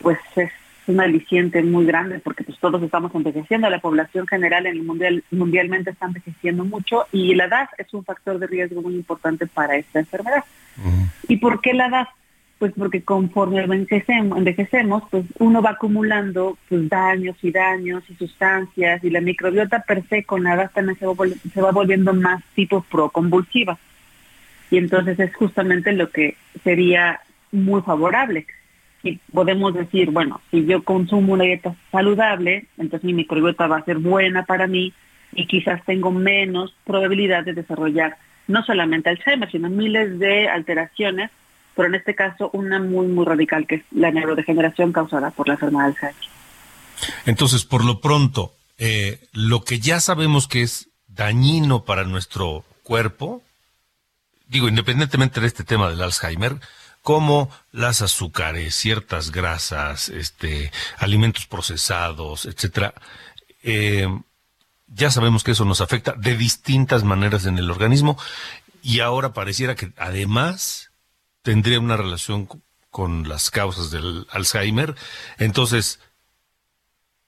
pues 0.00 0.18
es 0.34 0.50
un 0.86 1.00
aliciente 1.00 1.62
muy 1.62 1.86
grande 1.86 2.18
porque 2.18 2.44
pues 2.44 2.58
todos 2.58 2.82
estamos 2.82 3.14
envejeciendo, 3.14 3.70
la 3.70 3.80
población 3.80 4.26
general 4.26 4.66
en 4.66 4.76
el 4.76 4.82
mundial 4.82 5.24
mundialmente 5.30 5.90
está 5.90 6.06
envejeciendo 6.06 6.64
mucho 6.64 7.06
y 7.12 7.34
la 7.34 7.46
edad 7.46 7.68
es 7.78 7.92
un 7.94 8.04
factor 8.04 8.38
de 8.38 8.46
riesgo 8.46 8.82
muy 8.82 8.94
importante 8.94 9.46
para 9.46 9.76
esta 9.76 10.00
enfermedad. 10.00 10.44
¿Y 11.28 11.36
por 11.36 11.60
qué 11.60 11.72
la 11.74 11.86
edad? 11.86 12.08
pues 12.58 12.72
porque 12.78 13.02
conforme 13.02 13.60
envejecemos, 13.62 14.38
envejecemos, 14.38 15.02
pues 15.10 15.24
uno 15.38 15.60
va 15.60 15.70
acumulando 15.70 16.56
pues 16.68 16.88
daños 16.88 17.36
y 17.42 17.50
daños 17.50 18.04
y 18.08 18.14
sustancias 18.14 19.02
y 19.04 19.10
la 19.10 19.20
microbiota 19.20 19.80
per 19.80 20.06
se 20.08 20.24
con 20.24 20.44
la 20.44 20.54
edad 20.54 20.70
también 20.72 20.98
se 20.98 21.06
va, 21.06 21.14
se 21.52 21.60
va 21.60 21.72
volviendo 21.72 22.14
más 22.14 22.42
tipo 22.54 22.82
proconvulsiva. 22.90 23.78
Y 24.70 24.78
entonces 24.78 25.18
es 25.20 25.34
justamente 25.34 25.92
lo 25.92 26.10
que 26.10 26.36
sería 26.62 27.20
muy 27.52 27.82
favorable. 27.82 28.46
Y 29.04 29.20
podemos 29.32 29.72
decir, 29.74 30.10
bueno, 30.10 30.40
si 30.50 30.66
yo 30.66 30.82
consumo 30.82 31.34
una 31.34 31.44
dieta 31.44 31.76
saludable, 31.92 32.66
entonces 32.76 33.04
mi 33.04 33.12
microbiota 33.12 33.68
va 33.68 33.76
a 33.76 33.84
ser 33.84 33.98
buena 33.98 34.44
para 34.44 34.66
mí 34.66 34.92
y 35.32 35.46
quizás 35.46 35.84
tengo 35.84 36.10
menos 36.10 36.74
probabilidad 36.84 37.44
de 37.44 37.52
desarrollar 37.52 38.16
no 38.48 38.64
solamente 38.64 39.10
Alzheimer, 39.10 39.50
sino 39.50 39.70
miles 39.70 40.18
de 40.18 40.48
alteraciones 40.48 41.30
pero 41.74 41.88
en 41.88 41.94
este 41.96 42.14
caso 42.14 42.50
una 42.52 42.78
muy, 42.78 43.06
muy 43.06 43.24
radical, 43.24 43.66
que 43.66 43.76
es 43.76 43.82
la 43.90 44.10
neurodegeneración 44.10 44.92
causada 44.92 45.30
por 45.30 45.48
la 45.48 45.54
enfermedad 45.54 45.86
de 45.86 45.90
Alzheimer. 45.90 46.30
Entonces, 47.26 47.64
por 47.64 47.84
lo 47.84 48.00
pronto, 48.00 48.54
eh, 48.78 49.20
lo 49.32 49.64
que 49.64 49.80
ya 49.80 50.00
sabemos 50.00 50.48
que 50.48 50.62
es 50.62 50.88
dañino 51.08 51.84
para 51.84 52.04
nuestro 52.04 52.64
cuerpo, 52.82 53.42
digo, 54.46 54.68
independientemente 54.68 55.40
de 55.40 55.46
este 55.46 55.64
tema 55.64 55.90
del 55.90 56.02
Alzheimer, 56.02 56.56
como 57.04 57.50
las 57.70 58.00
azúcares, 58.00 58.74
ciertas 58.74 59.30
grasas, 59.30 60.08
este, 60.08 60.72
alimentos 60.96 61.44
procesados, 61.44 62.46
etcétera, 62.46 62.94
eh, 63.62 64.08
ya 64.86 65.10
sabemos 65.10 65.44
que 65.44 65.50
eso 65.50 65.66
nos 65.66 65.82
afecta 65.82 66.14
de 66.16 66.34
distintas 66.34 67.04
maneras 67.04 67.44
en 67.44 67.58
el 67.58 67.70
organismo 67.70 68.16
y 68.82 69.00
ahora 69.00 69.34
pareciera 69.34 69.74
que 69.74 69.92
además 69.98 70.92
tendría 71.42 71.78
una 71.78 71.98
relación 71.98 72.48
con 72.88 73.28
las 73.28 73.50
causas 73.50 73.90
del 73.90 74.26
Alzheimer. 74.30 74.94
Entonces, 75.36 76.00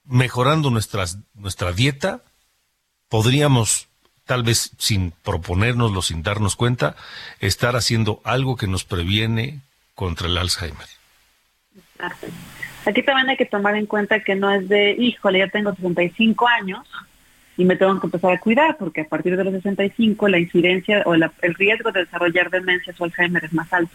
mejorando 0.05 0.70
nuestras, 0.70 1.18
nuestra 1.35 1.72
dieta, 1.72 2.22
podríamos, 3.11 3.89
tal 4.24 4.43
vez 4.43 4.70
sin 4.79 5.11
proponérnoslo, 5.11 6.01
sin 6.01 6.22
darnos 6.22 6.57
cuenta, 6.57 6.97
estar 7.41 7.77
haciendo 7.77 8.22
algo 8.24 8.57
que 8.57 8.68
nos 8.68 8.85
previene 8.85 9.65
contra 9.97 10.28
el 10.28 10.38
Alzheimer. 10.38 10.86
Aquí 12.84 13.03
también 13.03 13.30
hay 13.30 13.36
que 13.36 13.47
tomar 13.47 13.74
en 13.74 13.86
cuenta 13.86 14.20
que 14.20 14.36
no 14.36 14.53
es 14.53 14.68
de, 14.68 14.92
híjole, 14.92 15.40
ya 15.40 15.49
tengo 15.49 15.74
65 15.74 16.47
años 16.47 16.86
y 17.57 17.64
me 17.64 17.74
tengo 17.74 17.99
que 17.99 18.07
empezar 18.07 18.32
a 18.32 18.38
cuidar, 18.38 18.76
porque 18.76 19.01
a 19.01 19.09
partir 19.09 19.36
de 19.36 19.42
los 19.42 19.55
65 19.55 20.28
la 20.28 20.38
incidencia 20.38 21.03
o 21.07 21.14
el 21.14 21.55
riesgo 21.55 21.90
de 21.90 22.01
desarrollar 22.05 22.51
demencia 22.51 22.94
o 22.97 23.05
Alzheimer 23.05 23.44
es 23.44 23.53
más 23.53 23.72
alto. 23.72 23.92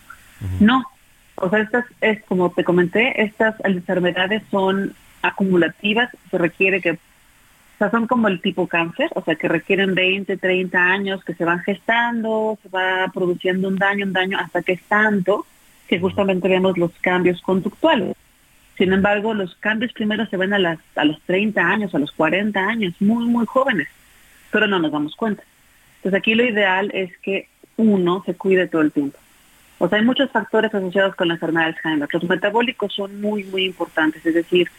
No, 0.60 0.84
o 1.36 1.50
sea, 1.50 1.60
estas, 1.60 1.86
es 2.02 2.24
como 2.24 2.52
te 2.52 2.64
comenté, 2.64 3.22
estas 3.22 3.56
enfermedades 3.64 4.42
son 4.50 4.96
acumulativas, 5.22 6.10
se 6.32 6.38
requiere 6.40 6.82
que, 6.82 6.94
o 6.94 6.98
sea, 7.78 7.92
son 7.92 8.08
como 8.08 8.28
el 8.28 8.42
tipo 8.42 8.68
cáncer, 8.68 9.12
o 9.14 9.24
sea, 9.24 9.36
que 9.36 9.48
requieren 9.48 9.94
20, 9.94 10.36
30 10.36 10.80
años, 10.80 11.24
que 11.24 11.36
se 11.36 11.46
van 11.46 11.60
gestando, 11.60 12.58
se 12.64 12.70
va 12.70 13.12
produciendo 13.14 13.68
un 13.68 13.76
daño, 13.76 14.08
un 14.08 14.14
daño, 14.14 14.40
hasta 14.40 14.64
que 14.64 14.74
es 14.74 14.82
tanto 14.84 15.46
que 15.92 16.00
justamente 16.00 16.48
vemos 16.48 16.78
los 16.78 16.92
cambios 17.02 17.42
conductuales. 17.42 18.16
Sin 18.78 18.94
embargo, 18.94 19.34
los 19.34 19.56
cambios 19.56 19.92
primero 19.92 20.26
se 20.28 20.38
ven 20.38 20.54
a, 20.54 20.58
las, 20.58 20.80
a 20.96 21.04
los 21.04 21.20
30 21.24 21.62
años, 21.62 21.94
a 21.94 22.00
los 22.00 22.14
40 22.14 22.58
años, 22.58 22.94
muy, 23.02 23.26
muy 23.26 23.46
jóvenes, 23.46 23.90
pero 24.52 24.68
no 24.68 24.80
nos 24.80 24.94
damos 24.94 25.18
cuenta. 25.18 25.44
Entonces 25.98 26.18
aquí 26.18 26.34
lo 26.34 26.46
ideal 26.46 26.92
es 26.94 27.12
que 27.18 27.50
uno 27.76 28.24
se 28.26 28.36
cuide 28.36 28.70
todo 28.70 28.84
el 28.84 28.94
tiempo. 28.94 29.20
O 29.80 29.90
sea, 29.90 29.98
hay 29.98 30.06
muchos 30.06 30.32
factores 30.32 30.74
asociados 30.74 31.14
con 31.16 31.28
la 31.28 31.34
enfermedad 31.34 31.66
de 31.66 31.74
Alzheimer. 31.74 32.08
Los 32.10 32.24
metabólicos 32.24 32.94
son 32.94 33.20
muy, 33.20 33.44
muy 33.44 33.66
importantes, 33.66 34.26
es 34.26 34.34
decir, 34.34 34.72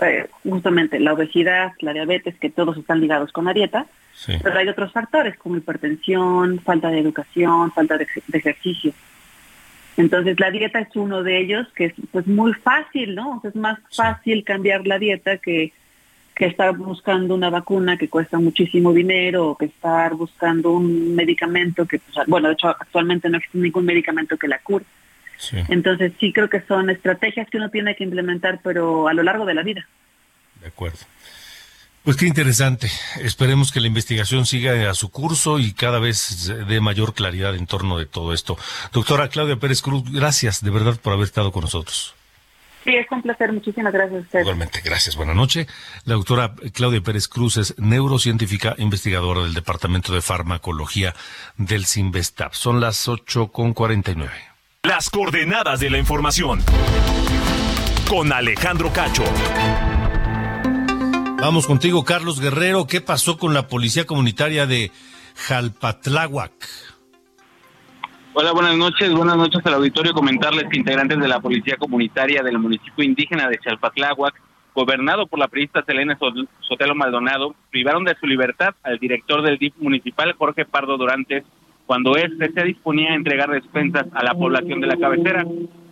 eh, 0.00 0.26
justamente 0.42 0.98
la 0.98 1.12
obesidad, 1.12 1.70
la 1.78 1.92
diabetes, 1.92 2.34
que 2.40 2.50
todos 2.50 2.76
están 2.76 3.00
ligados 3.00 3.30
con 3.30 3.44
la 3.44 3.52
dieta, 3.52 3.86
pero 4.42 4.58
hay 4.58 4.66
otros 4.66 4.90
factores 4.90 5.38
como 5.38 5.56
hipertensión, 5.56 6.58
falta 6.58 6.88
de 6.88 6.98
educación, 6.98 7.70
falta 7.70 7.96
de, 7.96 8.08
ejercicio. 8.32 8.92
Entonces 9.98 10.38
la 10.38 10.52
dieta 10.52 10.78
es 10.78 10.94
uno 10.94 11.24
de 11.24 11.40
ellos 11.40 11.66
que 11.74 11.86
es 11.86 11.92
pues 12.12 12.24
muy 12.28 12.54
fácil, 12.54 13.16
¿no? 13.16 13.42
es 13.42 13.56
más 13.56 13.80
fácil 13.90 14.44
cambiar 14.44 14.86
la 14.86 14.96
dieta 14.96 15.38
que, 15.38 15.72
que 16.36 16.46
estar 16.46 16.76
buscando 16.76 17.34
una 17.34 17.50
vacuna 17.50 17.98
que 17.98 18.08
cuesta 18.08 18.38
muchísimo 18.38 18.92
dinero 18.92 19.48
o 19.48 19.58
que 19.58 19.64
estar 19.64 20.14
buscando 20.14 20.70
un 20.70 21.16
medicamento 21.16 21.84
que, 21.84 21.98
pues, 21.98 22.28
bueno, 22.28 22.46
de 22.46 22.54
hecho 22.54 22.68
actualmente 22.68 23.28
no 23.28 23.38
existe 23.38 23.58
ningún 23.58 23.84
medicamento 23.84 24.36
que 24.36 24.46
la 24.46 24.60
cure. 24.60 24.84
Entonces 25.68 26.12
sí 26.20 26.32
creo 26.32 26.48
que 26.48 26.60
son 26.60 26.90
estrategias 26.90 27.48
que 27.50 27.56
uno 27.56 27.70
tiene 27.70 27.96
que 27.96 28.04
implementar, 28.04 28.60
pero 28.62 29.08
a 29.08 29.14
lo 29.14 29.24
largo 29.24 29.46
de 29.46 29.54
la 29.54 29.62
vida. 29.62 29.84
De 30.60 30.68
acuerdo. 30.68 30.98
Pues 32.08 32.16
qué 32.16 32.26
interesante. 32.26 32.90
Esperemos 33.20 33.70
que 33.70 33.80
la 33.80 33.86
investigación 33.86 34.46
siga 34.46 34.90
a 34.90 34.94
su 34.94 35.10
curso 35.10 35.58
y 35.58 35.74
cada 35.74 35.98
vez 35.98 36.50
dé 36.66 36.80
mayor 36.80 37.12
claridad 37.12 37.54
en 37.54 37.66
torno 37.66 37.98
de 37.98 38.06
todo 38.06 38.32
esto. 38.32 38.56
Doctora 38.94 39.28
Claudia 39.28 39.56
Pérez 39.56 39.82
Cruz, 39.82 40.10
gracias 40.10 40.64
de 40.64 40.70
verdad 40.70 40.98
por 40.98 41.12
haber 41.12 41.26
estado 41.26 41.52
con 41.52 41.64
nosotros. 41.64 42.14
Sí, 42.82 42.96
es 42.96 43.06
un 43.12 43.20
placer. 43.20 43.52
Muchísimas 43.52 43.92
gracias 43.92 44.20
a 44.20 44.22
usted. 44.22 44.40
Igualmente, 44.40 44.80
gracias. 44.82 45.16
Buenas 45.16 45.36
noches. 45.36 45.66
La 46.06 46.14
doctora 46.14 46.54
Claudia 46.72 47.02
Pérez 47.02 47.28
Cruz 47.28 47.58
es 47.58 47.78
neurocientífica 47.78 48.74
investigadora 48.78 49.42
del 49.42 49.52
Departamento 49.52 50.14
de 50.14 50.22
Farmacología 50.22 51.14
del 51.58 51.84
CIMBESTAP. 51.84 52.54
Son 52.54 52.80
las 52.80 53.06
8 53.06 53.48
con 53.48 53.74
49. 53.74 54.32
Las 54.82 55.10
coordenadas 55.10 55.78
de 55.80 55.90
la 55.90 55.98
información. 55.98 56.62
Con 58.08 58.32
Alejandro 58.32 58.90
Cacho. 58.94 59.24
Vamos 61.40 61.68
contigo, 61.68 62.04
Carlos 62.04 62.40
Guerrero. 62.40 62.88
¿Qué 62.88 63.00
pasó 63.00 63.38
con 63.38 63.54
la 63.54 63.68
policía 63.68 64.06
comunitaria 64.06 64.66
de 64.66 64.90
Jalpatláhuac? 65.36 66.52
Hola, 68.34 68.52
buenas 68.52 68.76
noches. 68.76 69.12
Buenas 69.12 69.36
noches 69.36 69.64
al 69.64 69.74
auditorio. 69.74 70.12
Comentarles 70.12 70.64
que 70.68 70.78
integrantes 70.78 71.16
de 71.16 71.28
la 71.28 71.38
policía 71.38 71.76
comunitaria 71.76 72.42
del 72.42 72.58
municipio 72.58 73.04
indígena 73.04 73.48
de 73.48 73.58
Chalpatláhuac, 73.58 74.34
gobernado 74.74 75.28
por 75.28 75.38
la 75.38 75.46
periodista 75.46 75.84
Selena 75.84 76.18
Sotelo 76.60 76.96
Maldonado, 76.96 77.54
privaron 77.70 78.02
de 78.04 78.16
su 78.18 78.26
libertad 78.26 78.74
al 78.82 78.98
director 78.98 79.40
del 79.42 79.58
DIF 79.58 79.74
municipal, 79.78 80.34
Jorge 80.36 80.64
Pardo 80.64 80.96
Durantes, 80.96 81.44
cuando 81.86 82.16
éste 82.16 82.52
se 82.52 82.64
disponía 82.64 83.12
a 83.12 83.14
entregar 83.14 83.48
despensas 83.50 84.06
a 84.12 84.24
la 84.24 84.34
población 84.34 84.80
de 84.80 84.88
la 84.88 84.96
cabecera. 84.96 85.44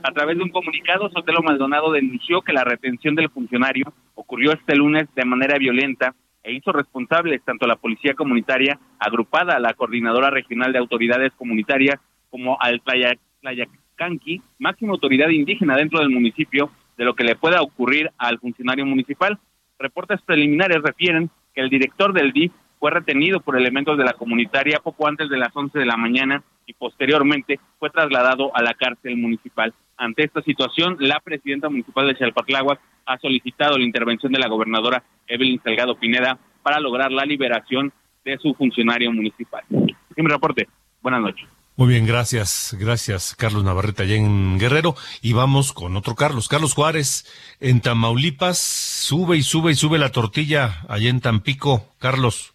A 0.02 0.12
través 0.12 0.36
de 0.36 0.44
un 0.44 0.50
comunicado, 0.50 1.10
Sotelo 1.10 1.42
Maldonado 1.42 1.92
denunció 1.92 2.42
que 2.42 2.52
la 2.52 2.64
retención 2.64 3.14
del 3.14 3.30
funcionario 3.30 3.92
ocurrió 4.14 4.52
este 4.52 4.76
lunes 4.76 5.08
de 5.14 5.24
manera 5.24 5.58
violenta 5.58 6.14
e 6.42 6.52
hizo 6.52 6.70
responsables 6.72 7.42
tanto 7.44 7.66
la 7.66 7.76
policía 7.76 8.14
comunitaria 8.14 8.78
agrupada 9.00 9.56
a 9.56 9.60
la 9.60 9.74
Coordinadora 9.74 10.30
Regional 10.30 10.72
de 10.72 10.78
Autoridades 10.78 11.32
Comunitarias 11.36 11.98
como 12.30 12.56
al 12.60 12.80
Tlayacanqui, 12.82 14.42
máxima 14.58 14.92
autoridad 14.92 15.28
indígena 15.28 15.76
dentro 15.76 15.98
del 15.98 16.10
municipio, 16.10 16.70
de 16.96 17.04
lo 17.04 17.14
que 17.14 17.24
le 17.24 17.36
pueda 17.36 17.62
ocurrir 17.62 18.10
al 18.16 18.38
funcionario 18.38 18.86
municipal. 18.86 19.38
Reportes 19.78 20.22
preliminares 20.22 20.82
refieren 20.82 21.30
que 21.54 21.62
el 21.62 21.68
director 21.68 22.12
del 22.12 22.32
DIF 22.32 22.52
fue 22.78 22.90
retenido 22.90 23.40
por 23.40 23.56
elementos 23.56 23.98
de 23.98 24.04
la 24.04 24.12
comunitaria 24.12 24.78
poco 24.78 25.08
antes 25.08 25.28
de 25.28 25.38
las 25.38 25.54
11 25.54 25.78
de 25.78 25.86
la 25.86 25.96
mañana 25.96 26.42
y 26.66 26.74
posteriormente 26.74 27.58
fue 27.78 27.90
trasladado 27.90 28.54
a 28.54 28.62
la 28.62 28.74
cárcel 28.74 29.16
municipal. 29.16 29.74
Ante 29.96 30.24
esta 30.24 30.42
situación, 30.42 30.96
la 31.00 31.20
presidenta 31.20 31.68
municipal 31.68 32.06
de 32.06 32.16
Chalpatláhuac 32.16 32.80
ha 33.06 33.18
solicitado 33.18 33.78
la 33.78 33.84
intervención 33.84 34.32
de 34.32 34.38
la 34.38 34.48
gobernadora 34.48 35.02
Evelyn 35.26 35.60
Salgado 35.62 35.98
Pineda 35.98 36.38
para 36.62 36.80
lograr 36.80 37.12
la 37.12 37.24
liberación 37.24 37.92
de 38.24 38.36
su 38.38 38.54
funcionario 38.54 39.12
municipal. 39.12 39.64
Mi 39.70 40.28
reporte. 40.28 40.68
Buenas 41.00 41.20
noches. 41.20 41.48
Muy 41.78 41.88
bien, 41.88 42.06
gracias, 42.06 42.74
gracias 42.80 43.36
Carlos 43.36 43.62
Navarrete 43.62 44.02
allá 44.02 44.14
en 44.14 44.58
Guerrero. 44.58 44.94
Y 45.20 45.34
vamos 45.34 45.74
con 45.74 45.94
otro 45.96 46.14
Carlos, 46.14 46.48
Carlos 46.48 46.74
Juárez, 46.74 47.26
en 47.60 47.82
Tamaulipas, 47.82 48.58
sube 48.58 49.36
y 49.36 49.42
sube 49.42 49.72
y 49.72 49.74
sube 49.74 49.98
la 49.98 50.10
tortilla 50.10 50.80
allá 50.88 51.10
en 51.10 51.20
Tampico. 51.20 51.92
Carlos. 51.98 52.54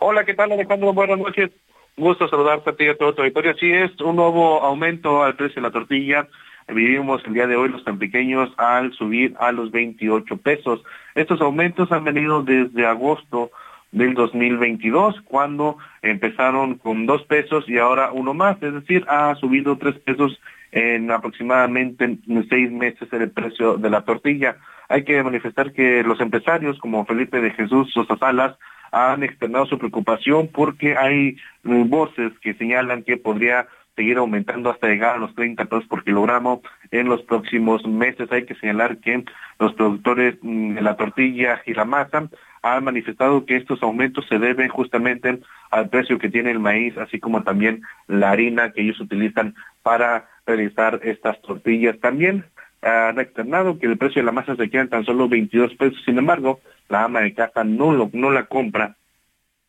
Hola, 0.00 0.24
¿qué 0.24 0.32
tal 0.32 0.52
Alejandro? 0.52 0.94
Buenas 0.94 1.18
noches. 1.18 1.50
Gusto 1.98 2.28
saludarte 2.28 2.70
a 2.70 2.76
ti 2.76 2.84
y 2.84 2.88
a 2.88 2.96
todo 2.96 3.14
tu 3.14 3.20
auditorio. 3.20 3.54
Sí, 3.60 3.70
es 3.70 3.90
un 4.00 4.16
nuevo 4.16 4.62
aumento 4.62 5.22
al 5.22 5.36
precio 5.36 5.56
de 5.56 5.68
la 5.68 5.70
tortilla. 5.70 6.26
Vivimos 6.68 7.22
el 7.26 7.34
día 7.34 7.46
de 7.46 7.56
hoy 7.56 7.68
los 7.68 7.84
tan 7.84 7.98
pequeños 7.98 8.52
al 8.56 8.92
subir 8.92 9.34
a 9.40 9.52
los 9.52 9.70
28 9.70 10.36
pesos. 10.36 10.82
Estos 11.14 11.40
aumentos 11.40 11.90
han 11.92 12.04
venido 12.04 12.42
desde 12.42 12.86
agosto 12.86 13.50
del 13.92 14.14
2022, 14.14 15.20
cuando 15.24 15.78
empezaron 16.02 16.76
con 16.76 17.06
dos 17.06 17.24
pesos 17.24 17.68
y 17.68 17.78
ahora 17.78 18.12
uno 18.12 18.34
más, 18.34 18.62
es 18.62 18.72
decir, 18.72 19.04
ha 19.08 19.34
subido 19.34 19.76
tres 19.78 19.98
pesos 19.98 20.40
en 20.72 21.10
aproximadamente 21.10 22.18
seis 22.48 22.70
meses 22.70 23.12
el 23.12 23.30
precio 23.30 23.76
de 23.76 23.90
la 23.90 24.02
tortilla. 24.02 24.56
Hay 24.88 25.04
que 25.04 25.22
manifestar 25.22 25.72
que 25.72 26.02
los 26.04 26.20
empresarios 26.20 26.78
como 26.78 27.04
Felipe 27.04 27.40
de 27.40 27.50
Jesús 27.50 27.92
Sosa 27.92 28.16
Salas 28.16 28.56
han 28.92 29.22
externado 29.22 29.66
su 29.66 29.78
preocupación 29.78 30.48
porque 30.48 30.96
hay 30.96 31.36
voces 31.62 32.32
que 32.40 32.54
señalan 32.54 33.02
que 33.02 33.16
podría 33.16 33.66
seguir 33.96 34.18
aumentando 34.18 34.70
hasta 34.70 34.88
llegar 34.88 35.16
a 35.16 35.18
los 35.18 35.34
30 35.34 35.64
pesos 35.66 35.86
por 35.86 36.04
kilogramo 36.04 36.62
en 36.90 37.08
los 37.08 37.22
próximos 37.22 37.86
meses. 37.86 38.30
Hay 38.32 38.44
que 38.46 38.54
señalar 38.54 38.98
que 38.98 39.24
los 39.58 39.74
productores 39.74 40.36
mm, 40.42 40.74
de 40.74 40.82
la 40.82 40.96
tortilla 40.96 41.60
y 41.66 41.74
la 41.74 41.84
masa 41.84 42.28
han 42.62 42.84
manifestado 42.84 43.46
que 43.46 43.56
estos 43.56 43.82
aumentos 43.82 44.26
se 44.28 44.38
deben 44.38 44.68
justamente 44.68 45.40
al 45.70 45.88
precio 45.88 46.18
que 46.18 46.28
tiene 46.28 46.50
el 46.50 46.58
maíz, 46.58 46.96
así 46.98 47.18
como 47.18 47.42
también 47.42 47.82
la 48.06 48.30
harina 48.30 48.72
que 48.72 48.82
ellos 48.82 49.00
utilizan 49.00 49.54
para 49.82 50.28
realizar 50.46 51.00
estas 51.02 51.40
tortillas. 51.42 51.98
También 52.00 52.44
han 52.82 53.18
externado 53.18 53.78
que 53.78 53.86
el 53.86 53.98
precio 53.98 54.20
de 54.20 54.26
la 54.26 54.32
masa 54.32 54.56
se 54.56 54.68
queda 54.70 54.82
en 54.82 54.88
tan 54.88 55.04
solo 55.04 55.28
22 55.28 55.74
pesos, 55.74 56.02
sin 56.04 56.18
embargo, 56.18 56.60
la 56.88 57.04
ama 57.04 57.20
de 57.20 57.34
casa 57.34 57.64
no, 57.64 57.92
lo, 57.92 58.10
no 58.12 58.30
la 58.30 58.44
compra 58.46 58.96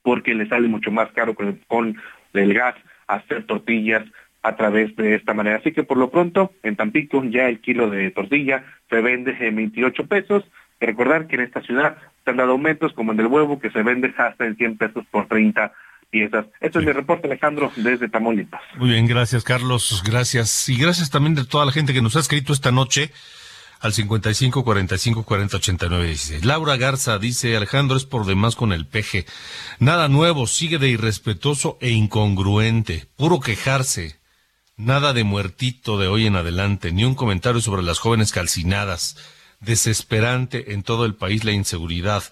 porque 0.02 0.34
le 0.34 0.48
sale 0.48 0.68
mucho 0.68 0.92
más 0.92 1.12
caro 1.12 1.36
con 1.36 1.60
con 1.68 1.96
el 2.34 2.54
gas 2.54 2.76
hacer 3.16 3.46
tortillas 3.46 4.04
a 4.44 4.56
través 4.56 4.96
de 4.96 5.16
esta 5.16 5.34
manera. 5.34 5.58
Así 5.58 5.72
que 5.72 5.84
por 5.84 5.98
lo 5.98 6.10
pronto, 6.10 6.52
en 6.64 6.76
Tampico 6.76 7.24
ya 7.24 7.48
el 7.48 7.60
kilo 7.62 7.90
de 7.90 8.10
tortilla 8.12 8.64
se 8.90 9.02
vende 9.02 9.36
en 9.40 9.56
28 9.56 10.08
pesos. 10.08 10.44
Recordar 10.80 11.28
que 11.28 11.36
en 11.36 11.42
esta 11.42 11.62
ciudad 11.62 11.98
se 12.24 12.32
han 12.32 12.38
dado 12.38 12.54
aumentos 12.54 12.94
como 12.94 13.12
en 13.12 13.20
el 13.20 13.28
huevo 13.28 13.60
que 13.60 13.70
se 13.70 13.84
vende 13.84 14.14
hasta 14.18 14.46
en 14.46 14.56
100 14.56 14.78
pesos 14.78 15.06
por 15.12 15.28
30 15.28 15.72
piezas. 16.10 16.46
Esto 16.60 16.80
es 16.80 16.86
mi 16.86 16.92
reporte, 16.92 17.28
Alejandro, 17.28 17.72
desde 17.76 18.10
Tamaulipas. 18.10 18.62
Muy 18.78 18.90
bien, 18.90 19.06
gracias, 19.08 19.44
Carlos. 19.44 20.04
Gracias. 20.06 20.70
Y 20.70 20.78
gracias 20.78 21.10
también 21.10 21.36
de 21.36 21.46
toda 21.46 21.66
la 21.66 21.72
gente 21.72 21.94
que 21.94 22.02
nos 22.02 22.16
ha 22.16 22.20
escrito 22.20 22.52
esta 22.52 22.72
noche 22.72 23.12
al 23.82 23.94
55 23.94 24.64
45 24.64 25.24
40 25.24 25.58
89 25.58 26.08
16. 26.08 26.46
Laura 26.46 26.78
Garza 26.78 27.18
dice, 27.18 27.58
Alejandro 27.58 27.98
es 27.98 28.06
por 28.06 28.26
demás 28.26 28.56
con 28.56 28.72
el 28.72 28.86
peje. 28.86 29.26
Nada 29.80 30.08
nuevo, 30.08 30.48
sigue 30.48 30.78
de 30.78 30.90
irrespetuoso 30.90 31.78
e 31.82 31.90
incongruente, 31.90 33.08
puro 33.18 33.40
quejarse. 33.40 34.20
Nada 34.78 35.14
de 35.14 35.24
muertito 35.24 36.00
de 36.00 36.08
hoy 36.08 36.28
en 36.28 36.36
adelante, 36.36 36.92
ni 36.92 37.04
un 37.04 37.16
comentario 37.16 37.60
sobre 37.60 37.84
las 37.84 38.00
jóvenes 38.00 38.32
calcinadas. 38.32 39.18
Desesperante 39.60 40.74
en 40.74 40.84
todo 40.84 41.06
el 41.06 41.16
país 41.16 41.44
la 41.44 41.52
inseguridad. 41.52 42.24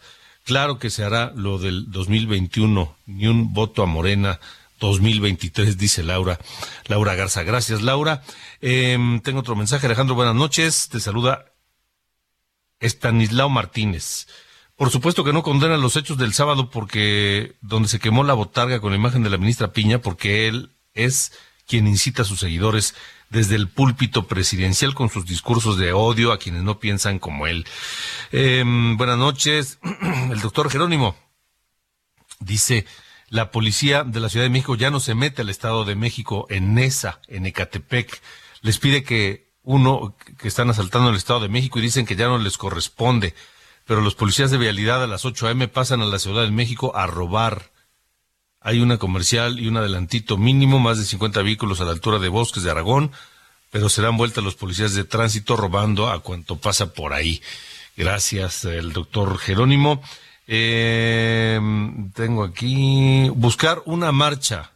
Claro 0.46 0.80
que 0.80 0.90
se 0.90 1.04
hará 1.04 1.32
lo 1.36 1.58
del 1.58 1.92
2021, 1.92 2.96
ni 3.08 3.28
un 3.28 3.54
voto 3.54 3.84
a 3.84 3.88
Morena 3.88 4.40
2023, 4.80 5.78
dice 5.78 6.04
Laura. 6.04 6.40
Laura 6.86 7.16
Garza, 7.16 7.44
gracias 7.44 7.82
Laura. 7.82 8.24
Em, 8.62 9.20
tengo 9.22 9.40
otro 9.40 9.56
mensaje, 9.56 9.86
Alejandro, 9.86 10.16
buenas 10.16 10.36
noches. 10.36 10.90
Te 10.90 11.00
saluda 11.00 11.46
Estanislao 12.80 13.50
Martínez. 13.50 14.28
Por 14.76 14.90
supuesto 14.90 15.24
que 15.24 15.34
no 15.34 15.44
condena 15.44 15.78
los 15.78 15.98
hechos 15.98 16.18
del 16.18 16.34
sábado 16.34 16.70
porque 16.70 17.56
donde 17.62 17.90
se 17.90 18.00
quemó 18.00 18.24
la 18.24 18.34
botarga 18.34 18.80
con 18.80 18.92
la 18.92 18.98
imagen 18.98 19.24
de 19.24 19.30
la 19.30 19.38
ministra 19.38 19.74
Piña 19.74 20.00
porque 20.00 20.48
él 20.48 20.72
es 20.94 21.34
quien 21.68 21.88
incita 21.88 22.22
a 22.22 22.26
sus 22.26 22.40
seguidores 22.40 22.96
desde 23.30 23.56
el 23.56 23.68
púlpito 23.68 24.28
presidencial 24.28 24.96
con 24.96 25.10
sus 25.10 25.26
discursos 25.26 25.78
de 25.78 25.94
odio 25.94 26.32
a 26.32 26.40
quienes 26.40 26.64
no 26.64 26.80
piensan 26.80 27.20
como 27.20 27.46
él. 27.46 27.66
Em, 28.32 28.98
buenas 28.98 29.18
noches, 29.18 29.80
el 30.32 30.40
doctor 30.40 30.72
Jerónimo 30.72 31.16
dice, 32.40 32.86
la 33.30 33.52
policía 33.52 34.04
de 34.04 34.20
la 34.20 34.30
Ciudad 34.30 34.46
de 34.46 34.50
México 34.50 34.76
ya 34.76 34.90
no 34.90 35.00
se 35.00 35.16
mete 35.16 35.42
al 35.42 35.50
Estado 35.50 35.86
de 35.86 35.96
México 35.96 36.48
en 36.50 36.74
Nesa, 36.74 37.22
en 37.28 37.46
Ecatepec. 37.46 38.22
Les 38.62 38.80
pide 38.80 39.04
que 39.04 39.50
uno, 39.64 40.16
que 40.40 40.48
están 40.48 40.70
asaltando 40.70 41.10
el 41.10 41.16
Estado 41.16 41.42
de 41.42 41.50
México 41.50 41.80
y 41.80 41.84
dicen 41.84 42.06
que 42.06 42.16
ya 42.16 42.28
no 42.28 42.38
les 42.40 42.58
corresponde. 42.58 43.36
Pero 43.86 44.02
los 44.02 44.16
policías 44.16 44.52
de 44.52 44.58
vialidad 44.58 45.04
a 45.04 45.08
las 45.08 45.26
8 45.26 45.48
a.m. 45.48 45.68
pasan 45.68 46.02
a 46.02 46.06
la 46.06 46.20
Ciudad 46.20 46.44
de 46.44 46.52
México 46.52 46.96
a 46.96 47.08
robar. 47.08 47.72
Hay 48.62 48.82
una 48.82 48.98
comercial 48.98 49.60
y 49.60 49.68
un 49.68 49.78
adelantito 49.78 50.38
mínimo, 50.38 50.80
más 50.80 50.98
de 50.98 51.06
50 51.06 51.42
vehículos 51.44 51.82
a 51.82 51.86
la 51.86 51.92
altura 51.92 52.20
de 52.20 52.30
Bosques 52.30 52.64
de 52.64 52.72
Aragón, 52.72 53.12
pero 53.72 53.90
se 53.90 54.02
dan 54.02 54.18
vuelta 54.18 54.42
los 54.42 54.56
policías 54.56 54.96
de 54.96 55.04
tránsito 55.04 55.56
robando 55.56 56.10
a 56.10 56.22
cuanto 56.22 56.58
pasa 56.58 56.94
por 56.94 57.14
ahí. 57.14 57.42
Gracias, 57.96 58.66
el 58.66 58.92
doctor 58.92 59.38
Jerónimo. 59.38 60.02
Eh, 60.52 61.60
tengo 62.16 62.44
aquí 62.44 63.30
buscar 63.36 63.84
una 63.86 64.12
marcha 64.12 64.72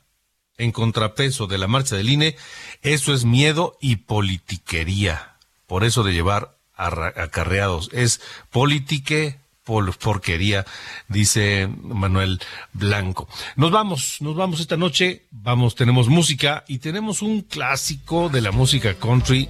en 0.59 0.71
contrapeso 0.71 1.47
de 1.47 1.57
la 1.57 1.67
marcha 1.67 1.95
del 1.95 2.09
INE. 2.09 2.36
Eso 2.84 3.11
es 3.11 3.26
miedo 3.26 3.76
y 3.82 3.95
politiquería. 3.95 5.34
Por 5.65 5.84
eso 5.84 6.03
de 6.03 6.13
llevar 6.13 6.55
acarreados. 6.76 7.89
Es 7.91 8.21
politique 8.51 9.39
porquería, 9.63 10.65
dice 11.07 11.67
Manuel 11.82 12.39
Blanco. 12.74 13.28
Nos 13.55 13.71
vamos, 13.71 14.17
nos 14.19 14.36
vamos 14.36 14.59
esta 14.59 14.78
noche, 14.78 15.24
vamos, 15.32 15.76
tenemos 15.76 16.09
música 16.09 16.65
y 16.67 16.80
tenemos 16.80 17.21
un 17.21 17.41
clásico 17.41 18.30
de 18.30 18.41
la 18.41 18.51
música 18.51 18.93
country 18.95 19.49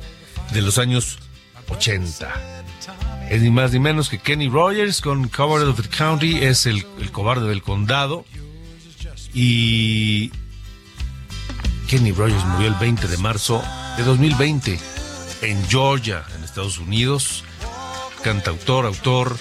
de 0.54 0.62
los 0.62 0.78
años 0.78 1.18
80. 1.68 2.63
Es 3.34 3.42
ni 3.42 3.50
más 3.50 3.72
ni 3.72 3.80
menos 3.80 4.10
que 4.10 4.20
Kenny 4.20 4.48
Rogers 4.48 5.02
con 5.02 5.28
Cover 5.28 5.68
of 5.68 5.82
the 5.82 5.90
County, 5.90 6.44
es 6.44 6.68
el, 6.68 6.86
el 7.00 7.12
cobarde 7.12 7.50
del 7.50 7.64
condado. 7.64 8.26
Y 9.34 10.32
Kenny 11.88 12.12
Rogers 12.12 12.46
murió 12.46 12.68
el 12.68 12.76
20 12.76 13.08
de 13.08 13.18
marzo 13.18 13.64
de 13.98 14.04
2020 14.04 14.80
en 15.42 15.68
Georgia, 15.68 16.24
en 16.38 16.44
Estados 16.44 16.78
Unidos. 16.78 17.44
Cantautor, 18.22 18.86
autor, 18.86 19.36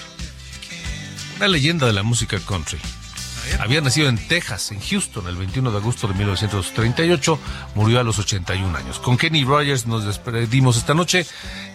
una 1.37 1.47
leyenda 1.47 1.85
de 1.85 1.93
la 1.93 2.01
música 2.01 2.39
country. 2.39 2.79
Había 3.59 3.81
nacido 3.81 4.09
en 4.09 4.17
Texas, 4.27 4.71
en 4.71 4.79
Houston, 4.79 5.27
el 5.27 5.35
21 5.35 5.71
de 5.71 5.77
agosto 5.77 6.07
de 6.07 6.13
1938. 6.15 7.39
Murió 7.75 7.99
a 7.99 8.03
los 8.03 8.19
81 8.19 8.77
años. 8.77 8.99
Con 8.99 9.17
Kenny 9.17 9.43
Rogers 9.43 9.85
nos 9.85 10.05
despedimos 10.05 10.77
esta 10.77 10.93
noche. 10.93 11.25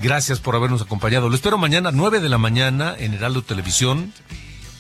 Gracias 0.00 0.40
por 0.40 0.54
habernos 0.54 0.82
acompañado. 0.82 1.28
Lo 1.28 1.34
espero 1.34 1.58
mañana, 1.58 1.90
9 1.92 2.20
de 2.20 2.28
la 2.28 2.38
mañana, 2.38 2.94
en 2.98 3.14
Heraldo 3.14 3.42
Televisión, 3.42 4.12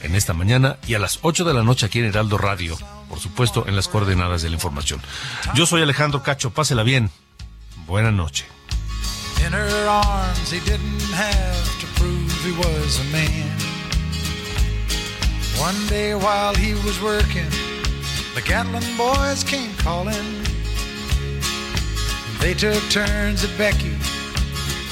en 0.00 0.14
esta 0.14 0.32
mañana, 0.32 0.78
y 0.86 0.94
a 0.94 0.98
las 0.98 1.20
8 1.22 1.44
de 1.44 1.54
la 1.54 1.62
noche 1.62 1.86
aquí 1.86 1.98
en 1.98 2.06
Heraldo 2.06 2.38
Radio. 2.38 2.76
Por 3.08 3.18
supuesto, 3.20 3.66
en 3.66 3.76
las 3.76 3.88
coordenadas 3.88 4.42
de 4.42 4.50
la 4.50 4.54
información. 4.54 5.00
Yo 5.54 5.66
soy 5.66 5.82
Alejandro 5.82 6.22
Cacho. 6.22 6.50
Pásela 6.50 6.82
bien. 6.82 7.10
Buena 7.86 8.10
noche. 8.10 8.44
One 15.58 15.86
day 15.88 16.14
while 16.14 16.54
he 16.54 16.74
was 16.86 17.02
working, 17.02 17.50
the 18.36 18.42
Gatlin 18.46 18.84
boys 18.96 19.42
came 19.42 19.74
calling. 19.74 20.14
They 22.38 22.54
took 22.54 22.80
turns 22.90 23.42
at 23.42 23.50
Becky, 23.58 23.96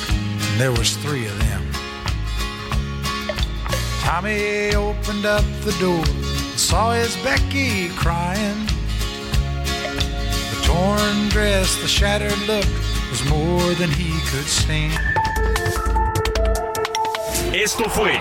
and 0.09 0.61
there 0.61 0.73
was 0.73 0.97
three 0.97 1.27
of 1.27 1.39
them. 1.39 1.62
Tommy 4.01 4.75
opened 4.75 5.25
up 5.25 5.45
the 5.62 5.77
door 5.79 6.05
and 6.05 6.59
saw 6.59 6.95
his 6.95 7.17
Becky 7.19 7.89
crying. 7.91 8.67
The 10.51 10.62
torn 10.64 11.29
dress, 11.29 11.81
the 11.81 11.87
shattered 11.87 12.37
look 12.49 12.67
was 13.11 13.25
more 13.31 13.73
than 13.75 13.91
he 13.93 14.19
could 14.31 14.47
stand. 14.47 15.01
Esto 17.55 17.89
fue 17.89 18.21